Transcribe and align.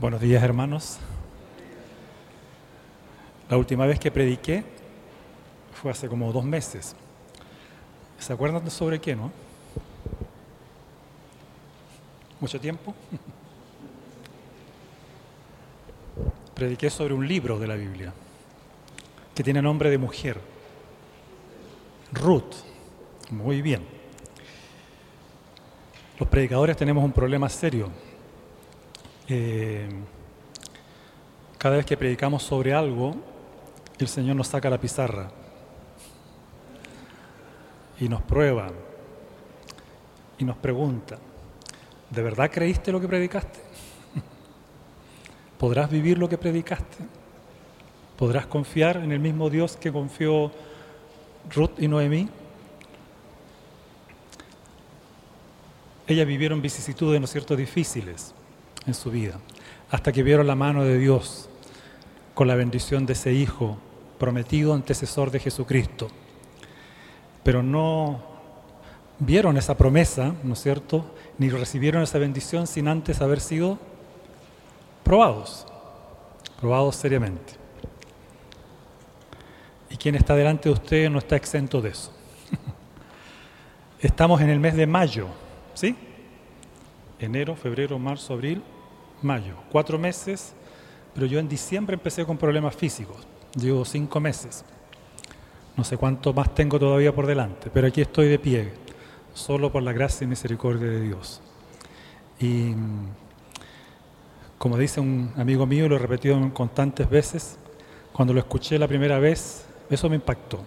Buenos 0.00 0.20
días 0.22 0.42
hermanos. 0.42 0.98
La 3.50 3.58
última 3.58 3.84
vez 3.84 4.00
que 4.00 4.10
prediqué 4.10 4.64
fue 5.74 5.90
hace 5.90 6.08
como 6.08 6.32
dos 6.32 6.42
meses. 6.42 6.96
¿Se 8.18 8.32
acuerdan 8.32 8.70
sobre 8.70 8.98
qué, 8.98 9.14
no? 9.14 9.30
¿Mucho 12.40 12.58
tiempo? 12.58 12.94
Prediqué 16.54 16.88
sobre 16.88 17.12
un 17.12 17.28
libro 17.28 17.58
de 17.58 17.66
la 17.66 17.74
Biblia 17.74 18.14
que 19.34 19.44
tiene 19.44 19.60
nombre 19.60 19.90
de 19.90 19.98
mujer. 19.98 20.40
Ruth. 22.14 22.54
Muy 23.28 23.60
bien. 23.60 23.86
Los 26.18 26.26
predicadores 26.26 26.78
tenemos 26.78 27.04
un 27.04 27.12
problema 27.12 27.50
serio 27.50 27.90
eh, 29.30 29.88
cada 31.56 31.76
vez 31.76 31.86
que 31.86 31.96
predicamos 31.96 32.42
sobre 32.42 32.74
algo, 32.74 33.14
el 33.98 34.08
Señor 34.08 34.34
nos 34.34 34.48
saca 34.48 34.68
la 34.68 34.80
pizarra 34.80 35.30
y 38.00 38.08
nos 38.08 38.22
prueba 38.22 38.72
y 40.38 40.44
nos 40.44 40.56
pregunta, 40.56 41.18
¿de 42.10 42.22
verdad 42.22 42.50
creíste 42.50 42.90
lo 42.90 43.00
que 43.00 43.06
predicaste? 43.06 43.60
¿Podrás 45.58 45.88
vivir 45.90 46.18
lo 46.18 46.28
que 46.28 46.36
predicaste? 46.36 47.04
¿Podrás 48.16 48.46
confiar 48.46 48.96
en 48.96 49.12
el 49.12 49.20
mismo 49.20 49.48
Dios 49.48 49.76
que 49.76 49.92
confió 49.92 50.50
Ruth 51.54 51.78
y 51.78 51.86
Noemí? 51.86 52.28
Ellas 56.08 56.26
vivieron 56.26 56.60
vicisitudes, 56.60 57.20
¿no 57.20 57.26
es 57.26 57.30
cierto?, 57.30 57.54
difíciles 57.54 58.34
en 58.86 58.94
su 58.94 59.10
vida, 59.10 59.38
hasta 59.90 60.12
que 60.12 60.22
vieron 60.22 60.46
la 60.46 60.54
mano 60.54 60.84
de 60.84 60.98
Dios 60.98 61.48
con 62.34 62.48
la 62.48 62.54
bendición 62.54 63.06
de 63.06 63.12
ese 63.12 63.32
Hijo 63.32 63.78
prometido 64.18 64.74
antecesor 64.74 65.30
de 65.30 65.40
Jesucristo. 65.40 66.08
Pero 67.42 67.62
no 67.62 68.22
vieron 69.18 69.56
esa 69.56 69.76
promesa, 69.76 70.34
¿no 70.42 70.54
es 70.54 70.62
cierto?, 70.62 71.14
ni 71.38 71.48
recibieron 71.48 72.02
esa 72.02 72.18
bendición 72.18 72.66
sin 72.66 72.86
antes 72.88 73.20
haber 73.20 73.40
sido 73.40 73.78
probados, 75.02 75.66
probados 76.60 76.96
seriamente. 76.96 77.54
Y 79.88 79.96
quien 79.96 80.14
está 80.14 80.34
delante 80.34 80.68
de 80.68 80.74
ustedes 80.74 81.10
no 81.10 81.18
está 81.18 81.36
exento 81.36 81.80
de 81.80 81.90
eso. 81.90 82.12
Estamos 84.00 84.40
en 84.40 84.50
el 84.50 84.60
mes 84.60 84.76
de 84.76 84.86
mayo, 84.86 85.26
¿sí? 85.74 85.96
Enero, 87.20 87.54
febrero, 87.54 87.98
marzo, 87.98 88.34
abril, 88.34 88.62
mayo. 89.22 89.54
Cuatro 89.70 89.98
meses, 89.98 90.54
pero 91.14 91.26
yo 91.26 91.38
en 91.38 91.48
diciembre 91.48 91.94
empecé 91.94 92.24
con 92.24 92.36
problemas 92.36 92.74
físicos. 92.74 93.26
Llevo 93.54 93.84
cinco 93.84 94.20
meses. 94.20 94.64
No 95.76 95.84
sé 95.84 95.96
cuánto 95.96 96.32
más 96.32 96.54
tengo 96.54 96.78
todavía 96.78 97.14
por 97.14 97.26
delante, 97.26 97.70
pero 97.72 97.86
aquí 97.86 98.00
estoy 98.00 98.28
de 98.28 98.38
pie, 98.38 98.72
solo 99.34 99.70
por 99.70 99.82
la 99.82 99.92
gracia 99.92 100.24
y 100.24 100.28
misericordia 100.28 100.88
de 100.88 101.00
Dios. 101.00 101.40
Y 102.40 102.74
como 104.58 104.76
dice 104.76 105.00
un 105.00 105.32
amigo 105.36 105.66
mío, 105.66 105.88
lo 105.88 105.96
he 105.96 105.98
repetido 105.98 106.38
constantes 106.52 107.08
veces, 107.08 107.58
cuando 108.12 108.34
lo 108.34 108.40
escuché 108.40 108.78
la 108.78 108.88
primera 108.88 109.18
vez, 109.18 109.66
eso 109.88 110.08
me 110.08 110.16
impactó. 110.16 110.64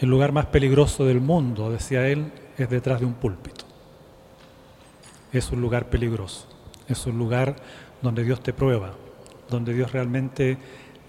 El 0.00 0.08
lugar 0.08 0.32
más 0.32 0.46
peligroso 0.46 1.04
del 1.04 1.20
mundo, 1.20 1.70
decía 1.70 2.06
él, 2.06 2.32
es 2.56 2.70
detrás 2.70 3.00
de 3.00 3.06
un 3.06 3.14
púlpito 3.14 3.57
es 5.32 5.50
un 5.52 5.60
lugar 5.60 5.88
peligroso, 5.90 6.48
es 6.88 7.06
un 7.06 7.18
lugar 7.18 7.56
donde 8.02 8.24
Dios 8.24 8.40
te 8.42 8.52
prueba, 8.52 8.94
donde 9.48 9.74
Dios 9.74 9.92
realmente 9.92 10.58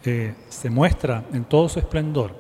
eh, 0.06 0.34
se 0.50 0.70
muestra 0.70 1.26
en 1.34 1.46
todo 1.46 1.70
su 1.70 1.80
esplendor 1.80 2.36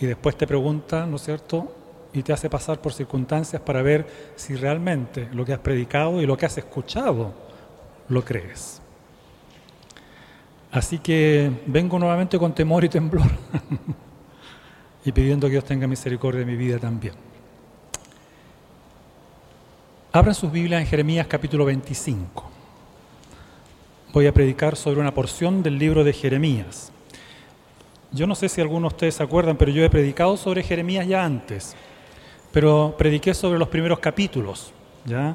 y 0.00 0.06
después 0.06 0.36
te 0.36 0.46
pregunta, 0.46 1.06
¿no 1.06 1.16
es 1.16 1.22
cierto? 1.22 1.74
Y 2.12 2.22
te 2.22 2.32
hace 2.32 2.48
pasar 2.48 2.80
por 2.80 2.92
circunstancias 2.92 3.60
para 3.62 3.82
ver 3.82 4.06
si 4.36 4.54
realmente 4.54 5.28
lo 5.32 5.44
que 5.44 5.52
has 5.52 5.58
predicado 5.58 6.20
y 6.20 6.26
lo 6.26 6.36
que 6.36 6.46
has 6.46 6.58
escuchado 6.58 7.32
lo 8.08 8.24
crees. 8.24 8.80
Así 10.70 10.98
que 10.98 11.50
vengo 11.66 11.98
nuevamente 11.98 12.38
con 12.38 12.54
temor 12.54 12.84
y 12.84 12.88
temblor 12.88 13.30
y 15.04 15.12
pidiendo 15.12 15.46
que 15.46 15.52
Dios 15.52 15.64
tenga 15.64 15.86
misericordia 15.86 16.40
de 16.40 16.46
mi 16.46 16.56
vida 16.56 16.78
también. 16.78 17.14
Abran 20.14 20.36
sus 20.36 20.52
Biblias 20.52 20.80
en 20.80 20.86
Jeremías 20.86 21.26
capítulo 21.26 21.64
25. 21.64 22.48
Voy 24.12 24.28
a 24.28 24.32
predicar 24.32 24.76
sobre 24.76 25.00
una 25.00 25.12
porción 25.12 25.60
del 25.60 25.76
libro 25.76 26.04
de 26.04 26.12
Jeremías. 26.12 26.92
Yo 28.12 28.24
no 28.28 28.36
sé 28.36 28.48
si 28.48 28.60
algunos 28.60 28.92
de 28.92 28.94
ustedes 28.94 29.16
se 29.16 29.24
acuerdan, 29.24 29.56
pero 29.56 29.72
yo 29.72 29.82
he 29.82 29.90
predicado 29.90 30.36
sobre 30.36 30.62
Jeremías 30.62 31.08
ya 31.08 31.24
antes, 31.24 31.74
pero 32.52 32.94
prediqué 32.96 33.34
sobre 33.34 33.58
los 33.58 33.66
primeros 33.66 33.98
capítulos, 33.98 34.72
¿ya? 35.04 35.34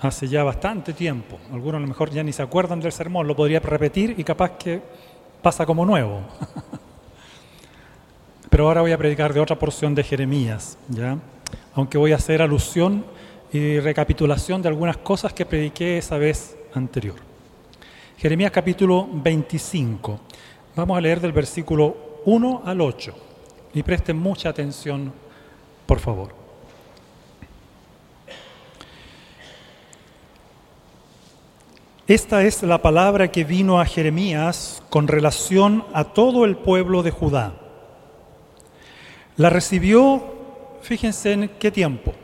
Hace 0.00 0.26
ya 0.26 0.42
bastante 0.42 0.94
tiempo. 0.94 1.38
Algunos 1.52 1.76
a 1.76 1.80
lo 1.80 1.86
mejor 1.86 2.08
ya 2.08 2.22
ni 2.22 2.32
se 2.32 2.40
acuerdan 2.40 2.80
del 2.80 2.92
sermón, 2.92 3.28
lo 3.28 3.36
podría 3.36 3.60
repetir 3.60 4.14
y 4.16 4.24
capaz 4.24 4.52
que 4.52 4.80
pasa 5.42 5.66
como 5.66 5.84
nuevo. 5.84 6.22
pero 8.48 8.68
ahora 8.68 8.80
voy 8.80 8.92
a 8.92 8.96
predicar 8.96 9.34
de 9.34 9.40
otra 9.40 9.58
porción 9.58 9.94
de 9.94 10.02
Jeremías, 10.02 10.78
¿ya? 10.88 11.18
Aunque 11.74 11.98
voy 11.98 12.12
a 12.12 12.16
hacer 12.16 12.40
alusión 12.40 13.04
y 13.54 13.78
recapitulación 13.78 14.60
de 14.60 14.68
algunas 14.68 14.96
cosas 14.96 15.32
que 15.32 15.46
prediqué 15.46 15.98
esa 15.98 16.18
vez 16.18 16.56
anterior. 16.74 17.14
Jeremías 18.18 18.50
capítulo 18.50 19.08
25. 19.12 20.20
Vamos 20.74 20.98
a 20.98 21.00
leer 21.00 21.20
del 21.20 21.30
versículo 21.30 22.20
1 22.24 22.62
al 22.64 22.80
8 22.80 23.14
y 23.74 23.84
presten 23.84 24.16
mucha 24.16 24.48
atención, 24.48 25.12
por 25.86 26.00
favor. 26.00 26.34
Esta 32.08 32.42
es 32.42 32.64
la 32.64 32.82
palabra 32.82 33.30
que 33.30 33.44
vino 33.44 33.80
a 33.80 33.86
Jeremías 33.86 34.82
con 34.90 35.06
relación 35.06 35.84
a 35.92 36.02
todo 36.02 36.44
el 36.44 36.56
pueblo 36.56 37.04
de 37.04 37.12
Judá. 37.12 37.54
La 39.36 39.48
recibió, 39.48 40.24
fíjense 40.82 41.32
en 41.32 41.48
qué 41.60 41.70
tiempo, 41.70 42.14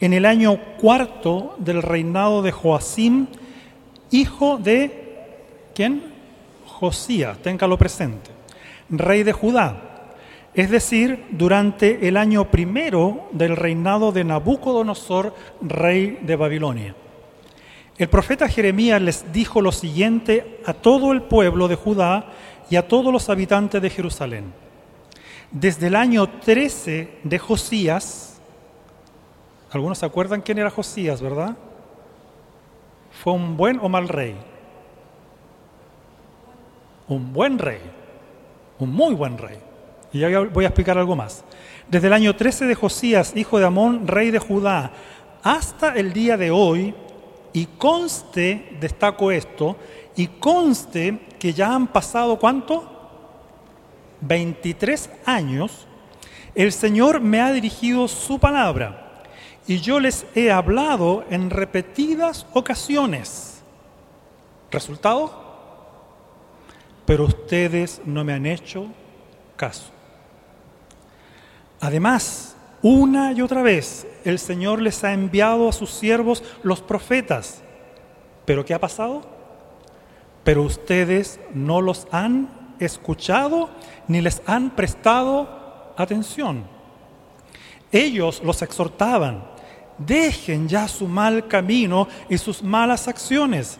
en 0.00 0.12
el 0.12 0.24
año 0.24 0.58
cuarto 0.80 1.54
del 1.58 1.82
reinado 1.82 2.42
de 2.42 2.52
Joacim, 2.52 3.26
hijo 4.10 4.58
de, 4.58 5.28
¿quién? 5.74 6.02
Josías, 6.64 7.38
téngalo 7.38 7.76
presente, 7.76 8.30
rey 8.88 9.22
de 9.22 9.32
Judá. 9.32 9.86
Es 10.54 10.70
decir, 10.70 11.26
durante 11.30 12.08
el 12.08 12.16
año 12.16 12.50
primero 12.50 13.28
del 13.32 13.56
reinado 13.56 14.10
de 14.10 14.24
Nabucodonosor, 14.24 15.34
rey 15.60 16.18
de 16.22 16.36
Babilonia. 16.36 16.94
El 17.98 18.08
profeta 18.08 18.48
Jeremías 18.48 19.00
les 19.00 19.30
dijo 19.30 19.60
lo 19.60 19.70
siguiente 19.72 20.60
a 20.64 20.72
todo 20.72 21.12
el 21.12 21.22
pueblo 21.22 21.68
de 21.68 21.76
Judá 21.76 22.32
y 22.70 22.76
a 22.76 22.88
todos 22.88 23.12
los 23.12 23.28
habitantes 23.28 23.82
de 23.82 23.90
Jerusalén. 23.90 24.54
Desde 25.50 25.88
el 25.88 25.96
año 25.96 26.26
13 26.40 27.18
de 27.22 27.38
Josías, 27.38 28.29
algunos 29.70 29.98
se 29.98 30.06
acuerdan 30.06 30.40
quién 30.40 30.58
era 30.58 30.70
Josías, 30.70 31.22
¿verdad? 31.22 31.56
¿Fue 33.22 33.32
un 33.32 33.56
buen 33.56 33.78
o 33.80 33.88
mal 33.88 34.08
rey? 34.08 34.36
Un 37.06 37.32
buen 37.32 37.58
rey, 37.58 37.80
un 38.78 38.92
muy 38.92 39.14
buen 39.14 39.38
rey. 39.38 39.58
Y 40.12 40.20
ya 40.20 40.40
voy 40.40 40.64
a 40.64 40.68
explicar 40.68 40.98
algo 40.98 41.14
más. 41.14 41.44
Desde 41.88 42.08
el 42.08 42.12
año 42.12 42.34
13 42.34 42.66
de 42.66 42.74
Josías, 42.74 43.32
hijo 43.36 43.58
de 43.58 43.66
Amón, 43.66 44.08
rey 44.08 44.30
de 44.30 44.38
Judá, 44.38 44.92
hasta 45.42 45.94
el 45.94 46.12
día 46.12 46.36
de 46.36 46.50
hoy, 46.50 46.94
y 47.52 47.66
conste, 47.66 48.76
destaco 48.80 49.30
esto, 49.30 49.76
y 50.16 50.26
conste 50.26 51.20
que 51.38 51.52
ya 51.52 51.74
han 51.74 51.86
pasado 51.86 52.38
cuánto? 52.38 52.96
23 54.20 55.10
años, 55.26 55.86
el 56.54 56.72
Señor 56.72 57.20
me 57.20 57.40
ha 57.40 57.52
dirigido 57.52 58.08
su 58.08 58.38
palabra 58.38 59.09
y 59.66 59.80
yo 59.80 60.00
les 60.00 60.26
he 60.34 60.50
hablado 60.50 61.24
en 61.30 61.50
repetidas 61.50 62.46
ocasiones. 62.52 63.62
¿Resultado? 64.70 65.50
Pero 67.06 67.24
ustedes 67.24 68.00
no 68.04 68.24
me 68.24 68.32
han 68.32 68.46
hecho 68.46 68.86
caso. 69.56 69.90
Además, 71.80 72.56
una 72.82 73.32
y 73.32 73.42
otra 73.42 73.62
vez 73.62 74.06
el 74.24 74.38
Señor 74.38 74.80
les 74.80 75.02
ha 75.04 75.12
enviado 75.12 75.68
a 75.68 75.72
sus 75.72 75.90
siervos 75.90 76.42
los 76.62 76.80
profetas. 76.80 77.62
¿Pero 78.44 78.64
qué 78.64 78.74
ha 78.74 78.80
pasado? 78.80 79.22
Pero 80.44 80.62
ustedes 80.62 81.40
no 81.52 81.80
los 81.80 82.06
han 82.10 82.74
escuchado 82.78 83.70
ni 84.08 84.20
les 84.20 84.42
han 84.46 84.70
prestado 84.70 85.92
atención. 85.96 86.64
Ellos 87.92 88.42
los 88.44 88.62
exhortaban 88.62 89.50
Dejen 90.00 90.66
ya 90.66 90.88
su 90.88 91.06
mal 91.06 91.46
camino 91.46 92.08
y 92.30 92.38
sus 92.38 92.62
malas 92.62 93.06
acciones. 93.06 93.78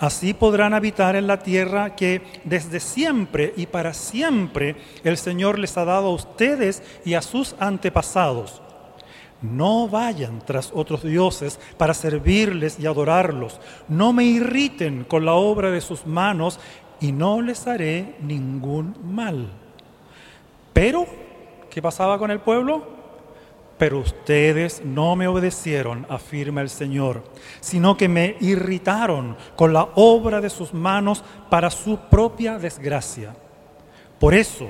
Así 0.00 0.34
podrán 0.34 0.74
habitar 0.74 1.14
en 1.14 1.28
la 1.28 1.38
tierra 1.38 1.94
que 1.94 2.22
desde 2.42 2.80
siempre 2.80 3.54
y 3.56 3.66
para 3.66 3.94
siempre 3.94 4.74
el 5.04 5.16
Señor 5.16 5.60
les 5.60 5.76
ha 5.76 5.84
dado 5.84 6.08
a 6.08 6.14
ustedes 6.14 6.82
y 7.04 7.14
a 7.14 7.22
sus 7.22 7.54
antepasados. 7.60 8.60
No 9.42 9.88
vayan 9.88 10.40
tras 10.44 10.72
otros 10.74 11.04
dioses 11.04 11.60
para 11.76 11.94
servirles 11.94 12.80
y 12.80 12.86
adorarlos. 12.86 13.60
No 13.88 14.12
me 14.12 14.24
irriten 14.24 15.04
con 15.04 15.24
la 15.24 15.34
obra 15.34 15.70
de 15.70 15.80
sus 15.80 16.04
manos 16.04 16.58
y 17.00 17.12
no 17.12 17.40
les 17.40 17.66
haré 17.68 18.16
ningún 18.22 18.96
mal. 19.04 19.50
Pero, 20.72 21.06
¿qué 21.70 21.80
pasaba 21.80 22.18
con 22.18 22.32
el 22.32 22.40
pueblo? 22.40 22.99
Pero 23.80 24.00
ustedes 24.00 24.82
no 24.84 25.16
me 25.16 25.26
obedecieron, 25.26 26.04
afirma 26.10 26.60
el 26.60 26.68
Señor, 26.68 27.24
sino 27.60 27.96
que 27.96 28.10
me 28.10 28.36
irritaron 28.40 29.38
con 29.56 29.72
la 29.72 29.88
obra 29.94 30.42
de 30.42 30.50
sus 30.50 30.74
manos 30.74 31.24
para 31.48 31.70
su 31.70 31.96
propia 32.10 32.58
desgracia. 32.58 33.34
Por 34.18 34.34
eso, 34.34 34.68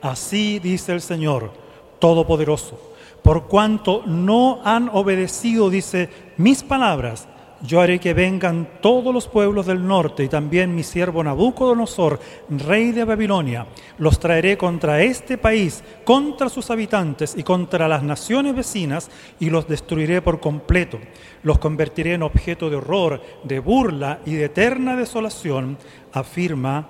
así 0.00 0.60
dice 0.60 0.92
el 0.92 1.00
Señor 1.00 1.52
Todopoderoso, 1.98 2.80
por 3.24 3.48
cuanto 3.48 4.04
no 4.06 4.60
han 4.64 4.88
obedecido, 4.90 5.68
dice, 5.68 6.08
mis 6.36 6.62
palabras, 6.62 7.26
yo 7.62 7.80
haré 7.80 8.00
que 8.00 8.12
vengan 8.12 8.68
todos 8.80 9.14
los 9.14 9.28
pueblos 9.28 9.66
del 9.66 9.86
norte 9.86 10.24
y 10.24 10.28
también 10.28 10.74
mi 10.74 10.82
siervo 10.82 11.22
Nabucodonosor, 11.22 12.18
rey 12.50 12.90
de 12.90 13.04
Babilonia. 13.04 13.66
Los 13.98 14.18
traeré 14.18 14.58
contra 14.58 15.00
este 15.02 15.38
país, 15.38 15.84
contra 16.04 16.48
sus 16.48 16.70
habitantes 16.70 17.34
y 17.36 17.44
contra 17.44 17.86
las 17.86 18.02
naciones 18.02 18.56
vecinas 18.56 19.10
y 19.38 19.48
los 19.48 19.68
destruiré 19.68 20.22
por 20.22 20.40
completo. 20.40 20.98
Los 21.44 21.58
convertiré 21.58 22.14
en 22.14 22.24
objeto 22.24 22.68
de 22.68 22.76
horror, 22.76 23.22
de 23.44 23.60
burla 23.60 24.18
y 24.26 24.34
de 24.34 24.46
eterna 24.46 24.96
desolación, 24.96 25.78
afirma 26.12 26.88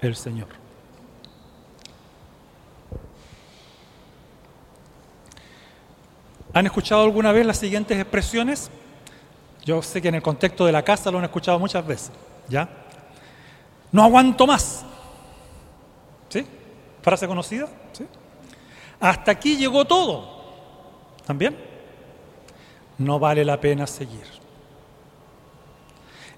el 0.00 0.16
Señor. 0.16 0.48
¿Han 6.52 6.66
escuchado 6.66 7.04
alguna 7.04 7.30
vez 7.30 7.46
las 7.46 7.58
siguientes 7.58 7.96
expresiones? 7.96 8.72
Yo 9.64 9.82
sé 9.82 10.00
que 10.00 10.08
en 10.08 10.16
el 10.16 10.22
contexto 10.22 10.64
de 10.66 10.72
la 10.72 10.82
casa 10.82 11.10
lo 11.10 11.18
han 11.18 11.24
escuchado 11.24 11.58
muchas 11.58 11.86
veces, 11.86 12.12
¿ya? 12.48 12.68
No 13.92 14.02
aguanto 14.02 14.46
más. 14.46 14.84
¿Sí? 16.28 16.46
Frase 17.02 17.26
conocida, 17.26 17.68
¿sí? 17.92 18.06
Hasta 19.00 19.32
aquí 19.32 19.56
llegó 19.56 19.84
todo. 19.84 20.40
¿También? 21.26 21.56
No 22.98 23.18
vale 23.18 23.44
la 23.44 23.60
pena 23.60 23.86
seguir. 23.86 24.24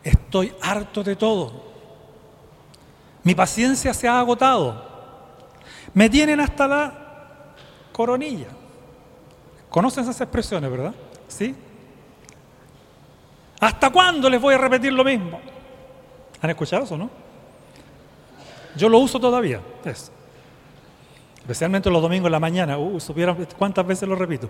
Estoy 0.03 0.55
harto 0.61 1.03
de 1.03 1.17
todo. 1.17 1.73
Mi 3.23 3.35
paciencia 3.35 3.95
se 3.95 4.09
ha 4.09 4.19
agotado. 4.19 4.91
Me 5.95 6.09
tienen 6.09 6.41
hasta 6.41 6.67
la 6.67 7.55
coronilla. 7.93 8.49
¿Conocen 9.69 10.05
esas 10.05 10.21
expresiones, 10.21 10.71
verdad? 10.71 10.95
¿Sí? 11.29 11.55
¿Hasta 13.63 13.91
cuándo 13.91 14.29
les 14.29 14.41
voy 14.41 14.55
a 14.55 14.59
repetir 14.59 14.93
lo 14.93 15.05
mismo? 15.05 15.41
¿Han 16.41 16.51
escuchado 16.51 16.83
eso, 16.83 16.99
no? 16.99 17.09
Yo 18.75 18.89
lo 18.89 18.99
uso 18.99 19.21
todavía, 19.21 19.61
Especialmente 21.39 21.89
los 21.89 22.03
domingos 22.03 22.27
en 22.27 22.33
la 22.33 22.41
mañana. 22.41 22.77
Uh, 22.77 22.99
supieran 22.99 23.47
cuántas 23.57 23.87
veces 23.87 24.09
lo 24.09 24.17
repito. 24.17 24.49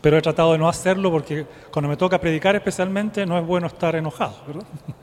Pero 0.00 0.16
he 0.16 0.22
tratado 0.22 0.52
de 0.52 0.58
no 0.58 0.68
hacerlo 0.68 1.10
porque 1.10 1.46
cuando 1.72 1.88
me 1.88 1.96
toca 1.96 2.20
predicar 2.20 2.54
especialmente 2.54 3.26
no 3.26 3.36
es 3.36 3.44
bueno 3.44 3.66
estar 3.66 3.96
enojado, 3.96 4.36
¿verdad? 4.46 4.66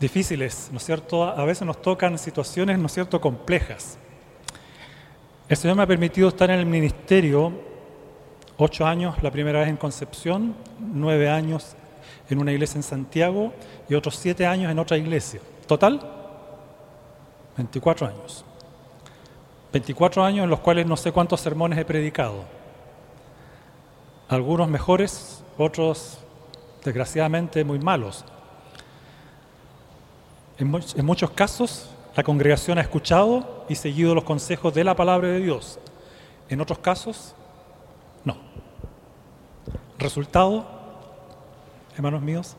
Difíciles, 0.00 0.68
¿no 0.70 0.76
es 0.76 0.84
cierto? 0.84 1.24
A 1.24 1.44
veces 1.46 1.66
nos 1.66 1.80
tocan 1.80 2.18
situaciones, 2.18 2.78
¿no 2.78 2.86
es 2.86 2.92
cierto?, 2.92 3.22
complejas. 3.22 3.96
El 5.48 5.56
Señor 5.56 5.78
me 5.78 5.84
ha 5.84 5.86
permitido 5.86 6.28
estar 6.28 6.50
en 6.50 6.58
el 6.58 6.66
ministerio 6.66 7.67
Ocho 8.60 8.84
años 8.84 9.22
la 9.22 9.30
primera 9.30 9.60
vez 9.60 9.68
en 9.68 9.76
Concepción, 9.76 10.56
nueve 10.80 11.30
años 11.30 11.76
en 12.28 12.40
una 12.40 12.50
iglesia 12.50 12.78
en 12.78 12.82
Santiago 12.82 13.52
y 13.88 13.94
otros 13.94 14.16
siete 14.16 14.48
años 14.48 14.72
en 14.72 14.80
otra 14.80 14.96
iglesia. 14.96 15.40
Total, 15.68 16.00
24 17.56 18.08
años. 18.08 18.44
24 19.72 20.24
años 20.24 20.42
en 20.42 20.50
los 20.50 20.58
cuales 20.58 20.86
no 20.86 20.96
sé 20.96 21.12
cuántos 21.12 21.40
sermones 21.40 21.78
he 21.78 21.84
predicado. 21.84 22.42
Algunos 24.28 24.68
mejores, 24.68 25.44
otros 25.56 26.18
desgraciadamente 26.84 27.62
muy 27.62 27.78
malos. 27.78 28.24
En, 30.58 30.74
en 30.96 31.06
muchos 31.06 31.30
casos 31.30 31.90
la 32.16 32.24
congregación 32.24 32.78
ha 32.78 32.80
escuchado 32.80 33.64
y 33.68 33.76
seguido 33.76 34.16
los 34.16 34.24
consejos 34.24 34.74
de 34.74 34.82
la 34.82 34.96
palabra 34.96 35.28
de 35.28 35.38
Dios. 35.38 35.78
En 36.48 36.60
otros 36.60 36.80
casos 36.80 37.36
no. 38.28 38.36
Resultado, 39.98 40.64
hermanos 41.96 42.22
míos, 42.22 42.56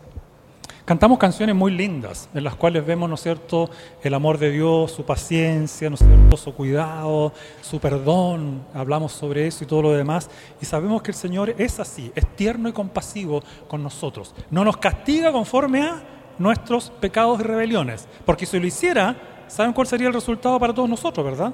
cantamos 0.83 1.19
canciones 1.19 1.56
muy 1.56 1.71
lindas 1.71 2.27
en 2.33 2.44
las 2.44 2.56
cuales 2.56 2.86
vemos, 2.86 3.07
¿no 3.07 3.16
es 3.16 3.21
cierto?, 3.21 3.69
el 4.04 4.13
amor 4.13 4.38
de 4.39 4.51
Dios, 4.51 4.92
su 4.92 5.06
paciencia, 5.06 5.89
¿no 5.89 5.95
cierto?, 5.95 6.36
su 6.36 6.54
cuidado, 6.54 7.31
su 7.62 7.80
perdón, 7.80 8.66
hablamos 8.74 9.13
sobre 9.13 9.48
eso 9.48 9.63
y 9.63 9.68
todo 9.68 9.83
lo 9.83 9.92
demás, 9.92 10.30
y 10.60 10.66
sabemos 10.66 11.01
que 11.01 11.12
el 11.12 11.16
Señor 11.16 11.54
es 11.57 11.80
así, 11.80 12.12
es 12.16 12.25
tierno 12.36 12.68
y 12.68 12.74
compasivo 12.74 13.42
con 13.68 13.83
nosotros. 13.83 14.33
No 14.50 14.66
nos 14.66 14.77
castiga 14.77 15.31
conforme 15.31 15.83
a 15.83 16.04
nuestros 16.39 16.89
pecados 16.89 17.39
y 17.39 17.44
rebeliones, 17.44 18.07
porque 18.25 18.45
si 18.45 18.60
lo 18.60 18.66
hiciera, 18.66 19.16
¿saben 19.48 19.74
cuál 19.74 19.88
sería 19.88 20.07
el 20.07 20.13
resultado 20.13 20.60
para 20.60 20.74
todos 20.74 20.89
nosotros, 20.89 21.25
verdad? 21.25 21.54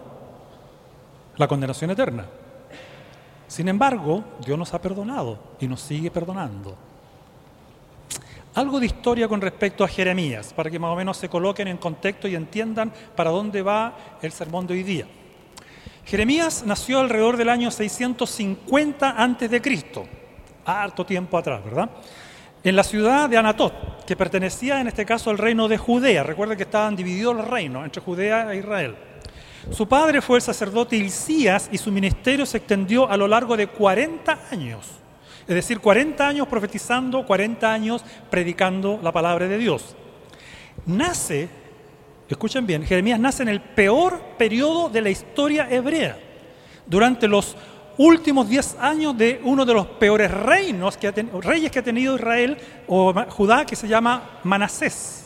La 1.38 1.48
condenación 1.48 1.92
eterna. 1.92 2.26
Sin 3.48 3.68
embargo, 3.68 4.24
Dios 4.44 4.58
nos 4.58 4.74
ha 4.74 4.82
perdonado 4.82 5.40
y 5.60 5.68
nos 5.68 5.82
sigue 5.82 6.12
perdonando. 6.12 6.76
Algo 8.56 8.80
de 8.80 8.86
historia 8.86 9.28
con 9.28 9.42
respecto 9.42 9.84
a 9.84 9.88
Jeremías, 9.88 10.54
para 10.54 10.72
que 10.72 10.80
más 10.80 10.92
o 10.92 10.96
menos 10.96 11.18
se 11.18 11.30
coloquen 11.30 11.68
en 11.68 11.78
contexto 11.78 12.28
y 12.28 12.36
entiendan 12.36 12.92
para 13.16 13.30
dónde 13.30 13.62
va 13.62 13.94
el 14.22 14.32
sermón 14.32 14.66
de 14.66 14.74
hoy 14.74 14.84
día. 14.84 15.06
Jeremías 16.06 16.64
nació 16.66 17.00
alrededor 17.00 17.36
del 17.36 17.50
año 17.50 17.70
650 17.70 19.12
antes 19.12 19.52
de 19.52 19.62
Cristo, 19.62 20.06
harto 20.64 21.06
tiempo 21.06 21.38
atrás, 21.38 21.64
¿verdad? 21.66 21.90
En 22.64 22.76
la 22.76 22.84
ciudad 22.84 23.30
de 23.30 23.38
Anatot, 23.38 24.06
que 24.06 24.16
pertenecía 24.16 24.80
en 24.80 24.88
este 24.88 25.06
caso 25.06 25.30
al 25.30 25.38
reino 25.38 25.68
de 25.68 25.78
Judea. 25.78 26.24
Recuerden 26.24 26.58
que 26.58 26.64
estaban 26.64 26.96
divididos 26.96 27.36
los 27.36 27.48
reinos 27.48 27.84
entre 27.84 28.02
Judea 28.02 28.54
e 28.54 28.58
Israel. 28.58 28.96
Su 29.72 29.88
padre 29.88 30.22
fue 30.22 30.38
el 30.38 30.42
sacerdote 30.42 30.96
Hilcías 30.96 31.70
y 31.72 31.78
su 31.78 31.92
ministerio 31.92 32.46
se 32.46 32.58
extendió 32.58 33.10
a 33.10 33.18
lo 33.18 33.28
largo 33.28 33.58
de 33.58 33.68
40 33.68 34.40
años. 34.52 34.86
Es 35.48 35.56
decir, 35.56 35.80
40 35.80 36.28
años 36.28 36.48
profetizando, 36.48 37.26
40 37.26 37.72
años 37.72 38.04
predicando 38.30 39.00
la 39.02 39.12
palabra 39.12 39.48
de 39.48 39.58
Dios. 39.58 39.96
Nace, 40.86 41.50
escuchen 42.30 42.66
bien, 42.66 42.84
Jeremías 42.84 43.20
nace 43.20 43.44
en 43.44 43.50
el 43.50 43.62
peor 43.62 44.20
periodo 44.38 44.90
de 44.90 45.02
la 45.02 45.10
historia 45.10 45.68
hebrea, 45.70 46.18
durante 46.86 47.28
los 47.28 47.56
últimos 47.98 48.48
10 48.48 48.78
años 48.80 49.18
de 49.18 49.42
uno 49.44 49.66
de 49.66 49.74
los 49.74 49.88
peores 49.88 50.30
reinos 50.30 50.98
que 50.98 51.12
reyes 51.12 51.72
que 51.72 51.80
ha 51.80 51.84
tenido 51.84 52.16
Israel 52.16 52.58
o 52.88 53.14
Judá, 53.30 53.66
que 53.66 53.76
se 53.76 53.88
llama 53.88 54.40
Manasés 54.44 55.25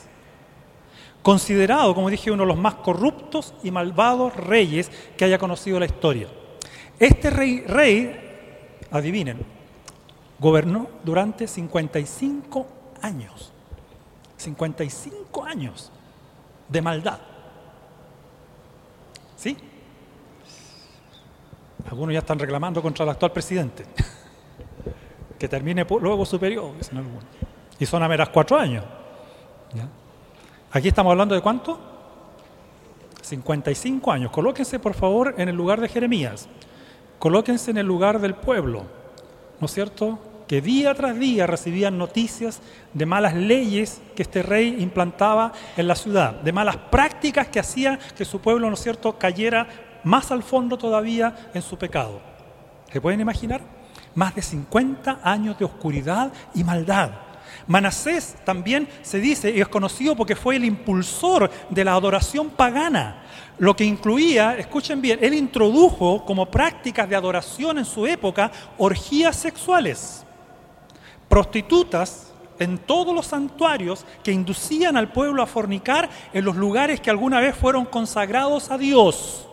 considerado, 1.22 1.94
como 1.94 2.10
dije, 2.10 2.32
uno 2.32 2.44
de 2.44 2.48
los 2.48 2.58
más 2.58 2.76
corruptos 2.76 3.54
y 3.64 3.72
malvados 3.72 4.36
reyes 4.36 4.92
que 5.18 5.26
haya 5.26 5.38
conocido 5.38 5.80
la 5.80 5.86
historia. 5.86 6.28
Este 7.00 7.30
rey, 7.30 7.62
rey 7.62 8.86
adivinen, 8.92 9.46
gobernó 10.40 10.88
durante 11.04 11.48
55 11.48 12.68
años. 13.02 13.52
55 14.38 15.46
años 15.46 15.92
de 16.68 16.82
maldad. 16.82 17.20
¿Sí? 19.36 19.58
Algunos 21.90 22.14
ya 22.14 22.20
están 22.20 22.40
reclamando 22.40 22.82
contra 22.82 23.04
el 23.04 23.10
actual 23.10 23.32
presidente. 23.32 23.86
que 25.40 25.48
termine 25.48 25.86
luego 25.86 26.26
su 26.26 26.38
Y 27.80 27.86
son 27.86 28.04
apenas 28.04 28.30
cuatro 28.30 28.58
años. 28.58 28.84
¿Ya? 29.74 29.88
Aquí 30.72 30.90
estamos 30.90 31.12
hablando 31.12 31.34
de 31.34 31.42
cuánto? 31.42 31.80
55 33.22 34.12
años. 34.12 34.32
Colóquense 34.32 34.80
por 34.80 34.94
favor 34.94 35.34
en 35.38 35.50
el 35.50 35.56
lugar 35.56 35.82
de 35.82 35.90
Jeremías. 35.90 36.48
Colóquense 37.18 37.72
en 37.72 37.78
el 37.78 37.88
lugar 37.88 38.20
del 38.20 38.36
pueblo. 38.36 38.84
¿No 39.60 39.66
es 39.66 39.74
cierto? 39.74 40.20
Que 40.48 40.62
día 40.62 40.94
tras 40.96 41.18
día 41.18 41.48
recibían 41.48 41.98
noticias 41.98 42.62
de 42.94 43.06
malas 43.06 43.36
leyes 43.36 44.02
que 44.16 44.24
este 44.24 44.42
rey 44.42 44.78
implantaba 44.80 45.54
en 45.78 45.88
la 45.88 45.96
ciudad, 45.96 46.34
de 46.42 46.52
malas 46.52 46.78
prácticas 46.78 47.48
que 47.50 47.60
hacían 47.60 48.00
que 48.18 48.26
su 48.26 48.40
pueblo, 48.40 48.68
¿no 48.68 48.74
es 48.74 48.82
cierto?, 48.82 49.18
cayera 49.18 49.68
más 50.04 50.32
al 50.32 50.42
fondo 50.42 50.78
todavía 50.78 51.52
en 51.54 51.62
su 51.62 51.78
pecado. 51.78 52.20
¿Se 52.92 53.02
pueden 53.02 53.20
imaginar? 53.20 53.62
Más 54.16 54.34
de 54.34 54.42
50 54.42 55.20
años 55.24 55.60
de 55.60 55.66
oscuridad 55.66 56.32
y 56.56 56.64
maldad. 56.64 57.12
Manasés 57.70 58.36
también 58.44 58.90
se 59.04 59.20
dice 59.20 59.52
y 59.52 59.62
es 59.62 59.68
conocido 59.68 60.16
porque 60.16 60.36
fue 60.36 60.56
el 60.56 60.66
impulsor 60.66 61.52
de 61.70 61.86
la 61.86 61.94
adoración 61.94 62.50
pagana, 62.50 63.22
lo 63.60 63.76
que 63.76 63.86
incluía, 63.86 64.58
escuchen 64.58 65.00
bien, 65.00 65.20
él 65.22 65.36
introdujo 65.36 66.26
como 66.26 66.48
prácticas 66.48 67.08
de 67.08 67.16
adoración 67.16 67.78
en 67.78 67.86
su 67.86 68.08
época 68.08 68.52
orgías 68.80 69.36
sexuales, 69.36 70.26
prostitutas 71.28 72.34
en 72.58 72.80
todos 72.80 73.14
los 73.14 73.28
santuarios 73.28 74.04
que 74.24 74.32
inducían 74.32 74.98
al 74.98 75.12
pueblo 75.12 75.44
a 75.44 75.46
fornicar 75.46 76.10
en 76.34 76.46
los 76.46 76.56
lugares 76.56 77.00
que 77.00 77.12
alguna 77.12 77.40
vez 77.40 77.56
fueron 77.56 77.86
consagrados 77.86 78.72
a 78.72 78.80
Dios. 78.80 79.48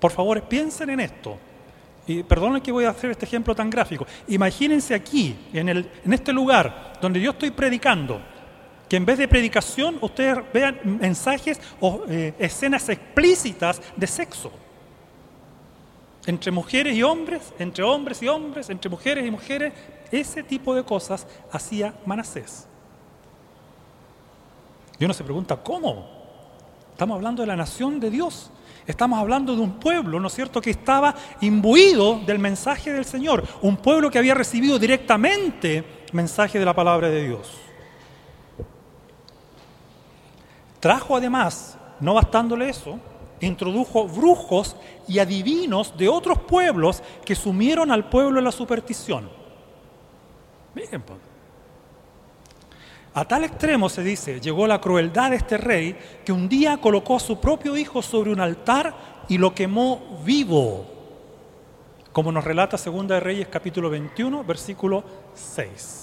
Por 0.00 0.10
favor, 0.10 0.42
piensen 0.42 0.90
en 0.90 0.98
esto. 0.98 1.38
Y 2.06 2.22
perdonen 2.22 2.60
que 2.60 2.72
voy 2.72 2.84
a 2.84 2.90
hacer 2.90 3.10
este 3.10 3.26
ejemplo 3.26 3.54
tan 3.54 3.70
gráfico. 3.70 4.06
Imagínense 4.28 4.94
aquí, 4.94 5.36
en, 5.52 5.68
el, 5.68 5.90
en 6.04 6.12
este 6.12 6.32
lugar 6.32 6.94
donde 7.00 7.20
yo 7.20 7.30
estoy 7.30 7.50
predicando, 7.50 8.20
que 8.88 8.96
en 8.96 9.06
vez 9.06 9.18
de 9.18 9.28
predicación 9.28 9.98
ustedes 10.00 10.38
vean 10.52 10.78
mensajes 10.84 11.60
o 11.80 12.02
eh, 12.08 12.34
escenas 12.38 12.88
explícitas 12.88 13.80
de 13.96 14.06
sexo. 14.06 14.52
Entre 16.26 16.50
mujeres 16.50 16.94
y 16.94 17.02
hombres, 17.02 17.54
entre 17.58 17.84
hombres 17.84 18.22
y 18.22 18.28
hombres, 18.28 18.68
entre 18.68 18.90
mujeres 18.90 19.26
y 19.26 19.30
mujeres, 19.30 19.72
ese 20.10 20.42
tipo 20.42 20.74
de 20.74 20.84
cosas 20.84 21.26
hacía 21.50 21.94
Manasés. 22.04 22.66
Y 24.98 25.04
uno 25.04 25.14
se 25.14 25.24
pregunta, 25.24 25.56
¿cómo? 25.56 26.06
Estamos 26.92 27.16
hablando 27.16 27.42
de 27.42 27.46
la 27.46 27.56
nación 27.56 27.98
de 27.98 28.10
Dios. 28.10 28.50
Estamos 28.86 29.18
hablando 29.18 29.54
de 29.54 29.60
un 29.60 29.78
pueblo, 29.78 30.18
¿no 30.18 30.26
es 30.26 30.34
cierto?, 30.34 30.60
que 30.60 30.70
estaba 30.70 31.14
imbuido 31.40 32.20
del 32.26 32.38
mensaje 32.38 32.92
del 32.92 33.04
Señor. 33.04 33.44
Un 33.62 33.76
pueblo 33.76 34.10
que 34.10 34.18
había 34.18 34.34
recibido 34.34 34.78
directamente 34.78 35.84
mensaje 36.12 36.58
de 36.58 36.64
la 36.64 36.74
palabra 36.74 37.08
de 37.08 37.26
Dios. 37.26 37.50
Trajo 40.80 41.16
además, 41.16 41.78
no 42.00 42.14
bastándole 42.14 42.68
eso, 42.68 42.98
introdujo 43.40 44.08
brujos 44.08 44.76
y 45.06 45.20
adivinos 45.20 45.96
de 45.96 46.08
otros 46.08 46.38
pueblos 46.40 47.02
que 47.24 47.36
sumieron 47.36 47.92
al 47.92 48.08
pueblo 48.08 48.38
en 48.38 48.44
la 48.44 48.52
superstición. 48.52 49.30
Miren, 50.74 51.02
pues. 51.02 51.31
A 53.14 53.26
tal 53.26 53.44
extremo, 53.44 53.90
se 53.90 54.02
dice, 54.02 54.40
llegó 54.40 54.66
la 54.66 54.80
crueldad 54.80 55.30
de 55.30 55.36
este 55.36 55.58
rey 55.58 55.96
que 56.24 56.32
un 56.32 56.48
día 56.48 56.78
colocó 56.78 57.16
a 57.16 57.20
su 57.20 57.38
propio 57.38 57.76
hijo 57.76 58.00
sobre 58.00 58.32
un 58.32 58.40
altar 58.40 58.94
y 59.28 59.36
lo 59.36 59.54
quemó 59.54 60.22
vivo, 60.24 60.86
como 62.12 62.32
nos 62.32 62.44
relata 62.44 62.78
Segunda 62.78 63.16
de 63.16 63.20
Reyes 63.20 63.48
capítulo 63.48 63.90
21, 63.90 64.44
versículo 64.44 65.04
6. 65.34 66.01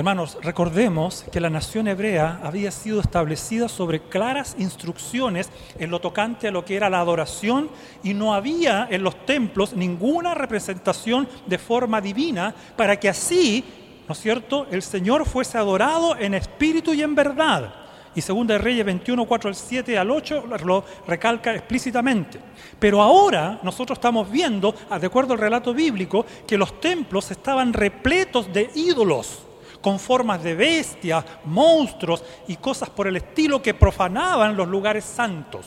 Hermanos, 0.00 0.38
recordemos 0.40 1.26
que 1.30 1.40
la 1.40 1.50
nación 1.50 1.86
hebrea 1.86 2.40
había 2.42 2.70
sido 2.70 3.02
establecida 3.02 3.68
sobre 3.68 4.00
claras 4.00 4.56
instrucciones 4.58 5.50
en 5.78 5.90
lo 5.90 6.00
tocante 6.00 6.48
a 6.48 6.50
lo 6.50 6.64
que 6.64 6.74
era 6.74 6.88
la 6.88 7.00
adoración 7.00 7.68
y 8.02 8.14
no 8.14 8.32
había 8.32 8.88
en 8.90 9.02
los 9.02 9.26
templos 9.26 9.74
ninguna 9.74 10.32
representación 10.32 11.28
de 11.44 11.58
forma 11.58 12.00
divina 12.00 12.54
para 12.78 12.98
que 12.98 13.10
así, 13.10 13.62
¿no 14.08 14.14
es 14.14 14.20
cierto?, 14.20 14.66
el 14.70 14.80
Señor 14.80 15.26
fuese 15.26 15.58
adorado 15.58 16.16
en 16.16 16.32
espíritu 16.32 16.94
y 16.94 17.02
en 17.02 17.14
verdad. 17.14 17.74
Y 18.14 18.22
segunda 18.22 18.54
de 18.54 18.58
Reyes 18.60 18.86
21, 18.86 19.26
4 19.26 19.48
al 19.48 19.54
7 19.54 19.98
al 19.98 20.10
8 20.10 20.44
lo 20.64 20.82
recalca 21.06 21.54
explícitamente. 21.54 22.40
Pero 22.78 23.02
ahora 23.02 23.60
nosotros 23.62 23.98
estamos 23.98 24.30
viendo, 24.30 24.74
de 24.98 25.06
acuerdo 25.06 25.34
al 25.34 25.40
relato 25.40 25.74
bíblico, 25.74 26.24
que 26.46 26.56
los 26.56 26.80
templos 26.80 27.30
estaban 27.30 27.74
repletos 27.74 28.50
de 28.50 28.70
ídolos 28.74 29.49
con 29.80 29.98
formas 29.98 30.42
de 30.42 30.54
bestias, 30.54 31.24
monstruos 31.44 32.22
y 32.48 32.56
cosas 32.56 32.90
por 32.90 33.06
el 33.06 33.16
estilo 33.16 33.62
que 33.62 33.74
profanaban 33.74 34.56
los 34.56 34.68
lugares 34.68 35.04
santos. 35.04 35.66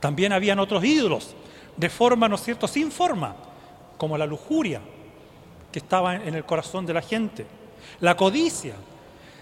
También 0.00 0.32
habían 0.32 0.58
otros 0.58 0.84
ídolos, 0.84 1.34
de 1.76 1.90
forma, 1.90 2.28
¿no 2.28 2.36
es 2.36 2.42
cierto?, 2.42 2.66
sin 2.66 2.90
forma, 2.90 3.34
como 3.96 4.16
la 4.16 4.26
lujuria, 4.26 4.80
que 5.72 5.80
estaba 5.80 6.14
en 6.16 6.34
el 6.34 6.44
corazón 6.44 6.86
de 6.86 6.94
la 6.94 7.02
gente, 7.02 7.46
la 8.00 8.16
codicia. 8.16 8.74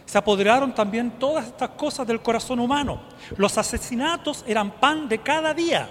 Se 0.04 0.18
apoderaron 0.18 0.74
también 0.74 1.12
todas 1.18 1.46
estas 1.46 1.70
cosas 1.70 2.06
del 2.06 2.20
corazón 2.20 2.60
humano. 2.60 3.00
Los 3.36 3.58
asesinatos 3.58 4.44
eran 4.46 4.70
pan 4.70 5.08
de 5.08 5.18
cada 5.18 5.52
día 5.52 5.88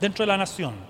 dentro 0.00 0.22
de 0.22 0.26
la 0.26 0.36
nación. 0.36 0.87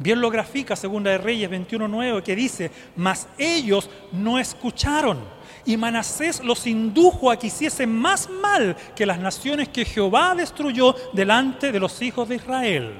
Bien 0.00 0.18
lo 0.18 0.30
grafica 0.30 0.74
Segunda 0.76 1.10
de 1.10 1.18
Reyes 1.18 1.50
21.9 1.50 2.22
que 2.22 2.34
dice, 2.34 2.70
mas 2.96 3.28
ellos 3.36 3.90
no 4.12 4.38
escucharon 4.38 5.18
y 5.66 5.76
Manasés 5.76 6.42
los 6.42 6.66
indujo 6.66 7.30
a 7.30 7.38
que 7.38 7.48
hiciesen 7.48 7.94
más 7.94 8.30
mal 8.30 8.74
que 8.96 9.04
las 9.04 9.18
naciones 9.18 9.68
que 9.68 9.84
Jehová 9.84 10.34
destruyó 10.34 10.96
delante 11.12 11.70
de 11.70 11.78
los 11.78 12.00
hijos 12.00 12.30
de 12.30 12.36
Israel. 12.36 12.94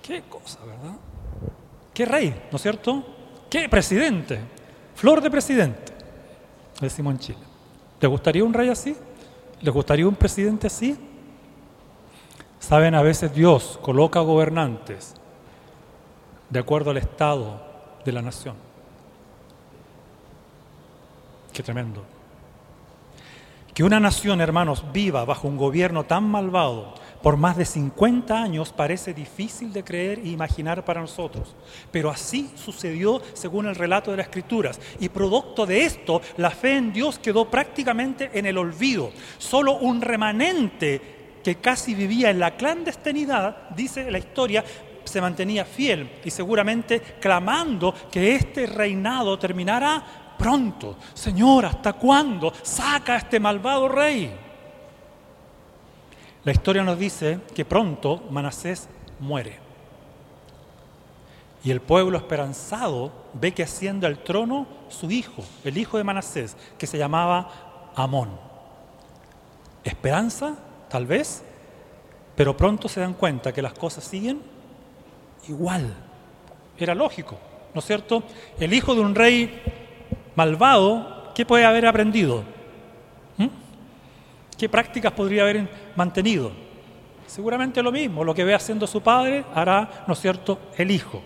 Qué 0.00 0.22
cosa, 0.30 0.60
¿verdad? 0.64 0.96
Qué 1.92 2.06
rey, 2.06 2.42
¿no 2.50 2.56
es 2.56 2.62
cierto? 2.62 3.04
Qué 3.50 3.68
presidente, 3.68 4.40
flor 4.94 5.20
de 5.20 5.30
presidente, 5.30 5.92
decimos 6.80 7.12
en 7.12 7.18
Chile. 7.18 7.38
¿Le 8.00 8.08
gustaría 8.08 8.42
un 8.42 8.54
rey 8.54 8.70
así? 8.70 8.96
¿Le 9.60 9.70
gustaría 9.70 10.08
un 10.08 10.14
presidente 10.14 10.68
así? 10.68 10.96
Saben, 12.58 12.94
a 12.94 13.02
veces 13.02 13.34
Dios 13.34 13.78
coloca 13.82 14.20
gobernantes 14.20 15.16
de 16.52 16.58
acuerdo 16.58 16.90
al 16.90 16.98
estado 16.98 17.62
de 18.04 18.12
la 18.12 18.20
nación. 18.20 18.56
Qué 21.50 21.62
tremendo. 21.62 22.04
Que 23.72 23.82
una 23.82 23.98
nación, 23.98 24.42
hermanos, 24.42 24.84
viva 24.92 25.24
bajo 25.24 25.48
un 25.48 25.56
gobierno 25.56 26.04
tan 26.04 26.24
malvado 26.24 26.94
por 27.22 27.38
más 27.38 27.56
de 27.56 27.64
50 27.64 28.42
años 28.42 28.72
parece 28.72 29.14
difícil 29.14 29.72
de 29.72 29.82
creer 29.82 30.18
e 30.18 30.28
imaginar 30.28 30.84
para 30.84 31.00
nosotros. 31.00 31.54
Pero 31.90 32.10
así 32.10 32.50
sucedió 32.56 33.22
según 33.32 33.66
el 33.66 33.76
relato 33.76 34.10
de 34.10 34.18
las 34.18 34.26
Escrituras. 34.26 34.78
Y 35.00 35.08
producto 35.08 35.64
de 35.64 35.84
esto, 35.84 36.20
la 36.36 36.50
fe 36.50 36.76
en 36.76 36.92
Dios 36.92 37.18
quedó 37.18 37.48
prácticamente 37.48 38.30
en 38.34 38.44
el 38.44 38.58
olvido. 38.58 39.10
Solo 39.38 39.78
un 39.78 40.02
remanente 40.02 41.00
que 41.42 41.56
casi 41.56 41.94
vivía 41.94 42.30
en 42.30 42.40
la 42.40 42.56
clandestinidad, 42.56 43.70
dice 43.70 44.10
la 44.10 44.18
historia, 44.18 44.64
se 45.04 45.20
mantenía 45.20 45.64
fiel 45.64 46.20
y 46.24 46.30
seguramente 46.30 47.00
clamando 47.00 47.94
que 48.10 48.34
este 48.34 48.66
reinado 48.66 49.38
terminara 49.38 50.34
pronto. 50.38 50.96
Señor, 51.14 51.66
¿hasta 51.66 51.92
cuándo? 51.92 52.52
Saca 52.62 53.14
a 53.14 53.18
este 53.18 53.38
malvado 53.38 53.88
rey. 53.88 54.34
La 56.44 56.52
historia 56.52 56.82
nos 56.82 56.98
dice 56.98 57.40
que 57.54 57.64
pronto 57.64 58.24
Manasés 58.30 58.88
muere. 59.20 59.60
Y 61.64 61.70
el 61.70 61.80
pueblo 61.80 62.18
esperanzado 62.18 63.12
ve 63.34 63.52
que 63.52 63.62
asciende 63.62 64.08
al 64.08 64.18
trono 64.18 64.66
su 64.88 65.10
hijo, 65.10 65.44
el 65.62 65.78
hijo 65.78 65.96
de 65.96 66.04
Manasés, 66.04 66.56
que 66.76 66.88
se 66.88 66.98
llamaba 66.98 67.92
Amón. 67.94 68.30
Esperanza, 69.84 70.56
tal 70.88 71.06
vez, 71.06 71.44
pero 72.34 72.56
pronto 72.56 72.88
se 72.88 73.00
dan 73.00 73.14
cuenta 73.14 73.52
que 73.52 73.62
las 73.62 73.74
cosas 73.74 74.02
siguen 74.02 74.42
igual. 75.48 75.94
Era 76.78 76.94
lógico, 76.94 77.36
¿no 77.74 77.80
es 77.80 77.86
cierto? 77.86 78.22
El 78.58 78.72
hijo 78.72 78.94
de 78.94 79.00
un 79.00 79.14
rey 79.14 79.62
malvado, 80.34 81.32
¿qué 81.34 81.44
puede 81.44 81.64
haber 81.64 81.86
aprendido? 81.86 82.42
¿Mm? 83.36 83.48
¿Qué 84.58 84.68
prácticas 84.68 85.12
podría 85.12 85.42
haber 85.42 85.68
mantenido? 85.96 86.52
Seguramente 87.26 87.82
lo 87.82 87.92
mismo, 87.92 88.24
lo 88.24 88.34
que 88.34 88.44
ve 88.44 88.54
haciendo 88.54 88.86
su 88.86 89.00
padre 89.00 89.44
hará, 89.54 90.04
¿no 90.06 90.14
es 90.14 90.20
cierto?, 90.20 90.58
el 90.76 90.90
hijo. 90.90 91.22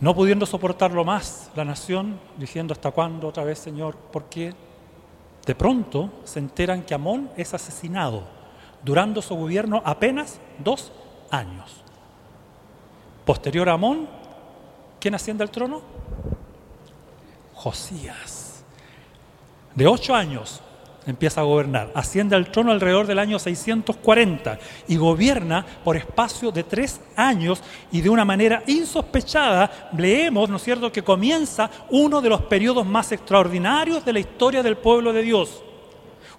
No 0.00 0.14
pudiendo 0.14 0.46
soportarlo 0.46 1.04
más, 1.04 1.50
la 1.56 1.64
nación, 1.64 2.20
diciendo 2.36 2.72
hasta 2.72 2.92
cuándo 2.92 3.26
otra 3.28 3.44
vez, 3.44 3.58
Señor, 3.58 3.96
¿por 3.96 4.24
qué? 4.24 4.54
De 5.44 5.54
pronto 5.54 6.10
se 6.24 6.38
enteran 6.38 6.82
que 6.82 6.94
Amón 6.94 7.30
es 7.36 7.52
asesinado, 7.52 8.22
durando 8.84 9.20
su 9.20 9.34
gobierno 9.34 9.82
apenas 9.84 10.40
dos 10.58 10.92
años. 11.30 11.82
Posterior 13.24 13.68
a 13.68 13.74
Amón, 13.74 14.08
¿quién 15.00 15.14
asciende 15.14 15.42
al 15.42 15.50
trono? 15.50 15.82
Josías. 17.54 18.62
De 19.74 19.86
ocho 19.86 20.14
años 20.14 20.62
empieza 21.06 21.40
a 21.40 21.44
gobernar. 21.44 21.90
Asciende 21.94 22.36
al 22.36 22.50
trono 22.50 22.70
alrededor 22.70 23.06
del 23.06 23.18
año 23.18 23.38
640 23.38 24.58
y 24.88 24.96
gobierna 24.96 25.64
por 25.82 25.96
espacio 25.96 26.50
de 26.50 26.64
tres 26.64 27.00
años 27.16 27.62
y 27.90 28.00
de 28.00 28.10
una 28.10 28.24
manera 28.24 28.62
insospechada 28.66 29.90
leemos, 29.96 30.48
¿no 30.50 30.56
es 30.56 30.62
cierto?, 30.62 30.92
que 30.92 31.02
comienza 31.02 31.70
uno 31.90 32.20
de 32.20 32.28
los 32.28 32.42
periodos 32.42 32.86
más 32.86 33.10
extraordinarios 33.12 34.04
de 34.04 34.12
la 34.12 34.20
historia 34.20 34.62
del 34.62 34.76
pueblo 34.76 35.12
de 35.12 35.22
Dios. 35.22 35.62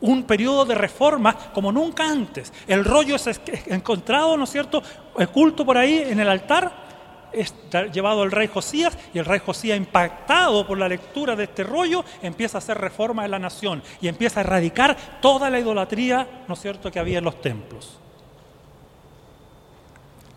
Un 0.01 0.23
periodo 0.23 0.65
de 0.65 0.75
reforma 0.75 1.35
como 1.53 1.71
nunca 1.71 2.09
antes. 2.09 2.53
El 2.67 2.85
rollo 2.85 3.15
es 3.15 3.27
encontrado, 3.67 4.37
¿no 4.37 4.45
es 4.45 4.49
cierto?, 4.49 4.81
oculto 5.15 5.65
por 5.65 5.77
ahí 5.77 6.03
en 6.07 6.19
el 6.19 6.29
altar 6.29 6.89
es 7.31 7.53
llevado 7.91 8.23
al 8.23 8.31
rey 8.31 8.47
Josías 8.47 8.97
y 9.13 9.19
el 9.19 9.25
rey 9.25 9.39
Josías, 9.39 9.77
impactado 9.77 10.65
por 10.65 10.77
la 10.77 10.87
lectura 10.87 11.35
de 11.35 11.43
este 11.43 11.63
rollo, 11.63 12.03
empieza 12.21 12.57
a 12.57 12.59
hacer 12.59 12.77
reforma 12.77 13.25
en 13.25 13.31
la 13.31 13.39
nación 13.39 13.83
y 14.01 14.07
empieza 14.07 14.39
a 14.39 14.43
erradicar 14.43 14.97
toda 15.21 15.49
la 15.49 15.59
idolatría, 15.59 16.43
¿no 16.47 16.53
es 16.53 16.61
cierto?, 16.61 16.91
que 16.91 16.99
había 16.99 17.19
en 17.19 17.25
los 17.25 17.41
templos. 17.41 17.99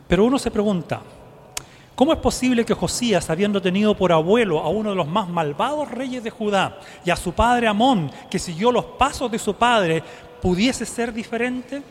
Pero 0.07 0.25
uno 0.27 0.39
se 0.39 0.51
pregunta, 0.51 1.01
¿cómo 1.95 2.13
es 2.13 2.19
posible 2.19 2.65
que 2.65 2.75
Josías, 2.75 3.29
habiendo 3.31 3.61
tenido 3.61 3.97
por 3.97 4.13
abuelo 4.13 4.61
a 4.61 4.69
uno 4.69 4.91
de 4.91 4.97
los 4.97 5.09
más 5.09 5.29
malvados 5.29 5.91
reyes 5.91 6.23
de 6.23 6.31
Judá 6.31 6.79
y 7.05 7.11
a 7.11 7.17
su 7.17 7.33
padre 7.33 7.67
Amón, 7.67 8.11
que 8.31 8.39
siguió 8.39 8.73
los 8.73 8.85
pasos 8.85 9.31
de 9.31 9.39
su 9.39 9.55
padre, 9.55 10.03
pudiese 10.41 10.87
ser 10.87 11.13
diferente? 11.13 11.83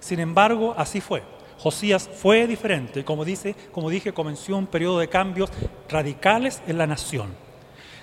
Sin 0.00 0.20
embargo, 0.20 0.74
así 0.76 1.00
fue. 1.00 1.22
Josías 1.58 2.10
fue 2.12 2.46
diferente, 2.48 3.04
como, 3.04 3.24
dice, 3.24 3.54
como 3.70 3.88
dije, 3.88 4.12
comenzó 4.12 4.56
un 4.56 4.66
periodo 4.66 4.98
de 4.98 5.08
cambios 5.08 5.50
radicales 5.88 6.60
en 6.66 6.76
la 6.76 6.88
nación. 6.88 7.36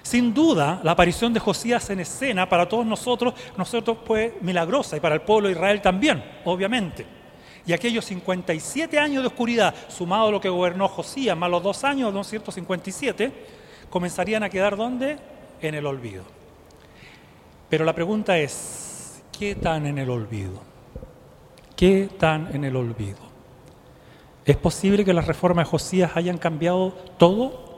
Sin 0.02 0.34
duda, 0.34 0.80
la 0.82 0.92
aparición 0.92 1.34
de 1.34 1.42
Josías 1.42 1.90
en 1.90 2.00
escena 2.00 2.48
para 2.48 2.70
todos 2.70 2.86
nosotros, 2.86 3.34
nosotros 3.58 3.98
fue 4.06 4.38
milagrosa 4.42 4.96
y 4.96 5.02
para 5.02 5.16
el 5.16 5.22
pueblo 5.22 5.50
de 5.50 5.56
Israel 5.56 5.82
también, 5.82 6.24
obviamente. 6.46 7.19
Y 7.66 7.74
aquellos 7.74 8.06
57 8.06 8.98
años 8.98 9.24
de 9.24 9.28
oscuridad, 9.28 9.74
sumado 9.90 10.28
a 10.28 10.32
lo 10.32 10.42
que 10.42 10.50
gobernó 10.50 10.88
Josías, 10.88 11.38
más 11.38 11.50
los 11.50 11.62
dos 11.62 11.84
años, 11.84 12.14
¿no 12.14 12.24
57, 12.24 13.32
comenzarían 13.90 14.44
a 14.44 14.50
quedar 14.50 14.76
¿dónde? 14.76 15.18
En 15.62 15.76
el 15.76 15.86
olvido. 15.86 16.24
Pero 17.70 17.86
la 17.86 17.94
pregunta 17.94 18.38
es, 18.38 19.22
¿qué 19.38 19.56
tan 19.56 19.86
en 19.86 19.98
el 19.98 20.10
olvido? 20.10 20.62
¿Qué 21.76 22.10
tan 22.18 22.54
en 22.54 22.66
el 22.66 22.76
olvido? 22.76 23.20
¿Es 24.46 24.58
posible 24.58 25.06
que 25.06 25.14
las 25.14 25.28
reformas 25.28 25.68
de 25.68 25.72
Josías 25.72 26.12
hayan 26.16 26.38
cambiado 26.38 26.92
todo? 27.18 27.70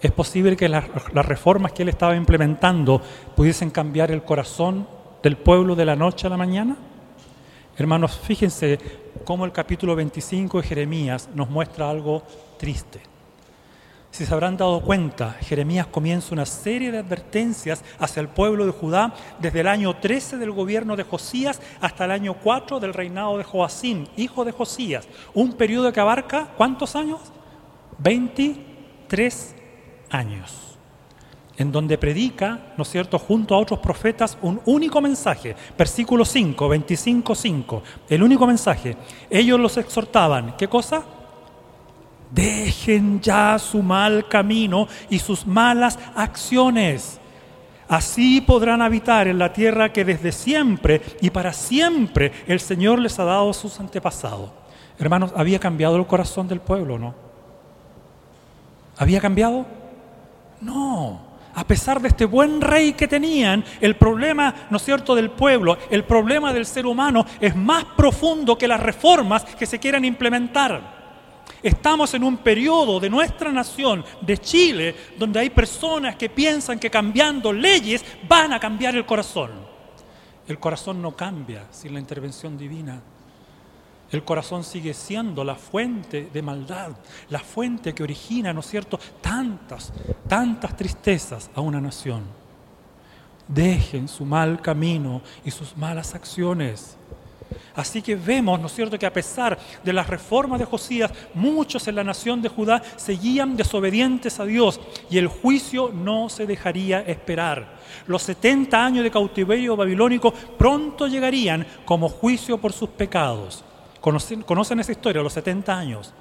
¿Es 0.00 0.10
posible 0.12 0.56
que 0.56 0.68
las, 0.68 0.84
reformas 1.14 1.72
que 1.72 1.82
él 1.82 1.88
estaba 1.88 2.16
implementando 2.16 3.00
pudiesen 3.34 3.70
cambiar 3.70 4.10
el 4.10 4.24
corazón 4.24 4.88
del 5.22 5.36
pueblo 5.36 5.74
de 5.74 5.84
la 5.84 5.96
noche 5.96 6.26
a 6.26 6.30
la 6.30 6.36
mañana? 6.36 6.76
Hermanos, 7.78 8.18
fíjense 8.18 8.78
cómo 9.24 9.44
el 9.44 9.52
capítulo 9.52 9.94
25 9.94 10.62
de 10.62 10.66
Jeremías 10.66 11.28
nos 11.34 11.50
muestra 11.50 11.90
algo 11.90 12.22
triste. 12.58 13.02
Si 14.10 14.24
se 14.24 14.32
habrán 14.32 14.56
dado 14.56 14.80
cuenta, 14.80 15.32
Jeremías 15.42 15.86
comienza 15.86 16.32
una 16.32 16.46
serie 16.46 16.90
de 16.90 17.00
advertencias 17.00 17.84
hacia 17.98 18.22
el 18.22 18.28
pueblo 18.28 18.64
de 18.64 18.72
Judá 18.72 19.12
desde 19.38 19.60
el 19.60 19.68
año 19.68 19.94
13 19.94 20.38
del 20.38 20.52
gobierno 20.52 20.96
de 20.96 21.02
Josías 21.02 21.60
hasta 21.82 22.06
el 22.06 22.12
año 22.12 22.36
4 22.42 22.80
del 22.80 22.94
reinado 22.94 23.36
de 23.36 23.44
Joacín, 23.44 24.08
hijo 24.16 24.46
de 24.46 24.52
Josías. 24.52 25.06
Un 25.34 25.52
periodo 25.52 25.92
que 25.92 26.00
abarca, 26.00 26.48
¿cuántos 26.56 26.96
años? 26.96 27.20
23 27.98 29.54
años. 30.08 30.65
En 31.58 31.72
donde 31.72 31.96
predica, 31.96 32.74
¿no 32.76 32.82
es 32.82 32.90
cierto?, 32.90 33.18
junto 33.18 33.54
a 33.54 33.58
otros 33.58 33.80
profetas 33.80 34.36
un 34.42 34.60
único 34.66 35.00
mensaje. 35.00 35.56
Versículo 35.76 36.24
5, 36.24 36.68
25, 36.68 37.34
5. 37.34 37.82
El 38.10 38.22
único 38.22 38.46
mensaje. 38.46 38.96
Ellos 39.30 39.58
los 39.58 39.76
exhortaban, 39.78 40.54
¿qué 40.58 40.68
cosa? 40.68 41.02
Dejen 42.30 43.20
ya 43.20 43.58
su 43.58 43.82
mal 43.82 44.28
camino 44.28 44.86
y 45.08 45.18
sus 45.18 45.46
malas 45.46 45.98
acciones. 46.14 47.20
Así 47.88 48.40
podrán 48.40 48.82
habitar 48.82 49.28
en 49.28 49.38
la 49.38 49.52
tierra 49.52 49.92
que 49.92 50.04
desde 50.04 50.32
siempre 50.32 51.00
y 51.20 51.30
para 51.30 51.52
siempre 51.52 52.32
el 52.46 52.58
Señor 52.60 52.98
les 52.98 53.18
ha 53.18 53.24
dado 53.24 53.50
a 53.50 53.54
sus 53.54 53.78
antepasados. 53.78 54.50
Hermanos, 54.98 55.32
¿había 55.36 55.60
cambiado 55.60 55.96
el 55.96 56.06
corazón 56.06 56.48
del 56.48 56.60
pueblo, 56.60 56.98
no? 56.98 57.14
¿Había 58.98 59.20
cambiado? 59.20 59.66
No. 60.60 61.25
A 61.56 61.64
pesar 61.66 62.02
de 62.02 62.08
este 62.08 62.26
buen 62.26 62.60
rey 62.60 62.92
que 62.92 63.08
tenían, 63.08 63.64
el 63.80 63.96
problema, 63.96 64.54
¿no 64.68 64.76
es 64.76 64.84
cierto?, 64.84 65.14
del 65.14 65.30
pueblo, 65.30 65.78
el 65.90 66.04
problema 66.04 66.52
del 66.52 66.66
ser 66.66 66.84
humano 66.84 67.24
es 67.40 67.56
más 67.56 67.82
profundo 67.96 68.58
que 68.58 68.68
las 68.68 68.78
reformas 68.78 69.42
que 69.42 69.64
se 69.64 69.78
quieran 69.78 70.04
implementar. 70.04 70.96
Estamos 71.62 72.12
en 72.12 72.24
un 72.24 72.36
periodo 72.36 73.00
de 73.00 73.08
nuestra 73.08 73.50
nación, 73.52 74.04
de 74.20 74.36
Chile, 74.36 74.94
donde 75.18 75.40
hay 75.40 75.48
personas 75.48 76.16
que 76.16 76.28
piensan 76.28 76.78
que 76.78 76.90
cambiando 76.90 77.50
leyes 77.54 78.04
van 78.28 78.52
a 78.52 78.60
cambiar 78.60 78.94
el 78.94 79.06
corazón. 79.06 79.52
El 80.46 80.58
corazón 80.58 81.00
no 81.00 81.16
cambia 81.16 81.68
sin 81.70 81.94
la 81.94 82.00
intervención 82.00 82.58
divina. 82.58 83.00
El 84.12 84.24
corazón 84.24 84.62
sigue 84.62 84.94
siendo 84.94 85.42
la 85.42 85.56
fuente 85.56 86.30
de 86.32 86.42
maldad, 86.42 86.92
la 87.28 87.40
fuente 87.40 87.92
que 87.92 88.04
origina, 88.04 88.52
¿no 88.52 88.60
es 88.60 88.66
cierto?, 88.66 89.00
tantas, 89.20 89.92
tantas 90.28 90.76
tristezas 90.76 91.50
a 91.54 91.60
una 91.60 91.80
nación. 91.80 92.22
Dejen 93.48 94.06
su 94.08 94.24
mal 94.24 94.60
camino 94.60 95.22
y 95.44 95.50
sus 95.50 95.76
malas 95.76 96.14
acciones. 96.14 96.96
Así 97.74 98.00
que 98.00 98.14
vemos, 98.16 98.60
¿no 98.60 98.66
es 98.66 98.74
cierto?, 98.74 98.98
que 98.98 99.06
a 99.06 99.12
pesar 99.12 99.58
de 99.82 99.92
las 99.92 100.06
reformas 100.08 100.60
de 100.60 100.66
Josías, 100.66 101.12
muchos 101.34 101.86
en 101.88 101.96
la 101.96 102.04
nación 102.04 102.40
de 102.40 102.48
Judá 102.48 102.82
seguían 102.96 103.56
desobedientes 103.56 104.38
a 104.38 104.44
Dios 104.44 104.80
y 105.10 105.18
el 105.18 105.26
juicio 105.26 105.90
no 105.92 106.28
se 106.28 106.46
dejaría 106.46 107.00
esperar. 107.00 107.76
Los 108.06 108.22
70 108.22 108.84
años 108.84 109.02
de 109.02 109.10
cautiverio 109.10 109.76
babilónico 109.76 110.32
pronto 110.32 111.08
llegarían 111.08 111.66
como 111.84 112.08
juicio 112.08 112.58
por 112.58 112.72
sus 112.72 112.88
pecados. 112.90 113.64
¿Conocen, 114.06 114.42
¿Conocen 114.42 114.78
esa 114.78 114.92
historia, 114.92 115.20
los 115.20 115.32
70 115.32 115.76
años? 115.76 116.14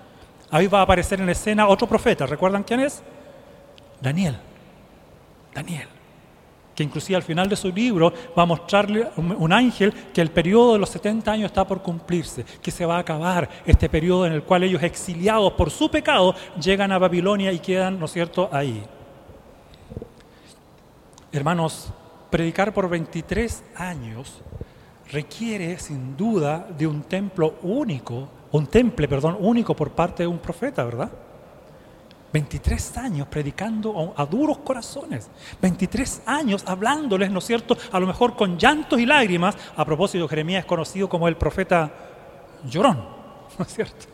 Ahí 0.50 0.66
va 0.66 0.80
a 0.80 0.82
aparecer 0.82 1.22
en 1.22 1.30
escena 1.30 1.68
otro 1.68 1.86
profeta. 1.86 2.26
¿Recuerdan 2.26 2.64
quién 2.64 2.80
es? 2.80 3.04
Daniel. 4.02 4.40
Daniel 5.54 5.88
que 6.74 6.84
inclusive 6.84 7.16
al 7.16 7.22
final 7.22 7.48
de 7.48 7.56
su 7.56 7.72
libro 7.72 8.12
va 8.38 8.42
a 8.42 8.46
mostrarle 8.48 9.08
un 9.18 9.54
ángel 9.54 9.94
que 9.94 10.20
el 10.20 10.32
periodo 10.32 10.74
de 10.74 10.80
los 10.80 10.90
70 10.90 11.32
años 11.32 11.46
está 11.46 11.66
por 11.66 11.84
cumplirse, 11.84 12.44
que 12.44 12.72
se 12.72 12.86
va 12.86 12.98
a 12.98 13.00
acabar 13.00 13.48
este 13.66 13.88
periodo 13.88 14.26
en 14.26 14.34
el 14.34 14.44
cual 14.44 14.64
ellos 14.64 14.82
exiliados 14.82 15.54
por 15.54 15.70
su 15.70 15.90
pecado 15.90 16.36
llegan 16.60 16.92
a 16.92 16.98
Babilonia 16.98 17.54
y 17.54 17.60
quedan, 17.60 18.00
¿no 18.00 18.08
es 18.08 18.12
cierto?, 18.12 18.50
ahí. 18.52 18.84
Hermanos, 21.32 21.94
predicar 22.32 22.74
por 22.74 22.90
23 22.90 23.64
años 23.76 24.42
requiere 25.12 25.78
sin 25.80 26.18
duda 26.18 26.68
de 26.78 26.88
un 26.88 27.04
templo 27.04 27.56
único, 27.64 28.28
un 28.52 28.68
temple, 28.68 29.08
perdón, 29.08 29.38
único 29.40 29.76
por 29.76 29.92
parte 29.92 30.24
de 30.24 30.28
un 30.28 30.40
profeta, 30.40 30.84
¿verdad? 30.84 31.12
23 32.34 32.98
años 32.98 33.28
predicando 33.30 34.14
a, 34.18 34.26
duros 34.26 34.58
corazones, 34.58 35.30
23 35.62 36.24
años 36.26 36.66
hablándoles, 36.68 37.32
¿no 37.32 37.40
es 37.40 37.46
cierto?, 37.46 37.78
a 37.92 38.00
lo 38.00 38.06
mejor 38.06 38.36
con 38.36 38.58
llantos 38.58 39.00
y 39.00 39.06
lágrimas. 39.06 39.56
A 39.78 39.86
propósito, 39.86 40.28
Jeremías 40.28 40.60
es 40.60 40.66
conocido 40.66 41.08
como 41.08 41.30
el 41.30 41.38
profeta 41.38 41.94
llorón, 42.70 42.98
¿no 43.58 43.64
es 43.64 43.74
cierto? 43.74 44.08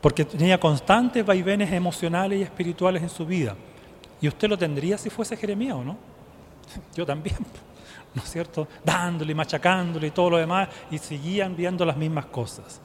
Porque 0.00 0.24
tenía 0.24 0.58
constantes 0.58 1.24
vaivenes 1.24 1.70
emocionales 1.70 2.38
y 2.38 2.42
espirituales 2.42 3.02
en 3.02 3.10
su 3.10 3.26
vida. 3.26 3.56
Y 4.22 4.28
usted 4.28 4.48
lo 4.48 4.56
tendría 4.56 4.96
si 4.96 5.10
fuese 5.10 5.36
Jeremías 5.36 5.74
o 5.76 5.84
no. 5.84 6.13
Yo 6.94 7.04
también, 7.06 7.36
¿no 8.14 8.22
es 8.22 8.30
cierto? 8.30 8.68
Dándole, 8.84 9.34
machacándole 9.34 10.08
y 10.08 10.10
todo 10.10 10.30
lo 10.30 10.36
demás, 10.38 10.68
y 10.90 10.98
seguían 10.98 11.56
viendo 11.56 11.84
las 11.84 11.96
mismas 11.96 12.26
cosas. 12.26 12.80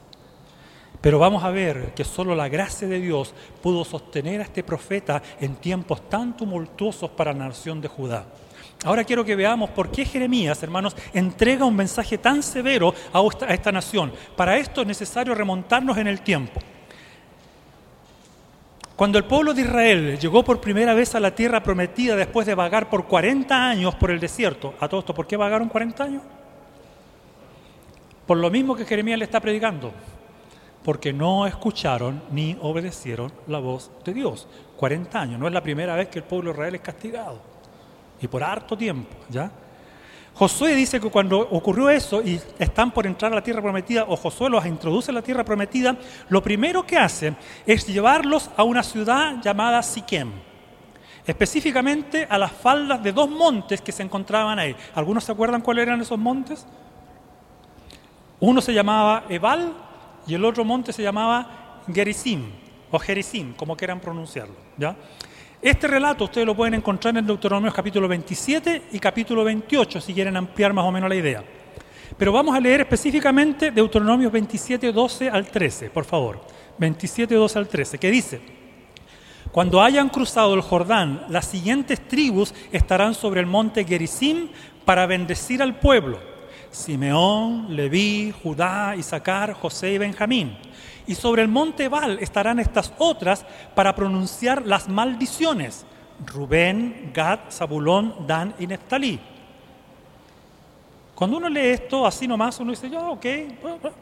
Pero 1.00 1.18
vamos 1.18 1.42
a 1.44 1.50
ver 1.50 1.94
que 1.94 2.04
solo 2.04 2.34
la 2.34 2.48
gracia 2.48 2.86
de 2.86 3.00
Dios 3.00 3.34
pudo 3.62 3.84
sostener 3.84 4.40
a 4.40 4.44
este 4.44 4.62
profeta 4.62 5.22
en 5.40 5.56
tiempos 5.56 6.08
tan 6.08 6.36
tumultuosos 6.36 7.10
para 7.10 7.32
la 7.32 7.46
nación 7.48 7.80
de 7.80 7.88
Judá. 7.88 8.26
Ahora 8.84 9.04
quiero 9.04 9.24
que 9.24 9.36
veamos 9.36 9.70
por 9.70 9.90
qué 9.90 10.04
Jeremías, 10.04 10.62
hermanos, 10.62 10.96
entrega 11.12 11.66
un 11.66 11.76
mensaje 11.76 12.16
tan 12.16 12.42
severo 12.42 12.94
a 13.12 13.52
esta, 13.52 13.72
nación. 13.72 14.12
Para 14.36 14.56
esto 14.56 14.80
es 14.80 14.86
necesario 14.86 15.34
remontarnos 15.34 15.98
en 15.98 16.06
el 16.06 16.22
tiempo. 16.22 16.60
Cuando 19.00 19.16
el 19.16 19.24
pueblo 19.24 19.54
de 19.54 19.62
Israel 19.62 20.18
llegó 20.18 20.44
por 20.44 20.60
primera 20.60 20.92
vez 20.92 21.14
a 21.14 21.20
la 21.20 21.34
tierra 21.34 21.62
prometida 21.62 22.14
después 22.16 22.46
de 22.46 22.54
vagar 22.54 22.90
por 22.90 23.06
40 23.06 23.70
años 23.70 23.94
por 23.94 24.10
el 24.10 24.20
desierto, 24.20 24.74
a 24.78 24.88
todo 24.88 25.00
esto, 25.00 25.14
¿por 25.14 25.26
qué 25.26 25.38
vagaron 25.38 25.70
40 25.70 26.04
años? 26.04 26.22
Por 28.26 28.36
lo 28.36 28.50
mismo 28.50 28.76
que 28.76 28.84
Jeremías 28.84 29.18
le 29.18 29.24
está 29.24 29.40
predicando 29.40 29.90
porque 30.84 31.14
no 31.14 31.46
escucharon 31.46 32.22
ni 32.30 32.58
obedecieron 32.60 33.32
la 33.46 33.58
voz 33.58 33.90
de 34.04 34.12
Dios. 34.12 34.46
40 34.76 35.18
años, 35.18 35.40
no 35.40 35.46
es 35.46 35.54
la 35.54 35.62
primera 35.62 35.96
vez 35.96 36.08
que 36.08 36.18
el 36.18 36.26
pueblo 36.26 36.50
de 36.50 36.56
Israel 36.56 36.74
es 36.74 36.82
castigado. 36.82 37.40
Y 38.20 38.28
por 38.28 38.44
harto 38.44 38.76
tiempo, 38.76 39.16
¿ya? 39.30 39.50
Josué 40.40 40.74
dice 40.74 40.98
que 40.98 41.10
cuando 41.10 41.38
ocurrió 41.38 41.90
eso 41.90 42.22
y 42.22 42.40
están 42.58 42.92
por 42.92 43.06
entrar 43.06 43.30
a 43.30 43.34
la 43.34 43.42
tierra 43.42 43.60
prometida, 43.60 44.06
o 44.08 44.16
Josué 44.16 44.48
los 44.48 44.64
introduce 44.64 45.10
a 45.10 45.14
la 45.14 45.20
tierra 45.20 45.44
prometida, 45.44 45.98
lo 46.30 46.42
primero 46.42 46.86
que 46.86 46.96
hace 46.96 47.34
es 47.66 47.86
llevarlos 47.86 48.48
a 48.56 48.62
una 48.62 48.82
ciudad 48.82 49.42
llamada 49.42 49.82
Siquem. 49.82 50.30
específicamente 51.26 52.26
a 52.30 52.38
las 52.38 52.52
faldas 52.52 53.02
de 53.02 53.12
dos 53.12 53.28
montes 53.28 53.82
que 53.82 53.92
se 53.92 54.02
encontraban 54.02 54.58
ahí. 54.58 54.74
¿Algunos 54.94 55.24
se 55.24 55.32
acuerdan 55.32 55.60
cuáles 55.60 55.86
eran 55.86 56.00
esos 56.00 56.18
montes? 56.18 56.66
Uno 58.40 58.62
se 58.62 58.72
llamaba 58.72 59.24
Ebal 59.28 59.74
y 60.26 60.32
el 60.32 60.44
otro 60.46 60.64
monte 60.64 60.94
se 60.94 61.02
llamaba 61.02 61.82
Gerizim 61.92 62.46
o 62.90 62.98
Gerizim, 62.98 63.52
como 63.52 63.76
quieran 63.76 64.00
pronunciarlo. 64.00 64.56
¿ya? 64.78 64.96
Este 65.62 65.86
relato 65.86 66.24
ustedes 66.24 66.46
lo 66.46 66.56
pueden 66.56 66.72
encontrar 66.72 67.14
en 67.18 67.26
Deuteronomio 67.26 67.70
capítulo 67.70 68.08
27 68.08 68.84
y 68.92 68.98
capítulo 68.98 69.44
28 69.44 70.00
si 70.00 70.14
quieren 70.14 70.34
ampliar 70.34 70.72
más 70.72 70.86
o 70.86 70.90
menos 70.90 71.10
la 71.10 71.16
idea. 71.16 71.44
Pero 72.16 72.32
vamos 72.32 72.56
a 72.56 72.60
leer 72.60 72.80
específicamente 72.80 73.70
Deuteronomio 73.70 74.30
27, 74.30 74.90
12 74.90 75.28
al 75.28 75.46
13, 75.48 75.90
por 75.90 76.06
favor. 76.06 76.40
27, 76.78 77.34
12 77.34 77.58
al 77.58 77.68
13, 77.68 77.98
que 77.98 78.10
dice, 78.10 78.40
cuando 79.52 79.82
hayan 79.82 80.08
cruzado 80.08 80.54
el 80.54 80.62
Jordán, 80.62 81.26
las 81.28 81.44
siguientes 81.44 82.08
tribus 82.08 82.54
estarán 82.72 83.12
sobre 83.12 83.40
el 83.40 83.46
monte 83.46 83.84
Gerizim 83.84 84.48
para 84.86 85.04
bendecir 85.04 85.60
al 85.60 85.78
pueblo. 85.78 86.20
Simeón, 86.70 87.76
Leví, 87.76 88.32
Judá, 88.42 88.96
Isaacar, 88.96 89.52
José 89.52 89.92
y 89.92 89.98
Benjamín. 89.98 90.56
Y 91.06 91.14
sobre 91.14 91.42
el 91.42 91.48
monte 91.48 91.84
Ebal 91.84 92.18
estarán 92.20 92.58
estas 92.58 92.92
otras 92.98 93.44
para 93.74 93.94
pronunciar 93.94 94.66
las 94.66 94.88
maldiciones. 94.88 95.86
Rubén, 96.26 97.10
Gad, 97.14 97.40
Zabulón, 97.50 98.26
Dan 98.26 98.54
y 98.58 98.66
Neftalí. 98.66 99.20
Cuando 101.20 101.36
uno 101.36 101.50
lee 101.50 101.66
esto 101.66 102.06
así 102.06 102.26
nomás, 102.26 102.58
uno 102.60 102.70
dice, 102.70 102.88
ya, 102.88 103.00
ok, 103.00 103.26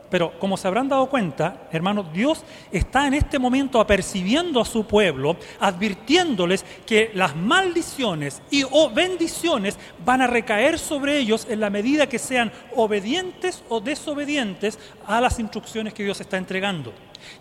pero 0.09 0.39
como 0.39 0.57
se 0.57 0.69
habrán 0.69 0.89
dado 0.89 1.07
cuenta, 1.07 1.67
hermanos, 1.73 2.13
Dios 2.13 2.45
está 2.71 3.09
en 3.09 3.15
este 3.15 3.41
momento 3.41 3.81
apercibiendo 3.81 4.61
a 4.61 4.65
su 4.65 4.87
pueblo, 4.87 5.37
advirtiéndoles 5.59 6.65
que 6.87 7.11
las 7.15 7.35
maldiciones 7.35 8.41
y 8.53 8.63
o 8.71 8.91
bendiciones 8.91 9.77
van 10.05 10.23
a 10.23 10.29
recaer 10.29 10.79
sobre 10.79 11.19
ellos 11.19 11.49
en 11.51 11.59
la 11.59 11.71
medida 11.71 12.09
que 12.09 12.21
sean 12.21 12.53
obedientes 12.77 13.65
o 13.69 13.81
desobedientes 13.81 14.79
a 15.05 15.21
las 15.21 15.41
instrucciones 15.41 15.95
que 15.95 16.05
Dios 16.05 16.21
está 16.21 16.37
entregando. 16.37 16.93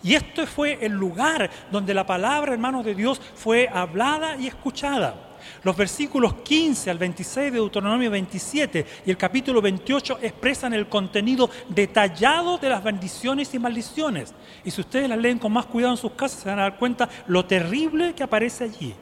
Y 0.01 0.15
esto 0.15 0.47
fue 0.47 0.79
el 0.81 0.93
lugar 0.93 1.51
donde 1.71 1.93
la 1.93 2.07
palabra, 2.07 2.51
hermanos 2.51 2.83
de 2.83 2.95
Dios, 2.95 3.21
fue 3.35 3.69
hablada 3.71 4.37
y 4.37 4.47
escuchada. 4.47 5.26
Los 5.63 5.75
versículos 5.75 6.35
15 6.35 6.89
al 6.89 6.97
26 6.97 7.51
de 7.51 7.57
Deuteronomio 7.57 8.11
27 8.11 8.85
y 9.05 9.09
el 9.09 9.17
capítulo 9.17 9.61
28 9.61 10.19
expresan 10.21 10.73
el 10.73 10.87
contenido 10.87 11.49
detallado 11.69 12.57
de 12.57 12.69
las 12.69 12.83
bendiciones 12.83 13.53
y 13.53 13.59
maldiciones. 13.59 14.33
Y 14.63 14.71
si 14.71 14.81
ustedes 14.81 15.09
las 15.09 15.17
leen 15.17 15.39
con 15.39 15.51
más 15.51 15.65
cuidado 15.65 15.93
en 15.93 15.97
sus 15.97 16.11
casas, 16.11 16.41
se 16.41 16.49
van 16.49 16.59
a 16.59 16.63
dar 16.63 16.77
cuenta 16.77 17.09
lo 17.27 17.45
terrible 17.45 18.13
que 18.13 18.23
aparece 18.23 18.65
allí. 18.65 18.93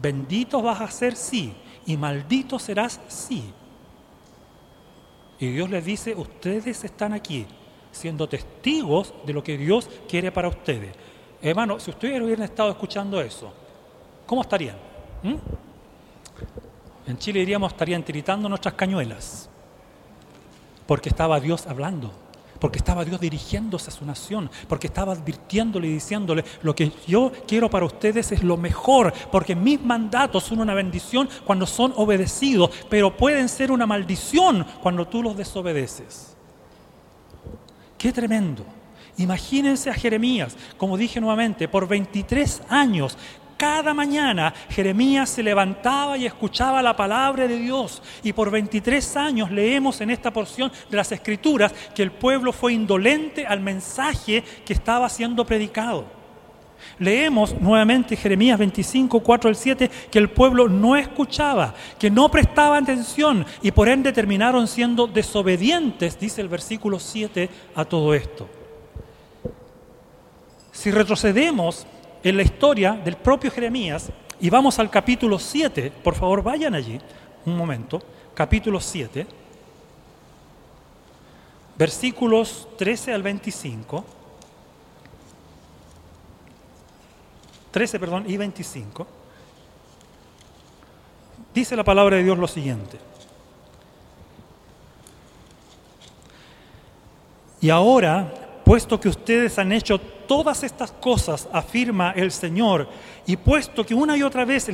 Bendito 0.00 0.62
vas 0.62 0.80
a 0.80 0.90
ser 0.90 1.16
sí 1.16 1.52
y 1.86 1.96
maldito 1.96 2.58
serás 2.58 3.00
sí. 3.08 3.44
Y 5.40 5.50
Dios 5.50 5.70
les 5.70 5.84
dice, 5.84 6.14
ustedes 6.14 6.84
están 6.84 7.12
aquí 7.12 7.46
siendo 7.92 8.28
testigos 8.28 9.14
de 9.24 9.32
lo 9.32 9.42
que 9.42 9.56
Dios 9.56 9.88
quiere 10.08 10.32
para 10.32 10.48
ustedes. 10.48 10.94
Hermano, 11.40 11.78
si 11.78 11.90
ustedes 11.90 12.20
hubieran 12.20 12.44
estado 12.44 12.70
escuchando 12.70 13.20
eso, 13.20 13.52
¿cómo 14.26 14.42
estarían? 14.42 14.87
¿Mm? 15.22 15.34
En 17.08 17.18
Chile 17.18 17.40
diríamos 17.40 17.72
estarían 17.72 18.02
tiritando 18.02 18.48
nuestras 18.48 18.74
cañuelas, 18.74 19.48
porque 20.86 21.08
estaba 21.08 21.40
Dios 21.40 21.66
hablando, 21.66 22.12
porque 22.58 22.78
estaba 22.78 23.04
Dios 23.04 23.20
dirigiéndose 23.20 23.88
a 23.88 23.92
su 23.92 24.04
nación, 24.04 24.50
porque 24.68 24.88
estaba 24.88 25.14
advirtiéndole 25.14 25.88
y 25.88 25.92
diciéndole, 25.94 26.44
lo 26.62 26.74
que 26.74 26.92
yo 27.06 27.32
quiero 27.46 27.70
para 27.70 27.86
ustedes 27.86 28.32
es 28.32 28.42
lo 28.42 28.56
mejor, 28.56 29.12
porque 29.32 29.56
mis 29.56 29.80
mandatos 29.80 30.44
son 30.44 30.60
una 30.60 30.74
bendición 30.74 31.28
cuando 31.46 31.66
son 31.66 31.94
obedecidos, 31.96 32.70
pero 32.90 33.16
pueden 33.16 33.48
ser 33.48 33.72
una 33.72 33.86
maldición 33.86 34.66
cuando 34.82 35.06
tú 35.08 35.22
los 35.22 35.36
desobedeces. 35.36 36.36
Qué 37.96 38.12
tremendo. 38.12 38.64
Imagínense 39.16 39.90
a 39.90 39.94
Jeremías, 39.94 40.56
como 40.76 40.96
dije 40.96 41.20
nuevamente, 41.20 41.66
por 41.68 41.88
23 41.88 42.62
años 42.68 43.16
cada 43.58 43.92
mañana 43.92 44.54
Jeremías 44.70 45.28
se 45.28 45.42
levantaba 45.42 46.16
y 46.16 46.24
escuchaba 46.24 46.80
la 46.80 46.96
palabra 46.96 47.46
de 47.46 47.58
Dios. 47.58 48.00
Y 48.22 48.32
por 48.32 48.50
23 48.50 49.16
años 49.16 49.50
leemos 49.50 50.00
en 50.00 50.10
esta 50.10 50.30
porción 50.30 50.72
de 50.88 50.96
las 50.96 51.12
Escrituras 51.12 51.74
que 51.94 52.02
el 52.02 52.12
pueblo 52.12 52.52
fue 52.52 52.72
indolente 52.72 53.44
al 53.44 53.60
mensaje 53.60 54.42
que 54.64 54.72
estaba 54.72 55.08
siendo 55.08 55.44
predicado. 55.44 56.06
Leemos 57.00 57.60
nuevamente 57.60 58.16
Jeremías 58.16 58.58
25, 58.58 59.20
4 59.20 59.48
al 59.48 59.56
7, 59.56 59.90
que 60.10 60.18
el 60.20 60.30
pueblo 60.30 60.68
no 60.68 60.96
escuchaba, 60.96 61.74
que 61.98 62.10
no 62.10 62.30
prestaba 62.30 62.78
atención 62.78 63.44
y 63.62 63.72
por 63.72 63.88
ende 63.88 64.12
terminaron 64.12 64.68
siendo 64.68 65.08
desobedientes, 65.08 66.18
dice 66.18 66.40
el 66.40 66.48
versículo 66.48 67.00
7, 67.00 67.50
a 67.74 67.84
todo 67.84 68.14
esto. 68.14 68.48
Si 70.70 70.92
retrocedemos 70.92 71.88
en 72.22 72.36
la 72.36 72.42
historia 72.42 72.92
del 72.92 73.16
propio 73.16 73.50
Jeremías 73.50 74.10
y 74.40 74.50
vamos 74.50 74.78
al 74.78 74.90
capítulo 74.90 75.38
7, 75.38 75.92
por 76.02 76.14
favor 76.14 76.42
vayan 76.42 76.74
allí 76.74 77.00
un 77.44 77.56
momento, 77.56 78.00
capítulo 78.34 78.80
7, 78.80 79.26
versículos 81.76 82.68
13 82.76 83.14
al 83.14 83.22
25, 83.22 84.04
13, 87.70 88.00
perdón, 88.00 88.24
y 88.26 88.36
25, 88.36 89.06
dice 91.54 91.76
la 91.76 91.84
palabra 91.84 92.16
de 92.16 92.24
Dios 92.24 92.38
lo 92.38 92.48
siguiente. 92.48 92.98
Y 97.60 97.70
ahora, 97.70 98.47
puesto 98.68 99.00
que 99.00 99.08
ustedes 99.08 99.58
han 99.58 99.72
hecho 99.72 99.98
todas 99.98 100.62
estas 100.62 100.92
cosas, 100.92 101.48
afirma 101.50 102.10
el 102.10 102.30
Señor, 102.30 102.86
y 103.26 103.34
puesto 103.38 103.86
que 103.86 103.94
una 103.94 104.14
y 104.14 104.22
otra 104.22 104.44
vez 104.44 104.68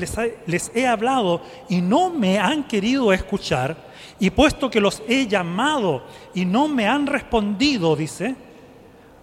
les, 0.49 0.73
he 0.75 0.85
hablado 0.85 1.41
y 1.69 1.81
no 1.81 2.11
me 2.11 2.41
han 2.41 2.65
querido 2.65 3.13
escuchar, 3.13 3.77
y 4.19 4.31
puesto 4.31 4.69
que 4.69 4.81
los 4.81 5.01
he 5.07 5.29
llamado 5.29 6.03
y 6.35 6.45
no 6.45 6.67
me 6.67 6.89
han 6.89 7.07
respondido, 7.07 7.95
dice, 7.95 8.35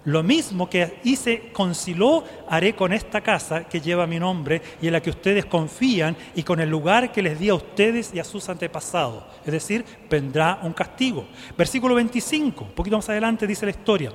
lo 0.06 0.24
mismo 0.24 0.70
que 0.70 1.02
hice 1.04 1.50
con 1.52 1.76
Silo, 1.76 2.24
haré 2.48 2.74
con 2.74 2.94
esta 2.94 3.20
casa 3.20 3.66
que 3.66 3.82
lleva 3.82 4.08
mi 4.08 4.20
nombre 4.22 4.62
y 4.82 4.88
en 4.88 4.94
la 4.94 5.02
que 5.02 5.10
ustedes 5.10 5.48
confían 5.48 6.16
y 6.34 6.44
con 6.44 6.62
el 6.62 6.70
lugar 6.70 7.12
que 7.12 7.22
les 7.22 7.38
di 7.38 7.50
a 7.50 7.56
ustedes 7.56 8.14
y 8.14 8.20
a 8.20 8.24
sus 8.24 8.48
antepasados. 8.48 9.26
Es 9.46 9.52
decir, 9.52 9.84
vendrá 10.10 10.62
un 10.64 10.72
castigo. 10.72 11.26
Versículo 11.58 11.94
25, 11.96 12.64
un 12.64 12.72
poquito 12.72 12.96
más 12.96 13.10
adelante 13.10 13.46
dice 13.46 13.66
la 13.66 13.72
historia. 13.72 14.14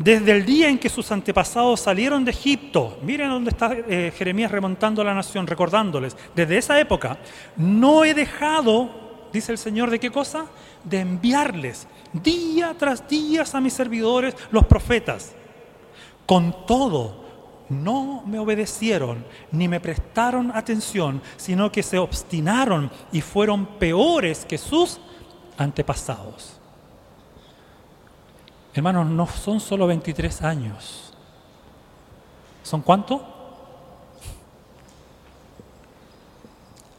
Desde 0.00 0.32
el 0.32 0.46
día 0.46 0.70
en 0.70 0.78
que 0.78 0.88
sus 0.88 1.12
antepasados 1.12 1.80
salieron 1.80 2.24
de 2.24 2.30
Egipto, 2.30 2.98
miren 3.02 3.28
dónde 3.28 3.50
está 3.50 3.70
eh, 3.74 4.10
Jeremías 4.16 4.50
remontando 4.50 5.02
a 5.02 5.04
la 5.04 5.12
nación, 5.12 5.46
recordándoles, 5.46 6.16
desde 6.34 6.56
esa 6.56 6.80
época, 6.80 7.18
no 7.54 8.02
he 8.06 8.14
dejado, 8.14 9.28
dice 9.30 9.52
el 9.52 9.58
Señor, 9.58 9.90
¿de 9.90 10.00
qué 10.00 10.10
cosa? 10.10 10.46
De 10.84 11.00
enviarles 11.00 11.86
día 12.14 12.74
tras 12.78 13.06
día 13.06 13.44
a 13.52 13.60
mis 13.60 13.74
servidores, 13.74 14.34
los 14.50 14.64
profetas. 14.64 15.34
Con 16.24 16.64
todo, 16.64 17.22
no 17.68 18.22
me 18.24 18.38
obedecieron 18.38 19.26
ni 19.52 19.68
me 19.68 19.80
prestaron 19.80 20.50
atención, 20.54 21.20
sino 21.36 21.70
que 21.70 21.82
se 21.82 21.98
obstinaron 21.98 22.90
y 23.12 23.20
fueron 23.20 23.66
peores 23.78 24.46
que 24.46 24.56
sus 24.56 24.98
antepasados. 25.58 26.59
Hermanos, 28.72 29.06
no 29.06 29.26
son 29.26 29.60
solo 29.60 29.86
23 29.86 30.42
años. 30.42 31.12
¿Son 32.62 32.82
cuánto? 32.82 33.24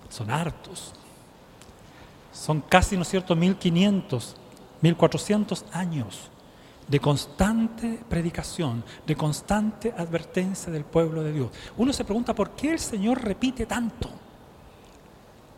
Son 0.09 0.29
hartos. 0.29 0.93
Son 2.33 2.61
casi, 2.61 2.95
¿no 2.95 3.03
es 3.03 3.07
cierto?, 3.09 3.35
1500, 3.35 4.35
1400 4.81 5.65
años 5.71 6.31
de 6.87 6.99
constante 6.99 8.03
predicación, 8.09 8.83
de 9.07 9.15
constante 9.15 9.93
advertencia 9.97 10.73
del 10.73 10.83
pueblo 10.83 11.23
de 11.23 11.31
Dios. 11.31 11.49
Uno 11.77 11.93
se 11.93 12.03
pregunta 12.03 12.35
por 12.35 12.51
qué 12.51 12.71
el 12.71 12.79
Señor 12.79 13.23
repite 13.23 13.65
tanto. 13.65 14.09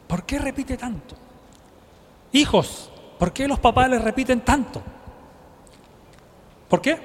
¿Por 0.07 0.25
qué 0.25 0.37
repite 0.37 0.77
tanto? 0.77 1.15
Hijos, 2.33 2.91
¿por 3.17 3.33
qué 3.33 3.47
los 3.47 3.57
papás 3.57 3.89
les 3.89 4.03
repiten 4.03 4.41
tanto? 4.41 4.83
¿Por 6.73 6.81
qué? 6.81 6.97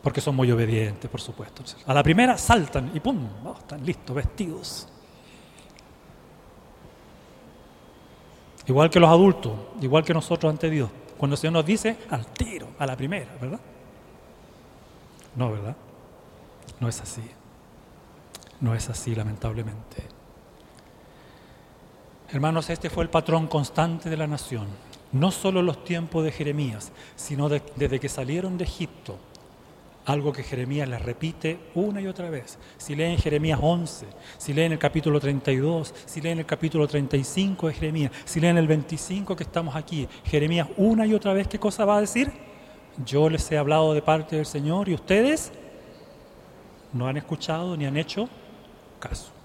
Porque 0.00 0.20
son 0.20 0.36
muy 0.36 0.48
obedientes, 0.52 1.10
por 1.10 1.20
supuesto. 1.20 1.64
A 1.86 1.92
la 1.92 2.04
primera 2.04 2.38
saltan 2.38 2.92
y 2.94 3.00
¡pum! 3.00 3.28
Oh, 3.44 3.56
están 3.58 3.84
listos, 3.84 4.14
vestidos. 4.14 4.88
Igual 8.68 8.90
que 8.90 9.00
los 9.00 9.10
adultos, 9.10 9.52
igual 9.80 10.04
que 10.04 10.14
nosotros 10.14 10.52
ante 10.52 10.70
Dios. 10.70 10.88
Cuando 11.18 11.34
el 11.34 11.38
Señor 11.38 11.54
nos 11.54 11.66
dice, 11.66 11.98
al 12.10 12.26
tiro, 12.26 12.68
a 12.78 12.86
la 12.86 12.96
primera, 12.96 13.36
¿verdad? 13.40 13.58
No, 15.34 15.50
¿verdad? 15.50 15.74
No 16.78 16.88
es 16.88 17.00
así. 17.00 17.28
no 18.60 18.72
es 18.72 18.88
así, 18.88 19.16
lamentablemente. 19.16 20.06
Hermanos, 22.30 22.70
este 22.70 22.88
fue 22.88 23.02
el 23.02 23.10
patrón 23.10 23.48
constante 23.48 24.08
de 24.08 24.16
la 24.16 24.28
nación. 24.28 24.68
No 25.12 25.30
solo 25.30 25.62
los 25.62 25.84
tiempos 25.84 26.24
de 26.24 26.32
Jeremías, 26.32 26.92
sino 27.16 27.48
desde 27.48 28.00
que 28.00 28.08
salieron 28.08 28.56
de 28.56 28.64
Egipto. 28.64 29.18
Algo 30.04 30.32
que 30.32 30.42
Jeremías 30.42 30.88
les 30.88 31.00
repite 31.00 31.60
una 31.74 32.00
y 32.00 32.08
otra 32.08 32.28
vez. 32.28 32.58
Si 32.76 32.96
leen 32.96 33.18
Jeremías 33.18 33.60
11, 33.62 34.06
si 34.36 34.52
leen 34.52 34.72
el 34.72 34.78
capítulo 34.78 35.20
32, 35.20 35.94
si 36.06 36.20
leen 36.20 36.40
el 36.40 36.46
capítulo 36.46 36.88
35 36.88 37.68
de 37.68 37.74
Jeremías, 37.74 38.12
si 38.24 38.40
leen 38.40 38.56
el 38.56 38.66
25 38.66 39.36
que 39.36 39.44
estamos 39.44 39.76
aquí, 39.76 40.08
Jeremías 40.24 40.66
una 40.76 41.06
y 41.06 41.14
otra 41.14 41.34
vez, 41.34 41.46
¿qué 41.46 41.60
cosa 41.60 41.84
va 41.84 41.98
a 41.98 42.00
decir? 42.00 42.32
Yo 43.06 43.28
les 43.28 43.50
he 43.52 43.58
hablado 43.58 43.94
de 43.94 44.02
parte 44.02 44.36
del 44.36 44.46
Señor 44.46 44.88
y 44.88 44.94
ustedes 44.94 45.52
no 46.92 47.06
han 47.06 47.16
escuchado 47.16 47.76
ni 47.76 47.86
han 47.86 47.96
hecho 47.96 48.28
caso. 48.98 49.41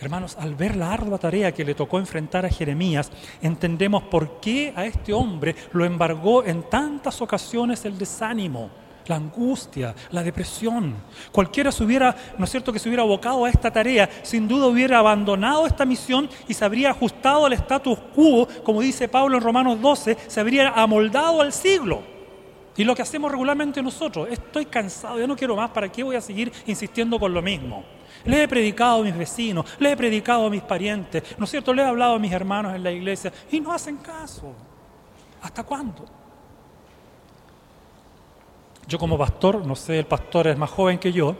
Hermanos, 0.00 0.36
al 0.38 0.54
ver 0.54 0.76
la 0.76 0.92
ardua 0.92 1.18
tarea 1.18 1.52
que 1.52 1.64
le 1.64 1.74
tocó 1.74 1.98
enfrentar 1.98 2.44
a 2.44 2.50
Jeremías, 2.50 3.10
entendemos 3.40 4.02
por 4.04 4.40
qué 4.40 4.72
a 4.74 4.84
este 4.84 5.12
hombre 5.12 5.54
lo 5.72 5.84
embargó 5.84 6.44
en 6.44 6.68
tantas 6.68 7.22
ocasiones 7.22 7.84
el 7.84 7.96
desánimo, 7.96 8.70
la 9.06 9.16
angustia, 9.16 9.94
la 10.10 10.24
depresión. 10.24 10.96
Cualquiera 11.30 11.70
se 11.70 11.84
hubiera, 11.84 12.14
¿no 12.36 12.44
es 12.44 12.50
cierto?, 12.50 12.72
que 12.72 12.80
se 12.80 12.88
hubiera 12.88 13.04
abocado 13.04 13.44
a 13.44 13.50
esta 13.50 13.70
tarea, 13.70 14.10
sin 14.22 14.48
duda 14.48 14.66
hubiera 14.66 14.98
abandonado 14.98 15.64
esta 15.64 15.84
misión 15.84 16.28
y 16.48 16.54
se 16.54 16.64
habría 16.64 16.90
ajustado 16.90 17.46
al 17.46 17.52
status 17.52 17.98
quo, 18.14 18.48
como 18.64 18.80
dice 18.80 19.08
Pablo 19.08 19.36
en 19.36 19.44
Romanos 19.44 19.80
12, 19.80 20.16
se 20.26 20.40
habría 20.40 20.70
amoldado 20.70 21.40
al 21.40 21.52
siglo. 21.52 22.02
Y 22.76 22.82
lo 22.82 22.96
que 22.96 23.02
hacemos 23.02 23.30
regularmente 23.30 23.80
nosotros, 23.80 24.26
estoy 24.28 24.66
cansado, 24.66 25.20
ya 25.20 25.26
no 25.28 25.36
quiero 25.36 25.54
más, 25.54 25.70
¿para 25.70 25.90
qué 25.90 26.02
voy 26.02 26.16
a 26.16 26.20
seguir 26.20 26.52
insistiendo 26.66 27.20
con 27.20 27.32
lo 27.32 27.40
mismo? 27.40 27.93
Le 28.24 28.42
he 28.42 28.48
predicado 28.48 29.00
a 29.00 29.04
mis 29.04 29.16
vecinos, 29.16 29.66
le 29.78 29.92
he 29.92 29.96
predicado 29.96 30.46
a 30.46 30.50
mis 30.50 30.62
parientes, 30.62 31.22
¿no 31.38 31.44
es 31.44 31.50
cierto? 31.50 31.74
Le 31.74 31.82
he 31.82 31.86
hablado 31.86 32.14
a 32.14 32.18
mis 32.18 32.32
hermanos 32.32 32.74
en 32.74 32.82
la 32.82 32.90
iglesia 32.90 33.32
y 33.50 33.60
no 33.60 33.72
hacen 33.72 33.98
caso. 33.98 34.52
¿Hasta 35.42 35.62
cuándo? 35.62 36.04
Yo 38.86 38.98
como 38.98 39.18
pastor, 39.18 39.64
no 39.66 39.76
sé, 39.76 39.98
el 39.98 40.06
pastor 40.06 40.46
es 40.48 40.56
más 40.56 40.70
joven 40.70 40.98
que 40.98 41.12
yo, 41.12 41.36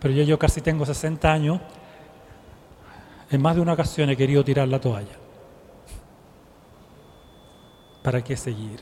pero 0.00 0.12
yo, 0.14 0.22
yo 0.24 0.38
casi 0.38 0.60
tengo 0.60 0.84
60 0.84 1.32
años, 1.32 1.60
en 3.30 3.40
más 3.40 3.54
de 3.54 3.60
una 3.60 3.72
ocasión 3.72 4.10
he 4.10 4.16
querido 4.16 4.44
tirar 4.44 4.68
la 4.68 4.80
toalla. 4.80 5.16
¿Para 8.02 8.22
qué 8.22 8.36
seguir? 8.36 8.80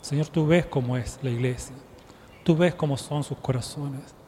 Señor, 0.00 0.28
tú 0.28 0.46
ves 0.46 0.66
cómo 0.66 0.96
es 0.96 1.18
la 1.22 1.30
iglesia, 1.30 1.76
tú 2.42 2.56
ves 2.56 2.74
cómo 2.74 2.96
son 2.96 3.22
sus 3.22 3.38
corazones. 3.38 4.19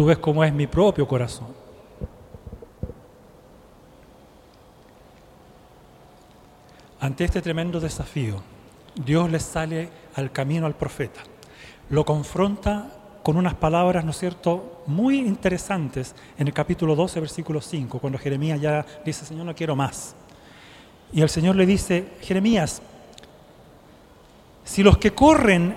Tú 0.00 0.06
ves 0.06 0.16
cómo 0.16 0.42
es 0.42 0.50
mi 0.50 0.66
propio 0.66 1.06
corazón. 1.06 1.48
Ante 6.98 7.24
este 7.24 7.42
tremendo 7.42 7.78
desafío, 7.78 8.42
Dios 8.94 9.30
le 9.30 9.38
sale 9.38 9.90
al 10.14 10.32
camino 10.32 10.64
al 10.64 10.74
profeta. 10.74 11.20
Lo 11.90 12.06
confronta 12.06 12.90
con 13.22 13.36
unas 13.36 13.52
palabras, 13.52 14.02
¿no 14.02 14.12
es 14.12 14.18
cierto?, 14.18 14.80
muy 14.86 15.18
interesantes 15.18 16.14
en 16.38 16.46
el 16.46 16.54
capítulo 16.54 16.96
12, 16.96 17.20
versículo 17.20 17.60
5, 17.60 17.98
cuando 17.98 18.18
Jeremías 18.18 18.58
ya 18.58 18.86
dice, 19.04 19.26
Señor, 19.26 19.44
no 19.44 19.54
quiero 19.54 19.76
más. 19.76 20.14
Y 21.12 21.20
el 21.20 21.28
Señor 21.28 21.56
le 21.56 21.66
dice, 21.66 22.14
Jeremías, 22.22 22.80
si 24.64 24.82
los 24.82 24.96
que 24.96 25.12
corren 25.12 25.76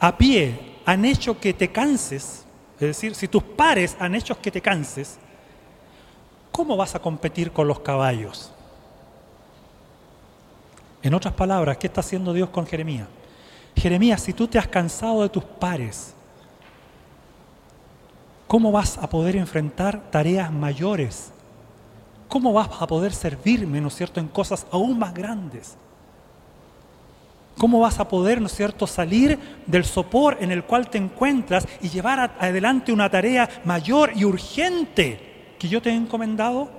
a 0.00 0.18
pie 0.18 0.78
han 0.84 1.04
hecho 1.04 1.38
que 1.38 1.54
te 1.54 1.70
canses, 1.70 2.46
es 2.80 2.88
decir, 2.88 3.14
si 3.14 3.28
tus 3.28 3.42
pares 3.42 3.96
han 4.00 4.14
hecho 4.14 4.40
que 4.40 4.50
te 4.50 4.62
canses, 4.62 5.18
¿cómo 6.50 6.76
vas 6.76 6.94
a 6.94 6.98
competir 6.98 7.52
con 7.52 7.68
los 7.68 7.80
caballos? 7.80 8.50
En 11.02 11.12
otras 11.12 11.34
palabras, 11.34 11.76
¿qué 11.76 11.88
está 11.88 12.00
haciendo 12.00 12.32
Dios 12.32 12.48
con 12.48 12.66
Jeremías? 12.66 13.06
Jeremías, 13.76 14.22
si 14.22 14.32
tú 14.32 14.48
te 14.48 14.58
has 14.58 14.66
cansado 14.66 15.22
de 15.22 15.28
tus 15.28 15.44
pares, 15.44 16.14
¿cómo 18.46 18.72
vas 18.72 18.96
a 18.98 19.08
poder 19.08 19.36
enfrentar 19.36 20.10
tareas 20.10 20.50
mayores? 20.50 21.32
¿Cómo 22.28 22.52
vas 22.52 22.70
a 22.80 22.86
poder 22.86 23.12
servirme, 23.12 23.80
¿no 23.80 23.88
es 23.88 23.94
cierto?, 23.94 24.20
en 24.20 24.28
cosas 24.28 24.66
aún 24.70 24.98
más 24.98 25.12
grandes. 25.12 25.76
¿Cómo 27.60 27.80
vas 27.80 28.00
a 28.00 28.08
poder, 28.08 28.40
¿no 28.40 28.46
es 28.46 28.54
cierto?, 28.54 28.86
salir 28.86 29.38
del 29.66 29.84
sopor 29.84 30.38
en 30.40 30.50
el 30.50 30.64
cual 30.64 30.88
te 30.88 30.96
encuentras 30.96 31.68
y 31.82 31.90
llevar 31.90 32.34
adelante 32.40 32.90
una 32.90 33.10
tarea 33.10 33.46
mayor 33.66 34.12
y 34.16 34.24
urgente 34.24 35.56
que 35.58 35.68
yo 35.68 35.82
te 35.82 35.90
he 35.90 35.94
encomendado? 35.94 36.70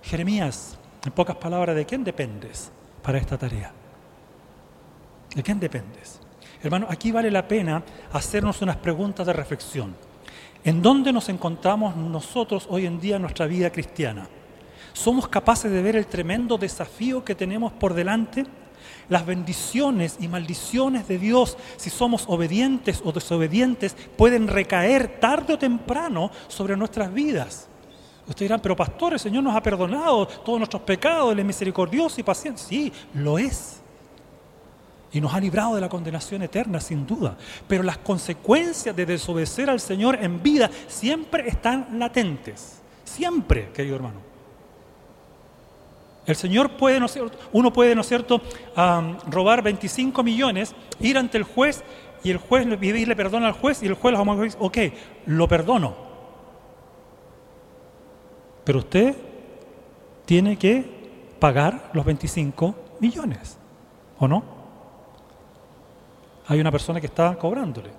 Jeremías, 0.00 0.78
en 1.04 1.10
pocas 1.10 1.34
palabras, 1.34 1.74
¿de 1.74 1.84
quién 1.84 2.04
dependes 2.04 2.70
para 3.02 3.18
esta 3.18 3.36
tarea? 3.36 3.72
¿De 5.34 5.42
quién 5.42 5.58
dependes? 5.58 6.20
Hermano, 6.62 6.86
aquí 6.88 7.10
vale 7.10 7.28
la 7.28 7.48
pena 7.48 7.82
hacernos 8.12 8.62
unas 8.62 8.76
preguntas 8.76 9.26
de 9.26 9.32
reflexión. 9.32 9.96
¿En 10.62 10.80
dónde 10.80 11.12
nos 11.12 11.28
encontramos 11.30 11.96
nosotros 11.96 12.68
hoy 12.70 12.86
en 12.86 13.00
día 13.00 13.16
en 13.16 13.22
nuestra 13.22 13.46
vida 13.46 13.70
cristiana? 13.70 14.28
¿Somos 14.92 15.26
capaces 15.26 15.68
de 15.68 15.82
ver 15.82 15.96
el 15.96 16.06
tremendo 16.06 16.58
desafío 16.58 17.24
que 17.24 17.34
tenemos 17.34 17.72
por 17.72 17.92
delante? 17.92 18.46
Las 19.08 19.24
bendiciones 19.24 20.16
y 20.20 20.28
maldiciones 20.28 21.08
de 21.08 21.18
Dios, 21.18 21.56
si 21.76 21.88
somos 21.88 22.24
obedientes 22.28 23.00
o 23.04 23.12
desobedientes, 23.12 23.96
pueden 24.16 24.48
recaer 24.48 25.18
tarde 25.18 25.54
o 25.54 25.58
temprano 25.58 26.30
sobre 26.48 26.76
nuestras 26.76 27.12
vidas. 27.12 27.68
Ustedes 28.28 28.48
dirán, 28.50 28.60
pero 28.60 28.76
pastor, 28.76 29.14
el 29.14 29.18
Señor 29.18 29.42
nos 29.42 29.56
ha 29.56 29.62
perdonado 29.62 30.26
todos 30.26 30.58
nuestros 30.58 30.82
pecados, 30.82 31.32
Él 31.32 31.38
es 31.38 31.46
misericordioso 31.46 32.20
y 32.20 32.24
paciente. 32.24 32.60
Sí, 32.60 32.92
lo 33.14 33.38
es. 33.38 33.80
Y 35.10 35.22
nos 35.22 35.32
ha 35.32 35.40
librado 35.40 35.74
de 35.74 35.80
la 35.80 35.88
condenación 35.88 36.42
eterna, 36.42 36.78
sin 36.78 37.06
duda. 37.06 37.38
Pero 37.66 37.82
las 37.82 37.96
consecuencias 37.96 38.94
de 38.94 39.06
desobedecer 39.06 39.70
al 39.70 39.80
Señor 39.80 40.18
en 40.20 40.42
vida 40.42 40.70
siempre 40.86 41.48
están 41.48 41.98
latentes. 41.98 42.82
Siempre, 43.04 43.70
querido 43.72 43.96
hermano. 43.96 44.27
El 46.28 46.36
Señor 46.36 46.76
puede, 46.76 47.00
¿no 47.00 47.08
cierto? 47.08 47.38
uno 47.52 47.72
puede, 47.72 47.94
¿no 47.94 48.02
es 48.02 48.06
cierto?, 48.06 48.42
robar 49.30 49.62
25 49.62 50.22
millones, 50.22 50.74
ir 51.00 51.16
ante 51.16 51.38
el 51.38 51.44
juez 51.44 51.82
y 52.22 52.30
el 52.30 52.36
juez 52.36 52.66
le 52.66 52.76
pedirle 52.76 53.16
perdón 53.16 53.44
al 53.44 53.52
juez 53.52 53.82
y 53.82 53.86
el 53.86 53.94
juez 53.94 54.14
le 54.14 54.44
dice, 54.44 54.58
ok, 54.60 54.78
lo 55.24 55.48
perdono. 55.48 55.96
Pero 58.62 58.80
usted 58.80 59.16
tiene 60.26 60.58
que 60.58 60.84
pagar 61.40 61.88
los 61.94 62.04
25 62.04 62.74
millones, 63.00 63.56
¿o 64.18 64.28
no? 64.28 64.44
Hay 66.46 66.60
una 66.60 66.70
persona 66.70 67.00
que 67.00 67.06
está 67.06 67.36
cobrándole. 67.36 67.90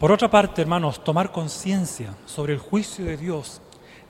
Por 0.00 0.10
otra 0.10 0.28
parte, 0.28 0.60
hermanos, 0.62 1.04
tomar 1.04 1.30
conciencia 1.30 2.16
sobre 2.26 2.54
el 2.54 2.58
juicio 2.58 3.04
de 3.04 3.16
Dios 3.16 3.62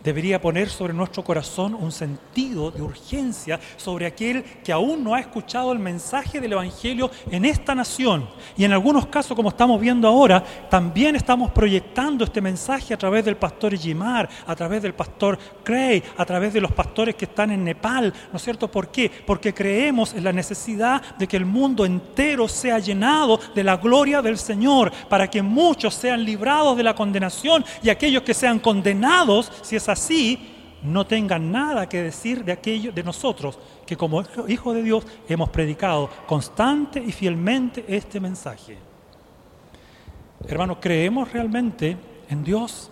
debería 0.09 0.41
poner 0.41 0.71
sobre 0.71 0.95
nuestro 0.95 1.23
corazón 1.23 1.75
un 1.75 1.93
sentido 1.93 2.71
de 2.71 2.81
urgencia 2.81 3.61
sobre 3.77 4.07
aquel 4.07 4.43
que 4.65 4.73
aún 4.73 5.05
no 5.05 5.15
ha 5.15 5.21
escuchado 5.21 5.71
el 5.71 5.79
mensaje 5.79 6.41
del 6.41 6.55
Evangelio 6.55 7.11
en 7.31 7.45
esta 7.45 7.75
nación. 7.75 8.27
Y 8.57 8.65
en 8.65 8.73
algunos 8.73 9.07
casos, 9.09 9.37
como 9.37 9.51
estamos 9.51 9.79
viendo 9.79 10.09
ahora, 10.09 10.43
también 10.71 11.15
estamos 11.15 11.51
proyectando 11.51 12.25
este 12.25 12.41
mensaje 12.41 12.95
a 12.95 12.97
través 12.97 13.23
del 13.27 13.37
pastor 13.37 13.77
Jimar, 13.77 14.31
a 14.47 14.57
través 14.57 14.81
del 14.81 14.95
pastor 14.95 15.39
Cray, 15.63 16.03
a 16.17 16.25
través 16.25 16.55
de 16.55 16.63
los 16.63 16.73
pastores 16.73 17.15
que 17.15 17.27
están 17.27 17.51
en 17.51 17.63
Nepal. 17.63 18.11
¿No 18.33 18.39
es 18.39 18.43
cierto? 18.43 18.71
¿Por 18.71 18.89
qué? 18.89 19.11
Porque 19.27 19.53
creemos 19.53 20.15
en 20.15 20.25
la 20.25 20.33
necesidad 20.33 21.03
de 21.19 21.29
que 21.29 21.37
el 21.37 21.45
mundo 21.45 21.85
entero 21.85 22.49
sea 22.49 22.79
llenado 22.79 23.39
de 23.55 23.63
la 23.63 23.77
gloria 23.77 24.23
del 24.23 24.39
Señor, 24.39 24.91
para 25.11 25.29
que 25.29 25.43
muchos 25.43 25.95
sean 25.95 26.25
librados 26.25 26.79
de 26.79 26.83
la 26.83 26.95
condenación 26.95 27.63
y 27.83 27.91
aquellos 27.91 28.23
que 28.23 28.33
sean 28.33 28.59
condenados, 28.59 29.53
si 29.61 29.77
es 29.77 29.87
así, 29.87 29.98
no 30.83 31.07
tengan 31.07 31.51
nada 31.51 31.89
que 31.89 32.03
decir 32.03 32.45
de 32.45 32.53
aquello 32.53 32.93
de 32.93 33.03
nosotros 33.03 33.59
que 33.87 33.97
como 33.97 34.23
hijos 34.47 34.75
de 34.75 34.83
Dios 34.83 35.05
hemos 35.29 35.49
predicado 35.51 36.09
constante 36.27 37.03
y 37.05 37.13
fielmente 37.13 37.85
este 37.89 38.21
mensaje. 38.21 38.79
Hermanos, 40.47 40.79
¿creemos 40.81 41.33
realmente 41.33 41.97
en 42.29 42.45
Dios? 42.45 42.91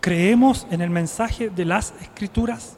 ¿Creemos 0.00 0.66
en 0.70 0.80
el 0.80 0.90
mensaje 0.90 1.50
de 1.50 1.64
las 1.64 1.94
Escrituras? 2.00 2.76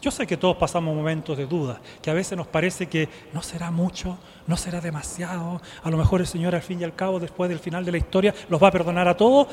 Yo 0.00 0.10
sé 0.10 0.26
que 0.26 0.38
todos 0.38 0.56
pasamos 0.56 0.96
momentos 0.96 1.36
de 1.36 1.46
duda, 1.46 1.78
que 2.00 2.10
a 2.10 2.14
veces 2.14 2.36
nos 2.36 2.46
parece 2.46 2.86
que 2.86 3.10
no 3.34 3.42
será 3.42 3.70
mucho, 3.70 4.16
no 4.46 4.56
será 4.56 4.80
demasiado, 4.80 5.60
a 5.82 5.90
lo 5.90 5.98
mejor 5.98 6.22
el 6.22 6.26
Señor 6.26 6.54
al 6.54 6.62
fin 6.62 6.80
y 6.80 6.84
al 6.84 6.94
cabo, 6.94 7.20
después 7.20 7.50
del 7.50 7.58
final 7.58 7.84
de 7.84 7.92
la 7.92 7.98
historia, 7.98 8.34
los 8.48 8.62
va 8.62 8.68
a 8.68 8.70
perdonar 8.70 9.06
a 9.08 9.16
todos 9.16 9.48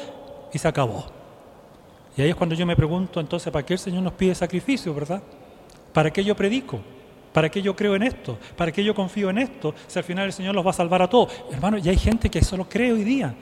y 0.54 0.58
se 0.58 0.68
acabó. 0.70 1.27
Y 2.18 2.24
ahí 2.24 2.30
es 2.30 2.36
cuando 2.36 2.56
yo 2.56 2.66
me 2.66 2.76
pregunto 2.76 3.20
entonces, 3.20 3.54
¿para 3.54 3.64
qué 3.64 3.74
el 3.74 3.80
Señor 3.80 4.02
nos 4.02 4.14
pide 4.14 4.34
sacrificio, 4.34 4.92
verdad? 4.94 5.22
¿Para 5.94 6.12
qué 6.12 6.24
yo 6.24 6.36
predico? 6.36 6.80
¿Para 7.32 7.50
qué 7.50 7.62
yo 7.62 7.76
creo 7.76 7.96
en 7.96 8.02
esto? 8.02 8.40
¿Para 8.56 8.72
qué 8.72 8.84
yo 8.84 8.96
confío 8.96 9.30
en 9.30 9.38
esto? 9.38 9.76
Si 9.86 10.00
al 10.00 10.04
final 10.04 10.26
el 10.26 10.34
Señor 10.34 10.56
los 10.56 10.66
va 10.66 10.72
a 10.72 10.74
salvar 10.74 11.04
a 11.04 11.08
todos. 11.08 11.32
Hermano, 11.52 11.78
y 11.78 11.88
hay 11.88 11.98
gente 11.98 12.32
que 12.32 12.40
eso 12.40 12.58
lo 12.58 12.68
cree 12.68 12.92
hoy 12.92 13.04
día. 13.04 13.36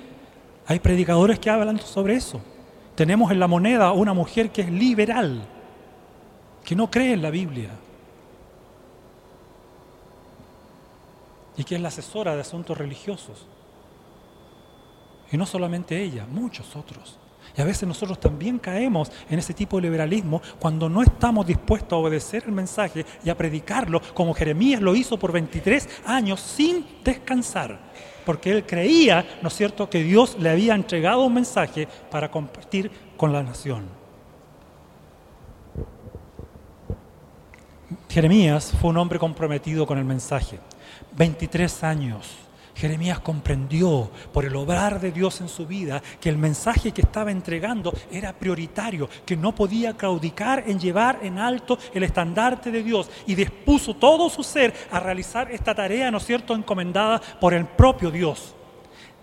Hay 0.67 0.79
predicadores 0.79 1.39
que 1.39 1.49
hablan 1.49 1.79
sobre 1.79 2.15
eso. 2.15 2.41
Tenemos 2.95 3.31
en 3.31 3.39
la 3.39 3.47
moneda 3.47 3.93
una 3.93 4.13
mujer 4.13 4.51
que 4.51 4.63
es 4.63 4.69
liberal, 4.69 5.41
que 6.65 6.75
no 6.75 6.91
cree 6.91 7.13
en 7.13 7.21
la 7.21 7.29
Biblia. 7.29 7.69
Y 11.55 11.63
que 11.63 11.75
es 11.75 11.81
la 11.81 11.88
asesora 11.88 12.35
de 12.35 12.41
asuntos 12.41 12.77
religiosos. 12.77 13.47
Y 15.31 15.38
no 15.38 15.45
solamente 15.45 16.01
ella, 16.01 16.25
muchos 16.29 16.75
otros. 16.75 17.19
Y 17.57 17.61
a 17.61 17.65
veces 17.65 17.87
nosotros 17.87 18.19
también 18.19 18.59
caemos 18.59 19.11
en 19.29 19.39
ese 19.39 19.53
tipo 19.53 19.77
de 19.77 19.83
liberalismo 19.83 20.41
cuando 20.59 20.89
no 20.89 21.01
estamos 21.01 21.47
dispuestos 21.47 21.93
a 21.93 21.97
obedecer 21.97 22.43
el 22.45 22.51
mensaje 22.51 23.05
y 23.23 23.29
a 23.29 23.37
predicarlo 23.37 24.01
como 24.13 24.33
Jeremías 24.33 24.81
lo 24.81 24.95
hizo 24.95 25.17
por 25.17 25.31
23 25.31 25.87
años 26.05 26.41
sin 26.41 26.85
descansar. 27.03 27.79
Porque 28.25 28.51
él 28.51 28.65
creía, 28.65 29.25
¿no 29.41 29.47
es 29.47 29.53
cierto?, 29.53 29.89
que 29.89 30.03
Dios 30.03 30.35
le 30.39 30.49
había 30.49 30.75
entregado 30.75 31.23
un 31.23 31.33
mensaje 31.33 31.87
para 32.11 32.29
compartir 32.29 32.91
con 33.15 33.31
la 33.31 33.43
nación. 33.43 33.85
Jeremías 38.09 38.73
fue 38.81 38.89
un 38.89 38.97
hombre 38.97 39.19
comprometido 39.19 39.85
con 39.85 39.97
el 39.97 40.05
mensaje. 40.05 40.59
23 41.15 41.83
años 41.83 42.44
Jeremías 42.75 43.19
comprendió 43.19 44.11
por 44.33 44.43
el 44.43 44.55
obrar 44.55 44.99
de 44.99 45.13
Dios 45.13 45.39
en 45.39 45.47
su 45.47 45.65
vida 45.65 46.03
que 46.19 46.29
el 46.29 46.38
mensaje 46.38 46.91
que 46.91 47.01
estaba 47.01 47.31
entregando 47.31 47.93
era 48.11 48.33
prioritario, 48.33 49.09
que 49.25 49.38
no 49.38 49.55
podía 49.55 49.95
claudicar 49.95 50.65
en 50.67 50.79
llevar 50.79 51.19
en 51.23 51.39
alto 51.39 51.79
el 51.93 52.03
estandarte 52.03 52.71
de 52.71 52.83
Dios 52.83 53.09
y 53.25 53.35
dispuso 53.35 53.95
todo 53.95 54.29
su 54.29 54.43
ser 54.43 54.73
a 54.91 54.99
realizar 54.99 55.49
esta 55.51 55.73
tarea, 55.73 56.11
¿no 56.11 56.17
es 56.17 56.25
cierto?, 56.25 56.53
encomendada 56.53 57.21
por 57.39 57.53
el 57.53 57.65
propio 57.65 58.11
Dios. 58.11 58.53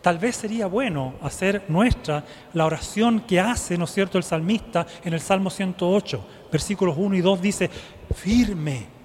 Tal 0.01 0.19
vez 0.19 0.35
sería 0.37 0.67
bueno 0.67 1.15
hacer 1.23 1.65
nuestra 1.69 2.25
la 2.55 2.65
oración 2.65 3.21
que 3.21 3.39
hace, 3.39 3.77
¿no 3.77 3.85
es 3.85 3.93
cierto?, 3.93 4.17
el 4.17 4.25
salmista 4.25 4.87
en 5.05 5.13
el 5.13 5.21
Salmo 5.21 5.51
108, 5.51 6.27
versículos 6.51 6.97
1 6.99 7.17
y 7.17 7.21
2 7.21 7.41
dice, 7.43 7.71
firme 8.15 9.02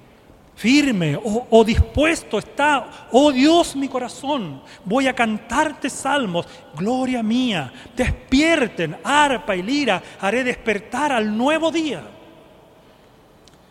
firme 0.57 1.15
o, 1.23 1.63
dispuesto 1.63 2.39
está, 2.39 3.07
oh 3.11 3.31
Dios 3.31 3.75
mi 3.75 3.87
corazón, 3.87 4.61
voy 4.83 5.07
a 5.07 5.13
cantarte 5.13 5.87
salmos, 5.87 6.47
gloria 6.75 7.21
mía, 7.21 7.71
despierten 7.95 8.97
arpa 9.03 9.55
y 9.55 9.61
lira, 9.61 10.01
haré 10.19 10.43
despertar 10.43 11.11
al 11.11 11.37
nuevo 11.37 11.69
día. 11.69 12.01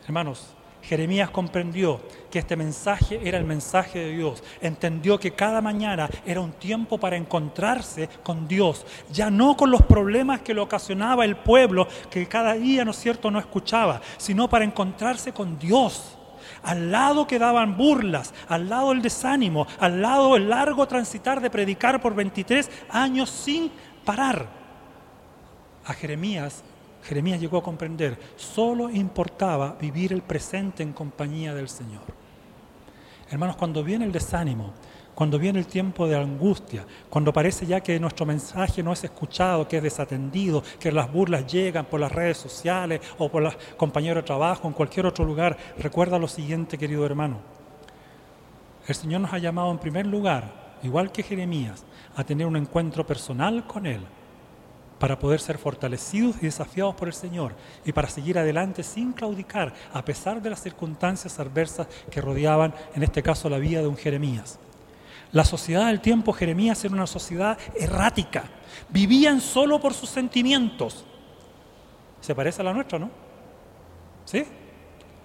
Hermanos, 0.05 0.55
Jeremías 0.81 1.31
comprendió 1.31 2.01
que 2.31 2.38
este 2.38 2.55
mensaje 2.55 3.20
era 3.25 3.38
el 3.38 3.44
mensaje 3.44 3.99
de 3.99 4.12
Dios. 4.12 4.44
Entendió 4.61 5.18
que 5.18 5.33
cada 5.33 5.61
mañana 5.61 6.09
era 6.25 6.40
un 6.40 6.53
tiempo 6.53 6.99
para 6.99 7.16
encontrarse 7.16 8.09
con 8.22 8.46
Dios, 8.46 8.87
ya 9.11 9.29
no 9.29 9.57
con 9.57 9.72
los 9.72 9.83
problemas 9.83 10.42
que 10.42 10.55
le 10.55 10.61
ocasionaba 10.61 11.25
el 11.25 11.35
pueblo 11.35 11.88
que 12.09 12.29
cada 12.29 12.53
día, 12.55 12.85
¿no 12.85 12.92
cierto?, 12.92 13.33
no 13.33 13.40
escuchaba, 13.40 14.01
sino 14.16 14.49
para 14.49 14.64
encontrarse 14.64 15.33
con 15.33 15.59
Dios. 15.59 16.16
Al 16.67 16.91
lado 16.91 17.29
quedaban 17.29 17.77
burlas, 17.77 18.35
al 18.49 18.69
lado 18.69 18.91
el 18.91 19.01
desánimo, 19.01 19.69
al 19.79 20.03
lado 20.03 20.35
el 20.37 20.49
largo 20.49 20.89
transitar 20.89 21.41
de 21.41 21.49
predicar 21.49 22.03
por 22.03 22.13
23 22.13 22.69
años 22.91 23.31
sin 23.31 23.71
parar. 24.05 24.49
A 25.85 25.95
Jeremías, 25.95 26.65
Jeremías 27.05 27.41
llegó 27.41 27.59
a 27.59 27.63
comprender, 27.63 28.19
solo 28.35 28.91
importaba 28.91 29.77
vivir 29.81 30.13
el 30.13 30.23
presente 30.23 30.83
en 30.83 30.93
compañía 30.93 31.55
del 31.55 31.69
Señor. 31.69 32.03
Hermanos, 33.31 33.55
cuando 33.55 33.85
viene 33.85 34.05
el 34.05 34.11
desánimo, 34.11 34.73
cuando 35.17 35.39
viene 35.39 35.59
el 35.59 35.67
tiempo 35.67 36.07
de 36.07 36.15
angustia, 36.15 36.85
cuando 37.09 37.33
parece 37.33 37.65
ya 37.65 37.81
que 37.81 37.99
nuestro 37.99 38.27
mensaje 38.27 38.83
no 38.83 38.93
es 38.93 39.03
escuchado, 39.03 39.67
que 39.67 39.79
es 39.79 39.83
desatendido, 39.83 40.63
que 40.79 40.93
las 40.93 41.11
burlas 41.11 41.51
llegan 41.51 41.87
por 41.87 42.01
las 42.01 42.13
redes 42.13 42.37
sociales 42.37 43.01
o 43.17 43.31
por 43.31 43.43
los 43.43 43.57
compañeros 43.79 44.23
de 44.23 44.27
trabajo, 44.27 44.69
en 44.69 44.75
cualquier 44.75 45.07
otro 45.07 45.25
lugar, 45.25 45.57
recuerda 45.79 46.19
lo 46.19 46.29
siguiente, 46.29 46.77
querido 46.77 47.07
hermano. 47.07 47.39
El 48.87 48.95
Señor 48.95 49.23
nos 49.23 49.33
ha 49.33 49.39
llamado 49.39 49.71
en 49.71 49.79
primer 49.79 50.05
lugar, 50.05 50.77
igual 50.83 51.11
que 51.11 51.23
Jeremías, 51.23 51.87
a 52.15 52.23
tener 52.23 52.47
un 52.47 52.59
encuentro 52.59 53.07
personal 53.07 53.67
con 53.67 53.87
Él, 53.87 54.03
para 54.99 55.19
poder 55.19 55.41
ser 55.41 55.57
fortalecidos 55.57 56.37
y 56.43 56.45
desafiados 56.45 56.95
por 56.95 57.09
el 57.09 57.15
Señor 57.15 57.55
y 57.87 57.93
para 57.93 58.11
seguir 58.11 58.39
adelante 58.39 58.83
sin 58.83 59.15
claudicar, 59.15 59.73
a 59.95 60.05
pesar 60.05 60.43
de 60.43 60.51
las 60.51 60.63
circunstancias 60.63 61.41
adversas 61.41 61.87
que 62.11 62.21
rodeaban, 62.21 62.75
en 62.95 63.03
este 63.03 63.23
caso, 63.23 63.49
la 63.49 63.57
vida 63.57 63.81
de 63.81 63.89
un 63.89 63.97
Jeremías. 63.97 64.59
La 65.37 65.44
sociedad 65.44 65.88
del 65.88 66.01
tiempo 66.01 66.33
Jeremías 66.33 66.83
era 66.83 66.94
una 66.94 67.07
sociedad 67.07 67.59
errática. 67.79 68.44
Vivían 68.88 69.42
solo 69.42 69.79
por 69.79 69.92
sus 69.92 70.09
sentimientos. 70.09 71.05
Se 72.22 72.35
parece 72.35 72.62
a 72.62 72.64
la 72.64 72.72
nuestra, 72.72 72.99
¿no? 72.99 73.11
¿Sí? 74.25 74.46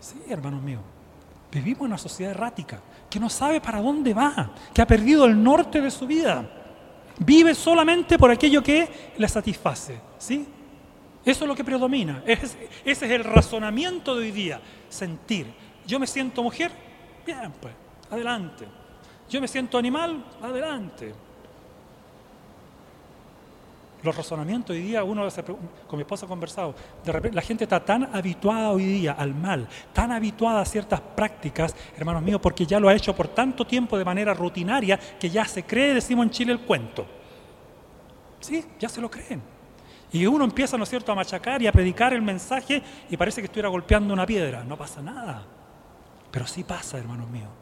Sí, 0.01 0.21
hermanos 0.27 0.61
míos. 0.61 0.81
Vivimos 1.49 1.79
en 1.79 1.85
una 1.85 1.97
sociedad 1.97 2.33
errática, 2.33 2.81
que 3.09 3.21
no 3.21 3.29
sabe 3.29 3.61
para 3.61 3.79
dónde 3.79 4.13
va, 4.13 4.53
que 4.73 4.81
ha 4.81 4.85
perdido 4.85 5.23
el 5.23 5.41
norte 5.41 5.79
de 5.79 5.89
su 5.89 6.05
vida. 6.05 6.45
Vive 7.19 7.55
solamente 7.55 8.17
por 8.17 8.31
aquello 8.31 8.61
que 8.61 9.13
le 9.17 9.29
satisface. 9.29 9.97
¿Sí? 10.17 10.45
Eso 11.23 11.45
es 11.45 11.47
lo 11.47 11.55
que 11.55 11.63
predomina. 11.63 12.21
Ese, 12.25 12.69
ese 12.83 13.05
es 13.05 13.11
el 13.13 13.23
razonamiento 13.23 14.13
de 14.17 14.23
hoy 14.23 14.31
día. 14.31 14.59
Sentir. 14.89 15.47
Yo 15.87 16.01
me 16.01 16.05
siento 16.05 16.43
mujer, 16.43 16.69
bien, 17.25 17.53
pues, 17.61 17.73
adelante. 18.09 18.80
Yo 19.31 19.39
me 19.39 19.47
siento 19.47 19.77
animal, 19.77 20.25
adelante. 20.41 21.15
Los 24.03 24.17
razonamientos 24.17 24.75
hoy 24.75 24.81
día, 24.81 25.05
uno 25.05 25.25
con 25.87 25.97
mi 25.97 26.01
esposa 26.01 26.25
ha 26.25 26.29
conversado, 26.29 26.75
la 27.05 27.41
gente 27.41 27.63
está 27.63 27.79
tan 27.79 28.13
habituada 28.13 28.71
hoy 28.71 28.83
día 28.83 29.13
al 29.13 29.33
mal, 29.33 29.69
tan 29.93 30.11
habituada 30.11 30.59
a 30.59 30.65
ciertas 30.65 30.99
prácticas, 30.99 31.73
hermanos 31.95 32.23
míos, 32.23 32.41
porque 32.41 32.65
ya 32.65 32.79
lo 32.79 32.89
ha 32.89 32.93
hecho 32.93 33.15
por 33.15 33.29
tanto 33.29 33.65
tiempo 33.65 33.97
de 33.97 34.03
manera 34.03 34.33
rutinaria 34.33 34.97
que 34.97 35.29
ya 35.29 35.45
se 35.45 35.63
cree, 35.63 35.93
decimos 35.93 36.25
en 36.25 36.31
Chile, 36.31 36.51
el 36.51 36.61
cuento. 36.61 37.05
Sí, 38.41 38.65
ya 38.79 38.89
se 38.89 38.99
lo 38.99 39.09
creen. 39.09 39.41
Y 40.11 40.25
uno 40.25 40.43
empieza, 40.43 40.77
¿no 40.77 40.83
es 40.83 40.89
cierto?, 40.89 41.11
a 41.13 41.15
machacar 41.15 41.61
y 41.61 41.67
a 41.67 41.71
predicar 41.71 42.11
el 42.11 42.21
mensaje 42.21 42.83
y 43.09 43.15
parece 43.15 43.39
que 43.39 43.45
estuviera 43.45 43.69
golpeando 43.69 44.13
una 44.13 44.25
piedra. 44.25 44.65
No 44.65 44.75
pasa 44.75 45.01
nada. 45.01 45.45
Pero 46.31 46.45
sí 46.47 46.65
pasa, 46.65 46.97
hermanos 46.97 47.29
míos. 47.29 47.60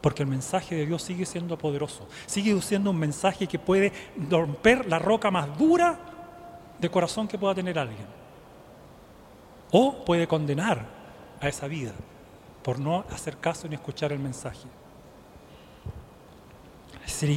Porque 0.00 0.22
el 0.22 0.28
mensaje 0.28 0.74
de 0.74 0.86
Dios 0.86 1.02
sigue 1.02 1.26
siendo 1.26 1.58
poderoso, 1.58 2.06
sigue 2.26 2.60
siendo 2.62 2.90
un 2.90 2.98
mensaje 2.98 3.46
que 3.46 3.58
puede 3.58 3.92
romper 4.30 4.86
la 4.86 4.98
roca 4.98 5.30
más 5.30 5.58
dura 5.58 5.98
de 6.78 6.90
corazón 6.90 7.26
que 7.26 7.38
pueda 7.38 7.54
tener 7.54 7.78
alguien. 7.78 8.06
O 9.70 10.04
puede 10.04 10.26
condenar 10.26 10.86
a 11.40 11.48
esa 11.48 11.66
vida 11.66 11.92
por 12.62 12.78
no 12.78 13.04
hacer 13.10 13.38
caso 13.38 13.66
ni 13.68 13.74
escuchar 13.74 14.12
el 14.12 14.18
mensaje. 14.18 14.68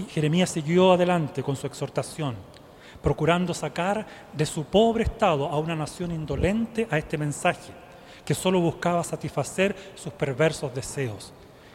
Jeremías 0.10 0.50
siguió 0.50 0.92
adelante 0.92 1.42
con 1.42 1.56
su 1.56 1.66
exhortación, 1.66 2.36
procurando 3.02 3.54
sacar 3.54 4.06
de 4.34 4.46
su 4.46 4.66
pobre 4.66 5.04
estado 5.04 5.48
a 5.48 5.58
una 5.58 5.76
nación 5.76 6.12
indolente 6.12 6.88
a 6.92 6.98
este 6.98 7.18
mensaje, 7.18 7.72
que 8.26 8.36
solo 8.36 8.60
buscaba 8.60 9.04
satisfacer 9.04 9.76
sus 9.96 10.14
perversos 10.14 10.74
deseos. 10.76 11.34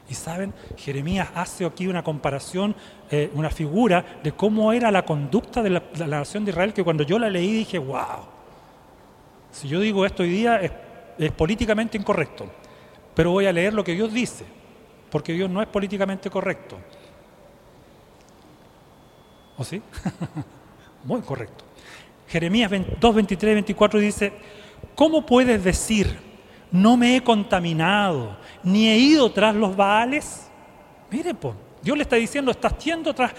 Y 0.09 0.15
saben, 0.15 0.55
Jeremías 0.77 1.29
hace 1.35 1.65
aquí 1.65 1.89
una 1.89 2.05
comparación, 2.05 2.77
eh, 3.11 3.31
una 3.35 3.51
figura 3.51 4.21
de 4.23 4.33
cómo 4.33 4.73
era 4.73 4.91
la 4.91 5.05
conducta 5.05 5.63
de 5.63 5.71
la, 5.71 5.83
nación 6.07 6.45
de 6.45 6.53
Israel, 6.53 6.73
que 6.73 6.85
cuando 6.85 7.03
yo 7.03 7.19
la 7.19 7.29
leí 7.29 7.53
dije, 7.53 7.79
wow, 7.79 8.25
si 9.51 9.69
yo 9.69 9.81
digo 9.81 10.07
esto 10.07 10.23
hoy 10.23 10.31
día 10.31 10.61
es, 10.61 10.71
es 11.19 11.33
políticamente 11.33 11.99
incorrecto, 11.99 12.47
pero 13.15 13.33
voy 13.33 13.47
a 13.47 13.53
leer 13.53 13.75
lo 13.75 13.83
que 13.83 13.95
Dios 13.95 14.13
dice, 14.13 14.45
porque 15.11 15.33
Dios 15.33 15.51
no 15.51 15.61
es 15.61 15.69
políticamente 15.69 16.31
correcto. 16.31 16.77
¿O 19.59 19.65
sí? 19.65 19.83
Muy 21.05 21.21
correcto. 21.23 21.65
Jeremías 22.29 22.71
2, 23.01 23.15
23, 23.15 23.55
24 23.55 24.01
dice, 24.01 24.33
¿cómo 24.95 25.25
puedes 25.25 25.63
decir, 25.63 26.26
no 26.71 26.97
me 26.97 27.17
he 27.17 27.23
contaminado, 27.23 28.37
ni 28.63 28.89
he 28.89 28.99
ido 28.99 29.31
tras 29.31 29.55
los 29.55 29.77
Baales. 29.77 30.49
Mire, 31.11 31.35
pues, 31.35 31.55
Dios 31.83 31.97
le 31.97 32.03
está 32.03 32.17
diciendo, 32.17 32.51
estás 32.51 32.77
yendo 32.79 33.15
tras 33.15 33.33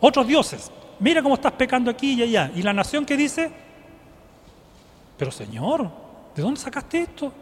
otros 0.00 0.26
dioses. 0.26 0.70
Mira 1.00 1.22
cómo 1.22 1.34
estás 1.34 1.52
pecando 1.52 1.90
aquí 1.90 2.14
y 2.14 2.22
allá. 2.22 2.50
Y 2.54 2.62
la 2.62 2.72
nación 2.72 3.04
que 3.04 3.16
dice, 3.16 3.50
pero 5.16 5.30
Señor, 5.30 5.90
¿de 6.34 6.42
dónde 6.42 6.60
sacaste 6.60 7.02
esto? 7.02 7.32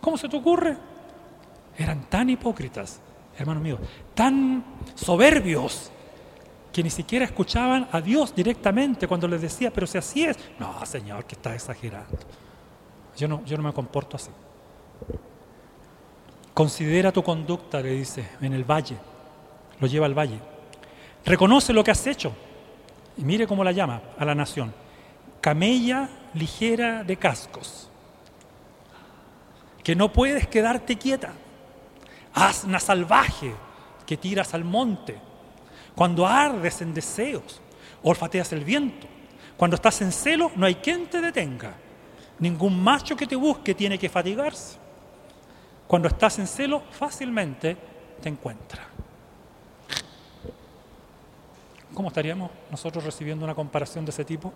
¿Cómo 0.00 0.16
se 0.16 0.28
te 0.28 0.36
ocurre? 0.36 0.76
Eran 1.76 2.02
tan 2.08 2.28
hipócritas, 2.30 3.00
hermanos 3.38 3.62
míos, 3.62 3.80
tan 4.14 4.64
soberbios, 4.94 5.90
que 6.72 6.82
ni 6.82 6.90
siquiera 6.90 7.24
escuchaban 7.24 7.88
a 7.90 8.00
Dios 8.00 8.34
directamente 8.34 9.08
cuando 9.08 9.26
les 9.26 9.40
decía, 9.40 9.72
pero 9.72 9.86
si 9.86 9.98
así 9.98 10.24
es, 10.24 10.36
no, 10.58 10.84
Señor, 10.86 11.24
que 11.24 11.34
estás 11.34 11.54
exagerando. 11.54 12.18
Yo 13.18 13.26
no, 13.26 13.44
yo 13.44 13.56
no 13.56 13.64
me 13.64 13.72
comporto 13.72 14.16
así. 14.16 14.30
Considera 16.54 17.12
tu 17.12 17.22
conducta, 17.22 17.80
le 17.80 17.90
dice, 17.90 18.28
en 18.40 18.52
el 18.52 18.64
valle. 18.64 18.96
Lo 19.80 19.88
lleva 19.88 20.06
al 20.06 20.16
valle. 20.16 20.38
Reconoce 21.24 21.72
lo 21.72 21.82
que 21.82 21.90
has 21.90 22.06
hecho. 22.06 22.32
Y 23.16 23.22
mire 23.22 23.46
cómo 23.46 23.64
la 23.64 23.72
llama 23.72 24.00
a 24.16 24.24
la 24.24 24.34
nación. 24.34 24.72
Camella 25.40 26.08
ligera 26.34 27.02
de 27.02 27.16
cascos. 27.16 27.88
Que 29.82 29.96
no 29.96 30.12
puedes 30.12 30.46
quedarte 30.46 30.96
quieta. 30.96 31.32
Asna 32.34 32.78
salvaje 32.78 33.52
que 34.06 34.16
tiras 34.16 34.54
al 34.54 34.64
monte. 34.64 35.18
Cuando 35.96 36.24
ardes 36.24 36.80
en 36.82 36.94
deseos, 36.94 37.60
olfateas 38.02 38.52
el 38.52 38.64
viento. 38.64 39.08
Cuando 39.56 39.74
estás 39.74 40.00
en 40.02 40.12
celo, 40.12 40.52
no 40.54 40.66
hay 40.66 40.76
quien 40.76 41.08
te 41.08 41.20
detenga. 41.20 41.74
Ningún 42.38 42.82
macho 42.82 43.16
que 43.16 43.26
te 43.26 43.36
busque 43.36 43.74
tiene 43.74 43.98
que 43.98 44.08
fatigarse. 44.08 44.76
Cuando 45.86 46.08
estás 46.08 46.38
en 46.38 46.46
celo, 46.46 46.82
fácilmente 46.90 47.76
te 48.20 48.28
encuentra. 48.28 48.86
¿Cómo 51.94 52.08
estaríamos 52.08 52.50
nosotros 52.70 53.04
recibiendo 53.04 53.44
una 53.44 53.54
comparación 53.54 54.04
de 54.04 54.10
ese 54.10 54.24
tipo? 54.24 54.52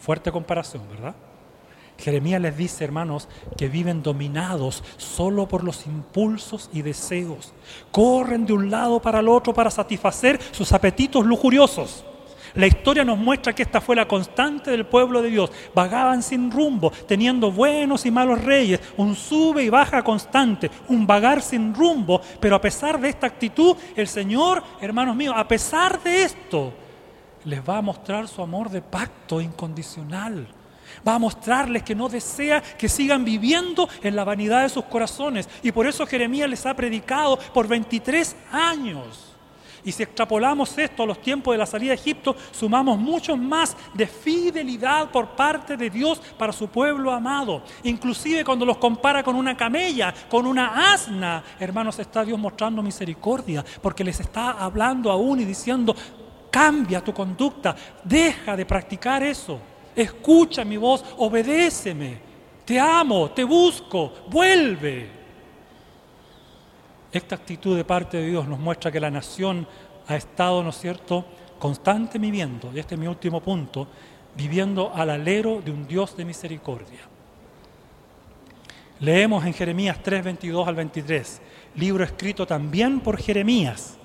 Fuerte 0.00 0.32
comparación, 0.32 0.82
¿verdad? 0.88 1.14
Jeremías 1.98 2.40
les 2.40 2.56
dice, 2.56 2.82
hermanos, 2.82 3.28
que 3.56 3.68
viven 3.68 4.02
dominados 4.02 4.82
solo 4.96 5.46
por 5.46 5.62
los 5.62 5.86
impulsos 5.86 6.68
y 6.72 6.82
deseos. 6.82 7.52
Corren 7.92 8.46
de 8.46 8.52
un 8.52 8.70
lado 8.70 9.00
para 9.00 9.20
el 9.20 9.28
otro 9.28 9.54
para 9.54 9.70
satisfacer 9.70 10.40
sus 10.50 10.72
apetitos 10.72 11.24
lujuriosos. 11.24 12.04
La 12.54 12.68
historia 12.68 13.04
nos 13.04 13.18
muestra 13.18 13.52
que 13.52 13.64
esta 13.64 13.80
fue 13.80 13.96
la 13.96 14.06
constante 14.06 14.70
del 14.70 14.86
pueblo 14.86 15.22
de 15.22 15.30
Dios. 15.30 15.50
Vagaban 15.74 16.22
sin 16.22 16.52
rumbo, 16.52 16.92
teniendo 17.08 17.50
buenos 17.50 18.06
y 18.06 18.12
malos 18.12 18.44
reyes, 18.44 18.80
un 18.96 19.16
sube 19.16 19.64
y 19.64 19.68
baja 19.68 20.04
constante, 20.04 20.70
un 20.88 21.04
vagar 21.04 21.42
sin 21.42 21.74
rumbo. 21.74 22.20
Pero 22.38 22.54
a 22.54 22.60
pesar 22.60 23.00
de 23.00 23.08
esta 23.08 23.26
actitud, 23.26 23.76
el 23.96 24.06
Señor, 24.06 24.62
hermanos 24.80 25.16
míos, 25.16 25.34
a 25.36 25.48
pesar 25.48 26.00
de 26.00 26.22
esto, 26.22 26.72
les 27.44 27.60
va 27.60 27.78
a 27.78 27.82
mostrar 27.82 28.28
su 28.28 28.40
amor 28.40 28.70
de 28.70 28.82
pacto 28.82 29.40
incondicional. 29.40 30.46
Va 31.06 31.16
a 31.16 31.18
mostrarles 31.18 31.82
que 31.82 31.96
no 31.96 32.08
desea 32.08 32.60
que 32.60 32.88
sigan 32.88 33.24
viviendo 33.24 33.88
en 34.00 34.14
la 34.14 34.22
vanidad 34.22 34.62
de 34.62 34.68
sus 34.68 34.84
corazones. 34.84 35.48
Y 35.64 35.72
por 35.72 35.88
eso 35.88 36.06
Jeremías 36.06 36.48
les 36.48 36.64
ha 36.66 36.74
predicado 36.74 37.36
por 37.52 37.66
23 37.66 38.36
años. 38.52 39.33
Y 39.84 39.92
si 39.92 40.02
extrapolamos 40.02 40.76
esto 40.78 41.02
a 41.02 41.06
los 41.06 41.20
tiempos 41.20 41.52
de 41.52 41.58
la 41.58 41.66
salida 41.66 41.90
de 41.90 41.96
Egipto, 41.96 42.34
sumamos 42.52 42.98
mucho 42.98 43.36
más 43.36 43.76
de 43.92 44.06
fidelidad 44.06 45.10
por 45.10 45.28
parte 45.36 45.76
de 45.76 45.90
Dios 45.90 46.20
para 46.38 46.52
su 46.52 46.68
pueblo 46.68 47.10
amado. 47.10 47.62
Inclusive 47.82 48.44
cuando 48.44 48.64
los 48.64 48.78
compara 48.78 49.22
con 49.22 49.36
una 49.36 49.56
camella, 49.56 50.14
con 50.30 50.46
una 50.46 50.92
asna, 50.94 51.44
hermanos, 51.60 51.98
está 51.98 52.24
Dios 52.24 52.38
mostrando 52.38 52.82
misericordia, 52.82 53.64
porque 53.82 54.04
les 54.04 54.20
está 54.20 54.52
hablando 54.52 55.10
aún 55.10 55.40
y 55.40 55.44
diciendo, 55.44 55.94
cambia 56.50 57.02
tu 57.02 57.12
conducta, 57.12 57.76
deja 58.02 58.56
de 58.56 58.64
practicar 58.64 59.22
eso, 59.22 59.58
escucha 59.94 60.64
mi 60.64 60.76
voz, 60.76 61.04
obedéceme, 61.18 62.18
te 62.64 62.80
amo, 62.80 63.30
te 63.32 63.44
busco, 63.44 64.12
vuelve. 64.30 65.23
Esta 67.14 67.36
actitud 67.36 67.76
de 67.76 67.84
parte 67.84 68.16
de 68.16 68.26
Dios 68.26 68.48
nos 68.48 68.58
muestra 68.58 68.90
que 68.90 68.98
la 68.98 69.08
nación 69.08 69.68
ha 70.08 70.16
estado, 70.16 70.64
¿no 70.64 70.70
es 70.70 70.78
cierto?, 70.80 71.24
constante 71.60 72.18
viviendo, 72.18 72.72
y 72.74 72.80
este 72.80 72.96
es 72.96 73.00
mi 73.00 73.06
último 73.06 73.40
punto, 73.40 73.86
viviendo 74.36 74.92
al 74.92 75.10
alero 75.10 75.62
de 75.64 75.70
un 75.70 75.86
Dios 75.86 76.16
de 76.16 76.24
misericordia. 76.24 77.02
Leemos 78.98 79.46
en 79.46 79.54
Jeremías 79.54 80.00
3, 80.02 80.24
22 80.24 80.66
al 80.66 80.74
23, 80.74 81.40
libro 81.76 82.02
escrito 82.02 82.48
también 82.48 82.98
por 82.98 83.16
Jeremías, 83.16 83.96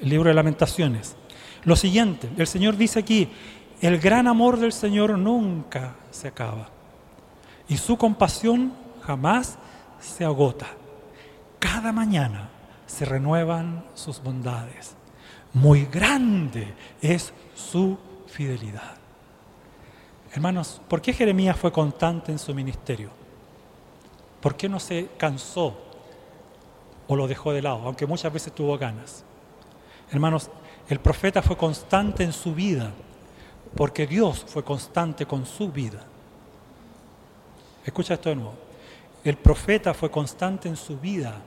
el 0.00 0.08
libro 0.08 0.30
de 0.30 0.34
lamentaciones. 0.34 1.16
Lo 1.64 1.76
siguiente, 1.76 2.30
el 2.38 2.46
Señor 2.46 2.78
dice 2.78 3.00
aquí, 3.00 3.28
el 3.82 3.98
gran 3.98 4.26
amor 4.26 4.58
del 4.58 4.72
Señor 4.72 5.18
nunca 5.18 5.96
se 6.10 6.28
acaba 6.28 6.70
y 7.68 7.76
su 7.76 7.98
compasión 7.98 8.72
jamás 9.02 9.58
se 10.00 10.24
agota 10.24 10.66
cada 11.62 11.92
mañana 11.92 12.48
se 12.88 13.04
renuevan 13.04 13.84
sus 13.94 14.20
bondades. 14.20 14.96
Muy 15.52 15.84
grande 15.84 16.74
es 17.00 17.32
su 17.54 17.96
fidelidad. 18.26 18.96
Hermanos, 20.32 20.80
¿por 20.88 21.00
qué 21.00 21.12
Jeremías 21.12 21.56
fue 21.56 21.70
constante 21.70 22.32
en 22.32 22.40
su 22.40 22.52
ministerio? 22.52 23.10
¿Por 24.40 24.56
qué 24.56 24.68
no 24.68 24.80
se 24.80 25.10
cansó 25.16 25.78
o 27.06 27.14
lo 27.14 27.28
dejó 27.28 27.52
de 27.52 27.62
lado, 27.62 27.82
aunque 27.84 28.06
muchas 28.06 28.32
veces 28.32 28.52
tuvo 28.52 28.76
ganas? 28.76 29.24
Hermanos, 30.10 30.50
el 30.88 30.98
profeta 30.98 31.42
fue 31.42 31.56
constante 31.56 32.24
en 32.24 32.32
su 32.32 32.56
vida, 32.56 32.90
porque 33.76 34.08
Dios 34.08 34.44
fue 34.48 34.64
constante 34.64 35.26
con 35.26 35.46
su 35.46 35.70
vida. 35.70 36.02
Escucha 37.86 38.14
esto 38.14 38.30
de 38.30 38.36
nuevo. 38.36 38.54
El 39.22 39.36
profeta 39.36 39.94
fue 39.94 40.10
constante 40.10 40.68
en 40.68 40.76
su 40.76 40.98
vida, 40.98 41.40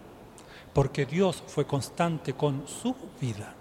porque 0.76 1.06
Dios 1.06 1.42
fue 1.48 1.66
constante 1.66 2.34
con 2.34 2.68
su 2.68 2.94
vida. 3.22 3.56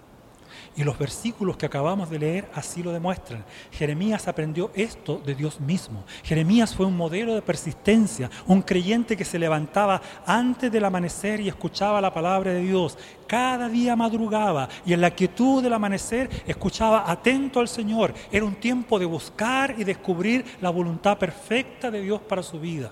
Y 0.75 0.83
los 0.83 0.99
versículos 0.99 1.55
que 1.55 1.65
acabamos 1.65 2.09
de 2.09 2.19
leer 2.19 2.49
así 2.53 2.83
lo 2.83 2.91
demuestran. 2.91 3.45
Jeremías 3.71 4.27
aprendió 4.27 4.69
esto 4.75 5.21
de 5.25 5.33
Dios 5.33 5.61
mismo. 5.61 6.03
Jeremías 6.23 6.75
fue 6.75 6.85
un 6.85 6.97
modelo 6.97 7.33
de 7.33 7.41
persistencia, 7.41 8.29
un 8.47 8.61
creyente 8.61 9.15
que 9.15 9.23
se 9.23 9.39
levantaba 9.39 10.01
antes 10.25 10.69
del 10.69 10.83
amanecer 10.83 11.39
y 11.39 11.47
escuchaba 11.47 12.01
la 12.01 12.13
palabra 12.13 12.51
de 12.51 12.59
Dios. 12.59 12.97
Cada 13.27 13.69
día 13.69 13.95
madrugaba 13.95 14.67
y 14.85 14.91
en 14.91 14.99
la 14.99 15.11
quietud 15.11 15.63
del 15.63 15.71
amanecer 15.71 16.29
escuchaba 16.45 17.09
atento 17.09 17.61
al 17.61 17.69
Señor. 17.69 18.13
Era 18.29 18.43
un 18.43 18.55
tiempo 18.55 18.99
de 18.99 19.05
buscar 19.05 19.73
y 19.77 19.85
descubrir 19.85 20.43
la 20.59 20.69
voluntad 20.69 21.17
perfecta 21.17 21.89
de 21.89 22.01
Dios 22.01 22.19
para 22.19 22.43
su 22.43 22.59
vida. 22.59 22.91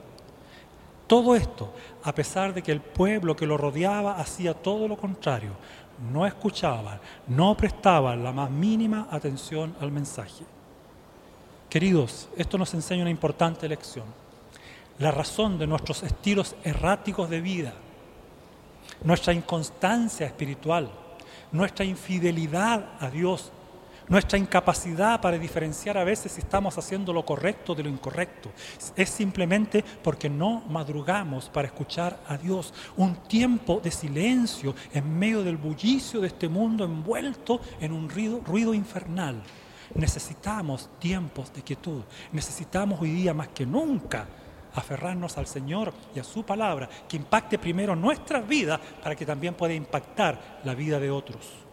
Todo 1.08 1.36
esto, 1.36 1.74
a 2.04 2.14
pesar 2.14 2.54
de 2.54 2.62
que 2.62 2.72
el 2.72 2.82
pueblo 2.82 3.36
que 3.36 3.48
lo 3.48 3.58
rodeaba 3.58 4.18
hacía 4.18 4.54
todo 4.54 4.88
lo 4.88 4.98
contrario, 4.98 5.52
no 6.12 6.26
escuchaban, 6.26 7.00
no 7.28 7.56
prestaban 7.56 8.24
la 8.24 8.32
más 8.32 8.50
mínima 8.50 9.08
atención 9.10 9.76
al 9.80 9.92
mensaje. 9.92 10.44
Queridos, 11.70 12.30
esto 12.36 12.58
nos 12.58 12.74
enseña 12.74 13.02
una 13.02 13.10
importante 13.10 13.68
lección. 13.68 14.06
La 15.00 15.12
razón 15.12 15.58
de 15.58 15.66
nuestros 15.66 16.04
estilos 16.04 16.56
erráticos 16.64 17.30
de 17.30 17.42
vida, 17.42 17.74
nuestra 19.04 19.34
inconstancia 19.34 20.28
espiritual, 20.28 20.90
nuestra 21.52 21.86
infidelidad 21.86 22.90
a 23.00 23.10
Dios, 23.10 23.52
nuestra 24.08 24.38
incapacidad 24.38 25.22
para 25.22 25.38
diferenciar 25.38 25.98
a 25.98 26.04
veces 26.04 26.34
si 26.34 26.42
estamos 26.42 26.78
haciendo 26.78 27.14
lo 27.14 27.26
correcto 27.26 27.74
de 27.76 27.84
lo 27.84 27.90
incorrecto. 27.90 28.52
Es 28.96 29.10
simplemente 29.10 29.84
porque 30.04 30.30
no 30.30 30.64
madrugamos 30.70 31.50
para 31.50 31.68
escuchar 31.68 32.20
a 32.28 32.38
Dios. 32.38 32.74
Un 32.98 33.16
tiempo 33.28 33.80
de 33.84 33.92
silencio 33.92 34.76
en 34.94 35.18
medio 35.18 35.44
del 35.44 35.58
bullicio 35.58 36.20
de 36.22 36.28
este 36.28 36.50
mundo 36.50 36.84
envuelto 36.84 37.62
en 37.80 37.92
un 37.92 38.10
ruido, 38.10 38.42
ruido 38.46 38.74
infernal. 38.74 39.42
Necesitamos 39.96 40.90
tiempos 41.00 41.54
de 41.54 41.62
quietud. 41.62 42.02
Necesitamos 42.32 43.02
hoy 43.02 43.12
día 43.12 43.34
más 43.34 43.50
que 43.50 43.66
nunca 43.66 44.28
aferrarnos 44.74 45.38
al 45.38 45.46
Señor 45.46 45.94
y 46.16 46.20
a 46.20 46.24
su 46.24 46.44
palabra, 46.44 46.90
que 47.08 47.18
impacte 47.18 47.60
primero 47.60 47.96
nuestras 47.96 48.48
vidas 48.48 48.80
para 49.02 49.16
que 49.16 49.26
también 49.26 49.54
pueda 49.54 49.74
impactar 49.74 50.62
la 50.64 50.74
vida 50.74 51.00
de 51.00 51.12
otros. 51.12 51.64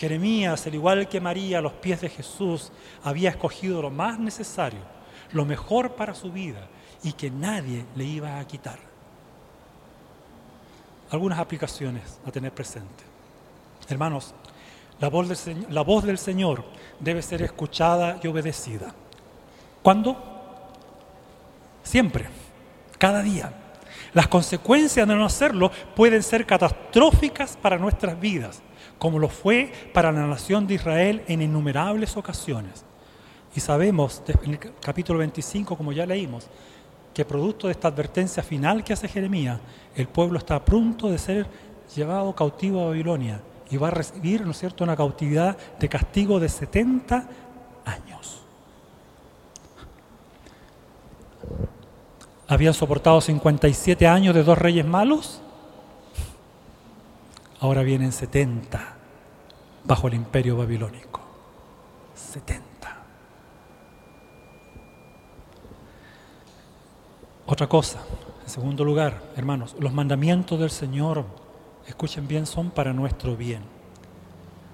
Jeremías, 0.00 0.66
al 0.66 0.74
igual 0.74 1.08
que 1.10 1.20
María, 1.20 1.58
a 1.58 1.60
los 1.60 1.74
pies 1.74 2.00
de 2.00 2.08
Jesús, 2.08 2.72
había 3.04 3.28
escogido 3.28 3.82
lo 3.82 3.90
más 3.90 4.18
necesario, 4.18 4.80
lo 5.32 5.44
mejor 5.44 5.94
para 5.94 6.14
su 6.14 6.32
vida 6.32 6.66
y 7.02 7.12
que 7.12 7.30
nadie 7.30 7.84
le 7.94 8.04
iba 8.04 8.38
a 8.40 8.46
quitar. 8.46 8.78
Algunas 11.10 11.38
aplicaciones 11.38 12.18
a 12.26 12.30
tener 12.30 12.50
presente. 12.50 13.04
Hermanos, 13.90 14.32
la 15.00 15.10
voz, 15.10 15.28
del 15.28 15.36
Señor, 15.36 15.70
la 15.70 15.82
voz 15.82 16.02
del 16.04 16.16
Señor 16.16 16.64
debe 16.98 17.20
ser 17.20 17.42
escuchada 17.42 18.18
y 18.22 18.26
obedecida. 18.26 18.94
¿Cuándo? 19.82 20.16
Siempre, 21.82 22.26
cada 22.96 23.20
día. 23.22 23.52
Las 24.14 24.28
consecuencias 24.28 25.06
de 25.06 25.14
no 25.14 25.26
hacerlo 25.26 25.70
pueden 25.94 26.22
ser 26.22 26.46
catastróficas 26.46 27.58
para 27.58 27.76
nuestras 27.76 28.18
vidas 28.18 28.62
como 29.00 29.18
lo 29.18 29.28
fue 29.30 29.72
para 29.94 30.12
la 30.12 30.26
nación 30.26 30.66
de 30.66 30.74
Israel 30.74 31.24
en 31.26 31.40
innumerables 31.40 32.18
ocasiones. 32.18 32.84
Y 33.56 33.60
sabemos, 33.60 34.22
en 34.28 34.52
el 34.52 34.58
capítulo 34.78 35.18
25, 35.18 35.74
como 35.74 35.90
ya 35.90 36.04
leímos, 36.04 36.46
que 37.14 37.24
producto 37.24 37.66
de 37.66 37.72
esta 37.72 37.88
advertencia 37.88 38.42
final 38.42 38.84
que 38.84 38.92
hace 38.92 39.08
Jeremías, 39.08 39.58
el 39.96 40.06
pueblo 40.06 40.38
está 40.38 40.56
a 40.56 40.64
punto 40.64 41.10
de 41.10 41.16
ser 41.16 41.46
llevado 41.96 42.34
cautivo 42.34 42.82
a 42.82 42.88
Babilonia 42.88 43.40
y 43.70 43.78
va 43.78 43.88
a 43.88 43.92
recibir, 43.92 44.44
¿no 44.44 44.50
es 44.50 44.58
cierto?, 44.58 44.84
una 44.84 44.94
cautividad 44.94 45.56
de 45.78 45.88
castigo 45.88 46.38
de 46.38 46.50
70 46.50 47.26
años. 47.86 48.42
Habían 52.46 52.74
soportado 52.74 53.18
57 53.22 54.06
años 54.06 54.34
de 54.34 54.44
dos 54.44 54.58
reyes 54.58 54.84
malos 54.84 55.40
ahora 57.60 57.82
vienen 57.82 58.12
70 58.12 58.96
bajo 59.84 60.08
el 60.08 60.14
imperio 60.14 60.56
babilónico. 60.56 61.20
70. 62.14 62.64
Otra 67.46 67.68
cosa, 67.68 68.00
en 68.42 68.48
segundo 68.48 68.84
lugar, 68.84 69.22
hermanos, 69.36 69.76
los 69.78 69.92
mandamientos 69.92 70.58
del 70.58 70.70
Señor, 70.70 71.24
escuchen 71.86 72.26
bien, 72.26 72.46
son 72.46 72.70
para 72.70 72.92
nuestro 72.92 73.36
bien. 73.36 73.62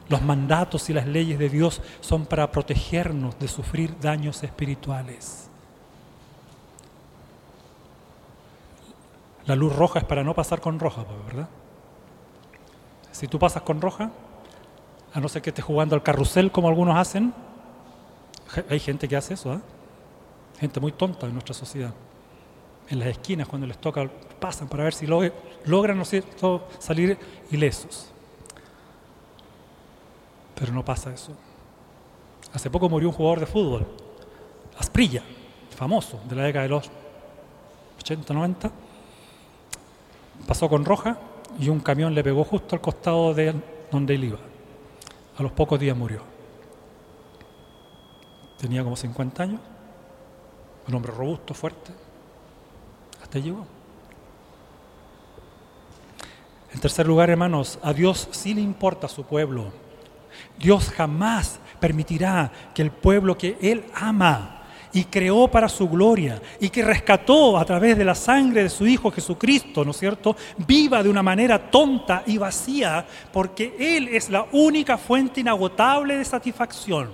Los 0.09 0.23
mandatos 0.23 0.89
y 0.89 0.93
las 0.93 1.07
leyes 1.07 1.39
de 1.39 1.49
Dios 1.49 1.83
son 2.01 2.27
para 2.27 2.51
protegernos 2.53 3.39
de 3.39 3.49
sufrir 3.49 3.99
daños 3.99 4.43
espirituales. 4.45 5.49
La 9.47 9.57
luz 9.57 9.75
roja 9.75 10.01
es 10.01 10.05
para 10.05 10.23
no 10.23 10.35
pasar 10.35 10.61
con 10.61 10.79
roja, 10.79 11.05
¿verdad? 11.27 11.49
Si 13.17 13.29
tú 13.29 13.39
pasas 13.39 13.63
con 13.63 13.81
roja, 13.81 14.11
a 15.15 15.21
no 15.21 15.29
ser 15.31 15.41
que 15.41 15.49
estés 15.49 15.65
jugando 15.65 15.95
al 15.95 16.03
carrusel 16.03 16.53
como 16.53 16.69
algunos 16.69 16.99
hacen, 16.99 17.33
hay 18.69 18.79
gente 18.79 19.09
que 19.09 19.17
hace 19.17 19.33
eso, 19.33 19.55
¿eh? 19.55 19.61
gente 20.61 20.81
muy 20.81 20.93
tonta 20.93 21.25
en 21.25 21.33
nuestra 21.33 21.55
sociedad. 21.55 21.95
En 22.91 22.99
las 22.99 23.09
esquinas, 23.09 23.49
cuando 23.49 23.67
les 23.67 23.79
toca, 23.79 24.07
pasan 24.39 24.69
para 24.69 24.85
ver 24.85 24.93
si 24.93 25.07
logran 25.07 25.97
¿no 25.97 26.05
salir 26.79 27.19
ilesos. 27.51 28.11
Pero 30.55 30.75
no 30.75 30.85
pasa 30.85 31.11
eso. 31.11 31.33
Hace 32.53 32.69
poco 32.69 32.91
murió 32.91 33.09
un 33.09 33.15
jugador 33.15 33.41
de 33.41 33.47
fútbol, 33.47 33.87
Asprilla, 34.77 35.23
famoso, 35.75 36.21
de 36.29 36.37
la 36.37 36.43
década 36.43 36.65
de 36.65 36.69
los 36.69 36.91
80, 37.99 38.35
90. 38.35 38.71
Pasó 40.47 40.69
con 40.69 40.85
roja 40.85 41.19
y 41.59 41.69
un 41.69 41.81
camión 41.81 42.15
le 42.15 42.23
pegó 42.23 42.45
justo 42.45 42.75
al 42.75 42.81
costado 42.81 43.35
de 43.35 43.55
donde 43.91 44.15
él 44.15 44.25
iba. 44.25 44.39
A 45.39 45.43
los 45.43 45.53
pocos 45.53 45.79
días 45.79 45.97
murió. 45.97 46.23
Tenía 48.59 48.83
como 48.83 48.97
50 48.97 49.43
años, 49.43 49.61
un 50.89 50.95
hombre 50.95 51.13
robusto, 51.13 51.53
fuerte. 51.53 51.93
Hasta 53.23 53.39
llegó. 53.39 53.67
En 56.73 56.81
tercer 56.81 57.07
lugar, 57.07 57.31
hermanos, 57.31 57.79
a 57.83 57.93
Dios 57.93 58.29
sí 58.33 58.55
le 58.55 58.61
importa 58.61 59.09
su 59.09 59.25
pueblo. 59.25 59.73
Dios 60.59 60.91
jamás 60.91 61.59
permitirá 61.81 62.53
que 62.75 62.83
el 62.83 62.91
pueblo 62.91 63.37
que 63.37 63.59
Él 63.61 63.85
ama 63.95 64.56
y 64.97 65.05
creó 65.05 65.47
para 65.47 65.69
su 65.69 65.91
gloria 65.91 66.41
y 66.59 66.71
que 66.71 66.83
rescató 66.83 67.59
a 67.59 67.67
través 67.67 67.99
de 67.99 68.05
la 68.05 68.15
sangre 68.15 68.63
de 68.63 68.71
su 68.71 68.87
Hijo 68.87 69.11
Jesucristo, 69.11 69.85
¿no 69.85 69.91
es 69.91 69.99
cierto?, 69.99 70.35
viva 70.67 71.03
de 71.03 71.11
una 71.11 71.23
manera 71.23 71.71
tonta 71.71 72.23
y 72.25 72.39
vacía, 72.39 73.05
porque 73.31 73.77
Él 73.79 74.09
es 74.09 74.31
la 74.31 74.47
única 74.53 74.97
fuente 74.97 75.43
inagotable 75.43 76.17
de 76.17 76.25
satisfacción. 76.25 77.11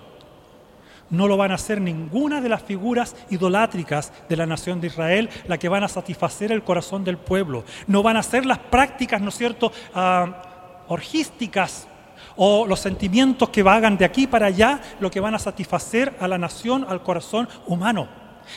No 1.10 1.26
lo 1.26 1.36
van 1.36 1.50
a 1.50 1.56
hacer 1.56 1.80
ninguna 1.80 2.40
de 2.40 2.50
las 2.50 2.62
figuras 2.62 3.16
idolátricas 3.30 4.12
de 4.28 4.36
la 4.36 4.46
nación 4.46 4.80
de 4.80 4.86
Israel, 4.86 5.28
la 5.48 5.58
que 5.58 5.68
van 5.68 5.82
a 5.82 5.88
satisfacer 5.88 6.52
el 6.52 6.62
corazón 6.62 7.02
del 7.02 7.18
pueblo. 7.18 7.64
No 7.88 8.04
van 8.04 8.16
a 8.16 8.22
ser 8.22 8.46
las 8.46 8.58
prácticas, 8.58 9.20
¿no 9.20 9.30
es 9.30 9.36
cierto?, 9.36 9.72
ah, 9.92 10.84
orgísticas 10.86 11.88
o 12.36 12.66
los 12.66 12.80
sentimientos 12.80 13.48
que 13.50 13.62
vagan 13.62 13.96
de 13.96 14.04
aquí 14.04 14.26
para 14.26 14.46
allá, 14.46 14.80
lo 15.00 15.10
que 15.10 15.20
van 15.20 15.34
a 15.34 15.38
satisfacer 15.38 16.16
a 16.20 16.28
la 16.28 16.38
nación, 16.38 16.86
al 16.88 17.02
corazón 17.02 17.48
humano. 17.66 18.08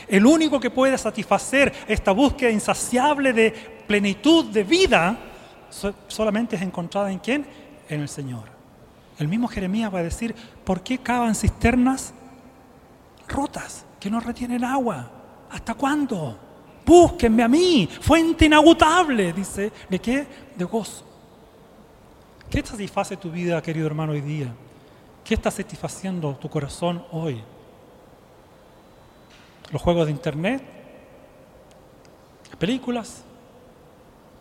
El 0.08 0.26
único 0.26 0.58
que 0.60 0.70
puede 0.70 0.98
satisfacer 0.98 1.72
esta 1.86 2.12
búsqueda 2.12 2.50
insaciable 2.50 3.32
de 3.32 3.50
plenitud 3.86 4.46
de 4.46 4.64
vida 4.64 5.18
solamente 6.08 6.56
es 6.56 6.62
encontrada 6.62 7.10
en 7.10 7.18
quién? 7.18 7.46
En 7.88 8.00
el 8.00 8.08
Señor. 8.08 8.44
El 9.18 9.28
mismo 9.28 9.48
Jeremías 9.48 9.92
va 9.94 10.00
a 10.00 10.04
decir, 10.04 10.34
¿por 10.64 10.82
qué 10.82 10.98
cavan 10.98 11.34
cisternas 11.34 12.12
rotas 13.28 13.86
que 13.98 14.10
no 14.10 14.20
retienen 14.20 14.64
agua? 14.64 15.10
¿Hasta 15.50 15.74
cuándo? 15.74 16.38
Búsquenme 16.84 17.42
a 17.42 17.48
mí, 17.48 17.88
fuente 18.00 18.46
inagotable, 18.46 19.32
dice, 19.32 19.72
¿de 19.88 19.98
qué? 19.98 20.26
De 20.56 20.64
gozo. 20.64 21.05
¿Qué 22.50 22.64
satisface 22.64 23.16
tu 23.16 23.30
vida, 23.30 23.60
querido 23.60 23.86
hermano, 23.86 24.12
hoy 24.12 24.20
día? 24.20 24.54
¿Qué 25.24 25.34
está 25.34 25.50
satisfaciendo 25.50 26.36
tu 26.36 26.48
corazón 26.48 27.04
hoy? 27.10 27.42
¿Los 29.72 29.82
juegos 29.82 30.06
de 30.06 30.12
internet? 30.12 30.62
¿Las 32.48 32.56
películas? 32.56 33.24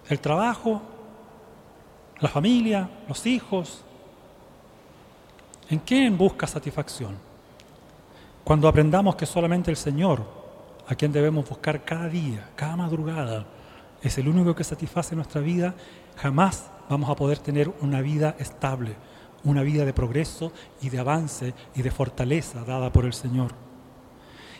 ¿El 0.07 0.19
trabajo? 0.19 0.83
¿La 2.19 2.29
familia? 2.29 2.87
¿Los 3.07 3.25
hijos? 3.25 3.83
¿En 5.71 5.79
qué 5.79 6.07
busca 6.11 6.45
satisfacción? 6.45 7.17
Cuando 8.43 8.67
aprendamos 8.67 9.15
que 9.15 9.25
solamente 9.25 9.71
el 9.71 9.77
Señor, 9.77 10.23
a 10.87 10.93
quien 10.93 11.11
debemos 11.11 11.49
buscar 11.49 11.83
cada 11.83 12.07
día, 12.07 12.51
cada 12.55 12.75
madrugada, 12.75 13.47
es 14.03 14.15
el 14.19 14.27
único 14.27 14.53
que 14.53 14.63
satisface 14.63 15.15
nuestra 15.15 15.41
vida, 15.41 15.73
jamás 16.15 16.69
vamos 16.89 17.09
a 17.09 17.15
poder 17.15 17.39
tener 17.39 17.71
una 17.81 18.01
vida 18.01 18.35
estable, 18.39 18.95
una 19.43 19.63
vida 19.63 19.85
de 19.85 19.93
progreso 19.93 20.51
y 20.81 20.89
de 20.89 20.99
avance 20.99 21.53
y 21.75 21.81
de 21.81 21.91
fortaleza 21.91 22.63
dada 22.63 22.91
por 22.91 23.05
el 23.05 23.13
Señor. 23.13 23.65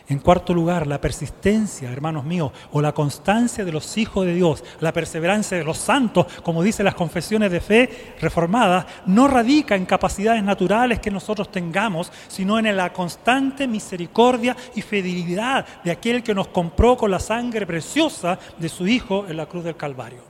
En 0.08 0.20
cuarto 0.20 0.54
lugar, 0.54 0.86
la 0.86 1.00
persistencia, 1.00 1.90
hermanos 1.90 2.24
míos, 2.24 2.52
o 2.70 2.80
la 2.80 2.92
constancia 2.92 3.64
de 3.64 3.72
los 3.72 3.98
hijos 3.98 4.24
de 4.24 4.34
Dios, 4.34 4.62
la 4.78 4.92
perseverancia 4.92 5.58
de 5.58 5.64
los 5.64 5.78
santos, 5.78 6.26
como 6.44 6.62
dicen 6.62 6.84
las 6.84 6.94
confesiones 6.94 7.50
de 7.50 7.60
fe 7.60 8.14
reformadas, 8.20 8.86
no 9.06 9.26
radica 9.26 9.74
en 9.74 9.84
capacidades 9.84 10.44
naturales 10.44 11.00
que 11.00 11.10
nosotros 11.10 11.50
tengamos, 11.50 12.12
sino 12.28 12.56
en 12.56 12.76
la 12.76 12.92
constante 12.92 13.66
misericordia 13.66 14.56
y 14.76 14.82
fidelidad 14.82 15.66
de 15.82 15.90
aquel 15.90 16.22
que 16.22 16.36
nos 16.36 16.48
compró 16.48 16.96
con 16.96 17.10
la 17.10 17.18
sangre 17.18 17.66
preciosa 17.66 18.38
de 18.58 18.68
su 18.68 18.86
Hijo 18.86 19.26
en 19.28 19.36
la 19.36 19.46
cruz 19.46 19.64
del 19.64 19.76
Calvario. 19.76 20.22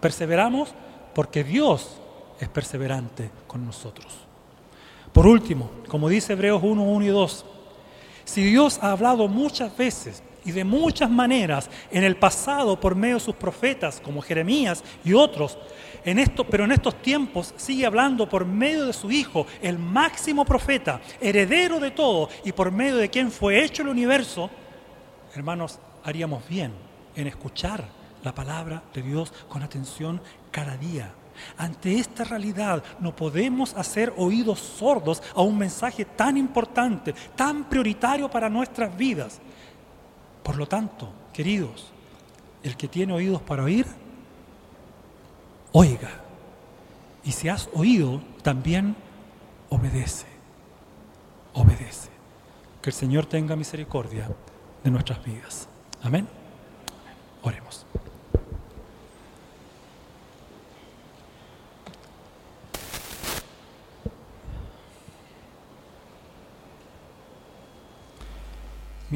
Perseveramos 0.00 0.72
porque 1.16 1.42
Dios 1.42 1.96
es 2.38 2.46
perseverante 2.50 3.30
con 3.46 3.64
nosotros. 3.64 4.12
Por 5.14 5.26
último, 5.26 5.70
como 5.88 6.10
dice 6.10 6.34
Hebreos 6.34 6.60
1, 6.62 6.82
1 6.82 7.04
y 7.06 7.08
2, 7.08 7.46
si 8.26 8.44
Dios 8.44 8.78
ha 8.82 8.90
hablado 8.92 9.26
muchas 9.26 9.74
veces 9.74 10.22
y 10.44 10.52
de 10.52 10.62
muchas 10.62 11.08
maneras 11.08 11.70
en 11.90 12.04
el 12.04 12.16
pasado 12.16 12.78
por 12.78 12.94
medio 12.94 13.14
de 13.14 13.20
sus 13.20 13.34
profetas 13.34 13.98
como 13.98 14.20
Jeremías 14.20 14.84
y 15.06 15.14
otros, 15.14 15.56
en 16.04 16.18
esto, 16.18 16.44
pero 16.44 16.64
en 16.64 16.72
estos 16.72 17.00
tiempos 17.00 17.54
sigue 17.56 17.86
hablando 17.86 18.28
por 18.28 18.44
medio 18.44 18.84
de 18.84 18.92
su 18.92 19.10
Hijo, 19.10 19.46
el 19.62 19.78
máximo 19.78 20.44
profeta, 20.44 21.00
heredero 21.18 21.80
de 21.80 21.92
todo 21.92 22.28
y 22.44 22.52
por 22.52 22.70
medio 22.70 22.96
de 22.96 23.08
quien 23.08 23.32
fue 23.32 23.64
hecho 23.64 23.80
el 23.80 23.88
universo, 23.88 24.50
hermanos, 25.34 25.78
haríamos 26.04 26.46
bien 26.46 26.74
en 27.14 27.26
escuchar 27.26 27.88
la 28.22 28.34
palabra 28.34 28.82
de 28.92 29.02
Dios 29.02 29.32
con 29.48 29.62
atención 29.62 30.20
cada 30.56 30.74
día. 30.78 31.12
Ante 31.58 31.98
esta 31.98 32.24
realidad 32.24 32.82
no 32.98 33.14
podemos 33.14 33.74
hacer 33.74 34.14
oídos 34.16 34.58
sordos 34.58 35.22
a 35.34 35.42
un 35.42 35.58
mensaje 35.58 36.06
tan 36.06 36.38
importante, 36.38 37.14
tan 37.36 37.64
prioritario 37.68 38.30
para 38.30 38.48
nuestras 38.48 38.96
vidas. 38.96 39.38
Por 40.42 40.56
lo 40.56 40.66
tanto, 40.66 41.12
queridos, 41.30 41.92
el 42.62 42.74
que 42.74 42.88
tiene 42.88 43.12
oídos 43.12 43.42
para 43.42 43.64
oír, 43.64 43.84
oiga. 45.72 46.22
Y 47.22 47.32
si 47.32 47.50
has 47.50 47.68
oído, 47.74 48.22
también 48.42 48.96
obedece. 49.68 50.24
Obedece. 51.52 52.08
Que 52.80 52.88
el 52.88 52.94
Señor 52.96 53.26
tenga 53.26 53.56
misericordia 53.56 54.30
de 54.82 54.90
nuestras 54.90 55.22
vidas. 55.22 55.68
Amén. 56.02 56.26
Oremos. 57.42 57.84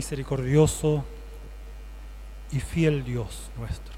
Misericordioso 0.01 1.05
y 2.51 2.59
fiel 2.59 3.05
Dios 3.05 3.51
nuestro. 3.59 3.93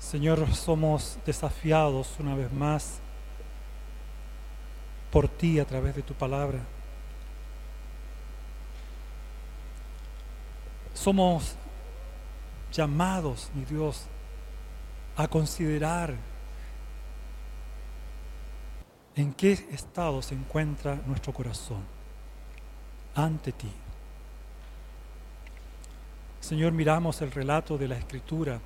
Señor, 0.00 0.52
somos 0.56 1.18
desafiados 1.24 2.16
una 2.18 2.34
vez 2.34 2.52
más 2.52 2.98
por 5.12 5.28
ti 5.28 5.60
a 5.60 5.64
través 5.64 5.94
de 5.94 6.02
tu 6.02 6.14
palabra. 6.14 6.58
Somos 10.94 11.54
llamados, 12.72 13.50
mi 13.54 13.64
Dios, 13.64 14.02
a 15.16 15.28
considerar 15.28 16.16
en 19.18 19.32
qué 19.32 19.52
estado 19.72 20.22
se 20.22 20.34
encuentra 20.34 20.94
nuestro 21.06 21.32
corazón 21.32 21.82
ante 23.16 23.50
ti. 23.50 23.70
Señor, 26.40 26.72
miramos 26.72 27.20
el 27.20 27.32
relato 27.32 27.76
de 27.76 27.88
la 27.88 27.96
Escritura 27.96 28.60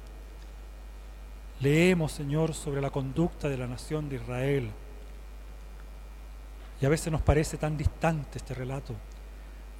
Leemos, 1.61 2.13
Señor, 2.13 2.55
sobre 2.55 2.81
la 2.81 2.91
conducta 2.91 3.49
de 3.49 3.57
la 3.57 3.69
nación 3.69 4.09
de 4.09 4.17
Israel. 4.17 4.71
Y 6.81 6.87
a 6.87 6.89
veces 6.89 7.13
nos 7.13 7.23
parece 7.23 7.57
tan 7.57 7.77
distante 7.77 8.39
este 8.39 8.53
relato. 8.53 8.95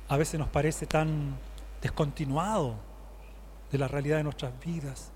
A 0.09 0.17
veces 0.17 0.39
nos 0.39 0.49
parece 0.49 0.87
tan 0.87 1.37
descontinuado 1.83 2.77
de 3.73 3.79
la 3.79 3.89
realidad 3.89 4.19
de 4.19 4.23
nuestras 4.23 4.53
vidas. 4.65 5.11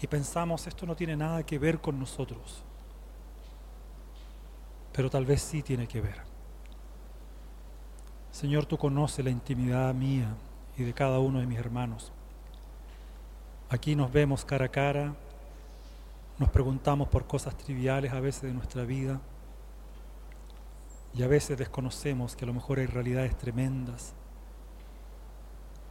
Y 0.00 0.06
pensamos, 0.06 0.66
esto 0.66 0.84
no 0.84 0.94
tiene 0.94 1.16
nada 1.16 1.42
que 1.42 1.58
ver 1.58 1.80
con 1.80 1.98
nosotros. 1.98 2.62
Pero 4.94 5.10
tal 5.10 5.26
vez 5.26 5.42
sí 5.42 5.62
tiene 5.62 5.88
que 5.88 6.00
ver. 6.00 6.22
Señor, 8.30 8.64
tú 8.64 8.78
conoces 8.78 9.24
la 9.24 9.30
intimidad 9.30 9.92
mía 9.92 10.34
y 10.76 10.84
de 10.84 10.94
cada 10.94 11.18
uno 11.18 11.40
de 11.40 11.46
mis 11.46 11.58
hermanos. 11.58 12.12
Aquí 13.68 13.96
nos 13.96 14.12
vemos 14.12 14.44
cara 14.44 14.66
a 14.66 14.68
cara, 14.68 15.14
nos 16.38 16.48
preguntamos 16.50 17.08
por 17.08 17.26
cosas 17.26 17.56
triviales 17.56 18.12
a 18.12 18.20
veces 18.20 18.42
de 18.42 18.52
nuestra 18.52 18.84
vida 18.84 19.20
y 21.12 21.24
a 21.24 21.28
veces 21.28 21.58
desconocemos 21.58 22.36
que 22.36 22.44
a 22.44 22.46
lo 22.48 22.54
mejor 22.54 22.78
hay 22.78 22.86
realidades 22.86 23.36
tremendas, 23.36 24.14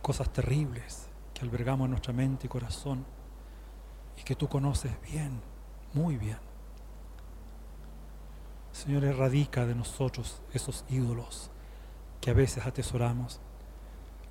cosas 0.02 0.32
terribles 0.32 1.08
que 1.34 1.42
albergamos 1.42 1.86
en 1.86 1.92
nuestra 1.92 2.14
mente 2.14 2.48
y 2.48 2.50
corazón 2.50 3.06
y 4.18 4.24
que 4.24 4.36
tú 4.36 4.48
conoces 4.48 4.92
bien, 5.02 5.42
muy 5.94 6.18
bien. 6.18 6.53
Señor, 8.84 9.06
erradica 9.06 9.66
de 9.66 9.76
nosotros 9.76 10.42
esos 10.52 10.84
ídolos 10.90 11.50
que 12.20 12.32
a 12.32 12.34
veces 12.34 12.66
atesoramos. 12.66 13.40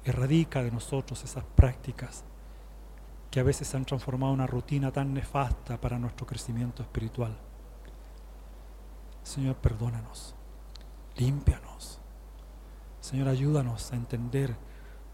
Erradica 0.05 0.63
de 0.63 0.71
nosotros 0.71 1.25
esas 1.25 1.43
prácticas 1.57 2.23
que 3.31 3.41
a 3.41 3.45
veces 3.45 3.75
han 3.75 3.87
transformado 3.87 4.35
una 4.35 4.47
rutina 4.47 4.93
tan 4.93 5.15
nefasta 5.15 5.81
para 5.81 5.99
nuestro 5.99 6.27
crecimiento 6.27 6.83
espiritual. 6.83 7.35
Señor, 9.23 9.57
perdónanos, 9.57 10.35
límpianos. 11.17 11.99
Señor, 13.01 13.29
ayúdanos 13.29 13.91
a 13.91 13.97
entender 13.97 14.55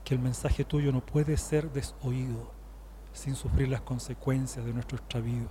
que 0.03 0.15
el 0.15 0.21
mensaje 0.21 0.65
tuyo 0.65 0.91
no 0.91 1.01
puede 1.01 1.37
ser 1.37 1.71
desoído 1.71 2.51
sin 3.13 3.37
sufrir 3.37 3.69
las 3.69 3.83
consecuencias 3.83 4.65
de 4.65 4.73
nuestro 4.73 4.99
extravío. 4.99 5.47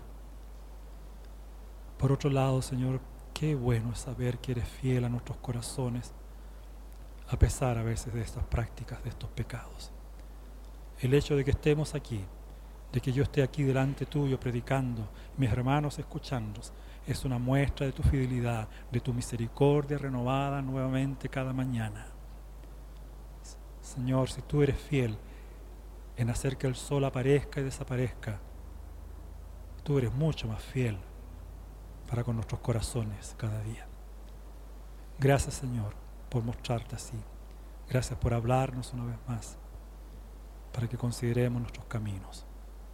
Por 1.97 2.11
otro 2.11 2.29
lado, 2.29 2.61
Señor, 2.61 2.99
qué 3.37 3.53
bueno 3.53 3.91
es 3.91 3.99
saber 3.99 4.39
que 4.39 4.53
eres 4.53 4.67
fiel 4.67 5.05
a 5.05 5.09
nuestros 5.09 5.37
corazones 5.37 6.11
a 7.29 7.37
pesar 7.37 7.77
a 7.77 7.83
veces 7.83 8.11
de 8.11 8.21
estas 8.21 8.43
prácticas, 8.45 9.03
de 9.03 9.09
estos 9.09 9.29
pecados. 9.29 9.91
El 10.99 11.13
hecho 11.13 11.35
de 11.35 11.45
que 11.45 11.51
estemos 11.51 11.93
aquí, 11.93 12.23
de 12.91 12.99
que 12.99 13.11
yo 13.11 13.21
esté 13.21 13.43
aquí 13.43 13.61
delante 13.61 14.07
tuyo 14.07 14.39
predicando, 14.39 15.07
mis 15.37 15.51
hermanos 15.51 15.99
escuchando, 15.99 16.61
es 17.05 17.25
una 17.25 17.37
muestra 17.37 17.85
de 17.85 17.91
tu 17.91 18.01
fidelidad, 18.01 18.67
de 18.91 19.01
tu 19.01 19.13
misericordia 19.13 19.99
renovada 19.99 20.59
nuevamente 20.63 21.29
cada 21.29 21.53
mañana. 21.53 22.07
Señor, 23.83 24.31
si 24.31 24.41
tú 24.41 24.63
eres 24.63 24.79
fiel 24.79 25.15
en 26.15 26.31
hacer 26.31 26.57
que 26.57 26.65
el 26.65 26.75
sol 26.75 27.05
aparezca 27.05 27.61
y 27.61 27.65
desaparezca, 27.65 28.39
tú 29.83 29.99
eres 29.99 30.11
mucho 30.11 30.47
más 30.47 30.63
fiel 30.63 30.97
para 32.07 32.23
con 32.23 32.35
nuestros 32.35 32.61
corazones 32.61 33.35
cada 33.37 33.61
día. 33.61 33.85
Gracias 35.19 35.55
Señor 35.55 35.93
por 36.29 36.43
mostrarte 36.43 36.95
así. 36.95 37.17
Gracias 37.89 38.19
por 38.19 38.33
hablarnos 38.33 38.93
una 38.93 39.05
vez 39.05 39.17
más, 39.27 39.57
para 40.73 40.87
que 40.87 40.97
consideremos 40.97 41.61
nuestros 41.61 41.85
caminos 41.85 42.45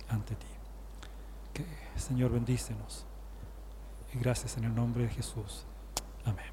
ante 0.07 0.35
ti. 0.35 0.47
Que 1.53 1.65
Señor 1.99 2.31
bendícenos. 2.31 3.05
Y 4.13 4.19
gracias 4.19 4.57
en 4.57 4.65
el 4.65 4.75
nombre 4.75 5.03
de 5.03 5.09
Jesús. 5.09 5.65
Amén. 6.25 6.45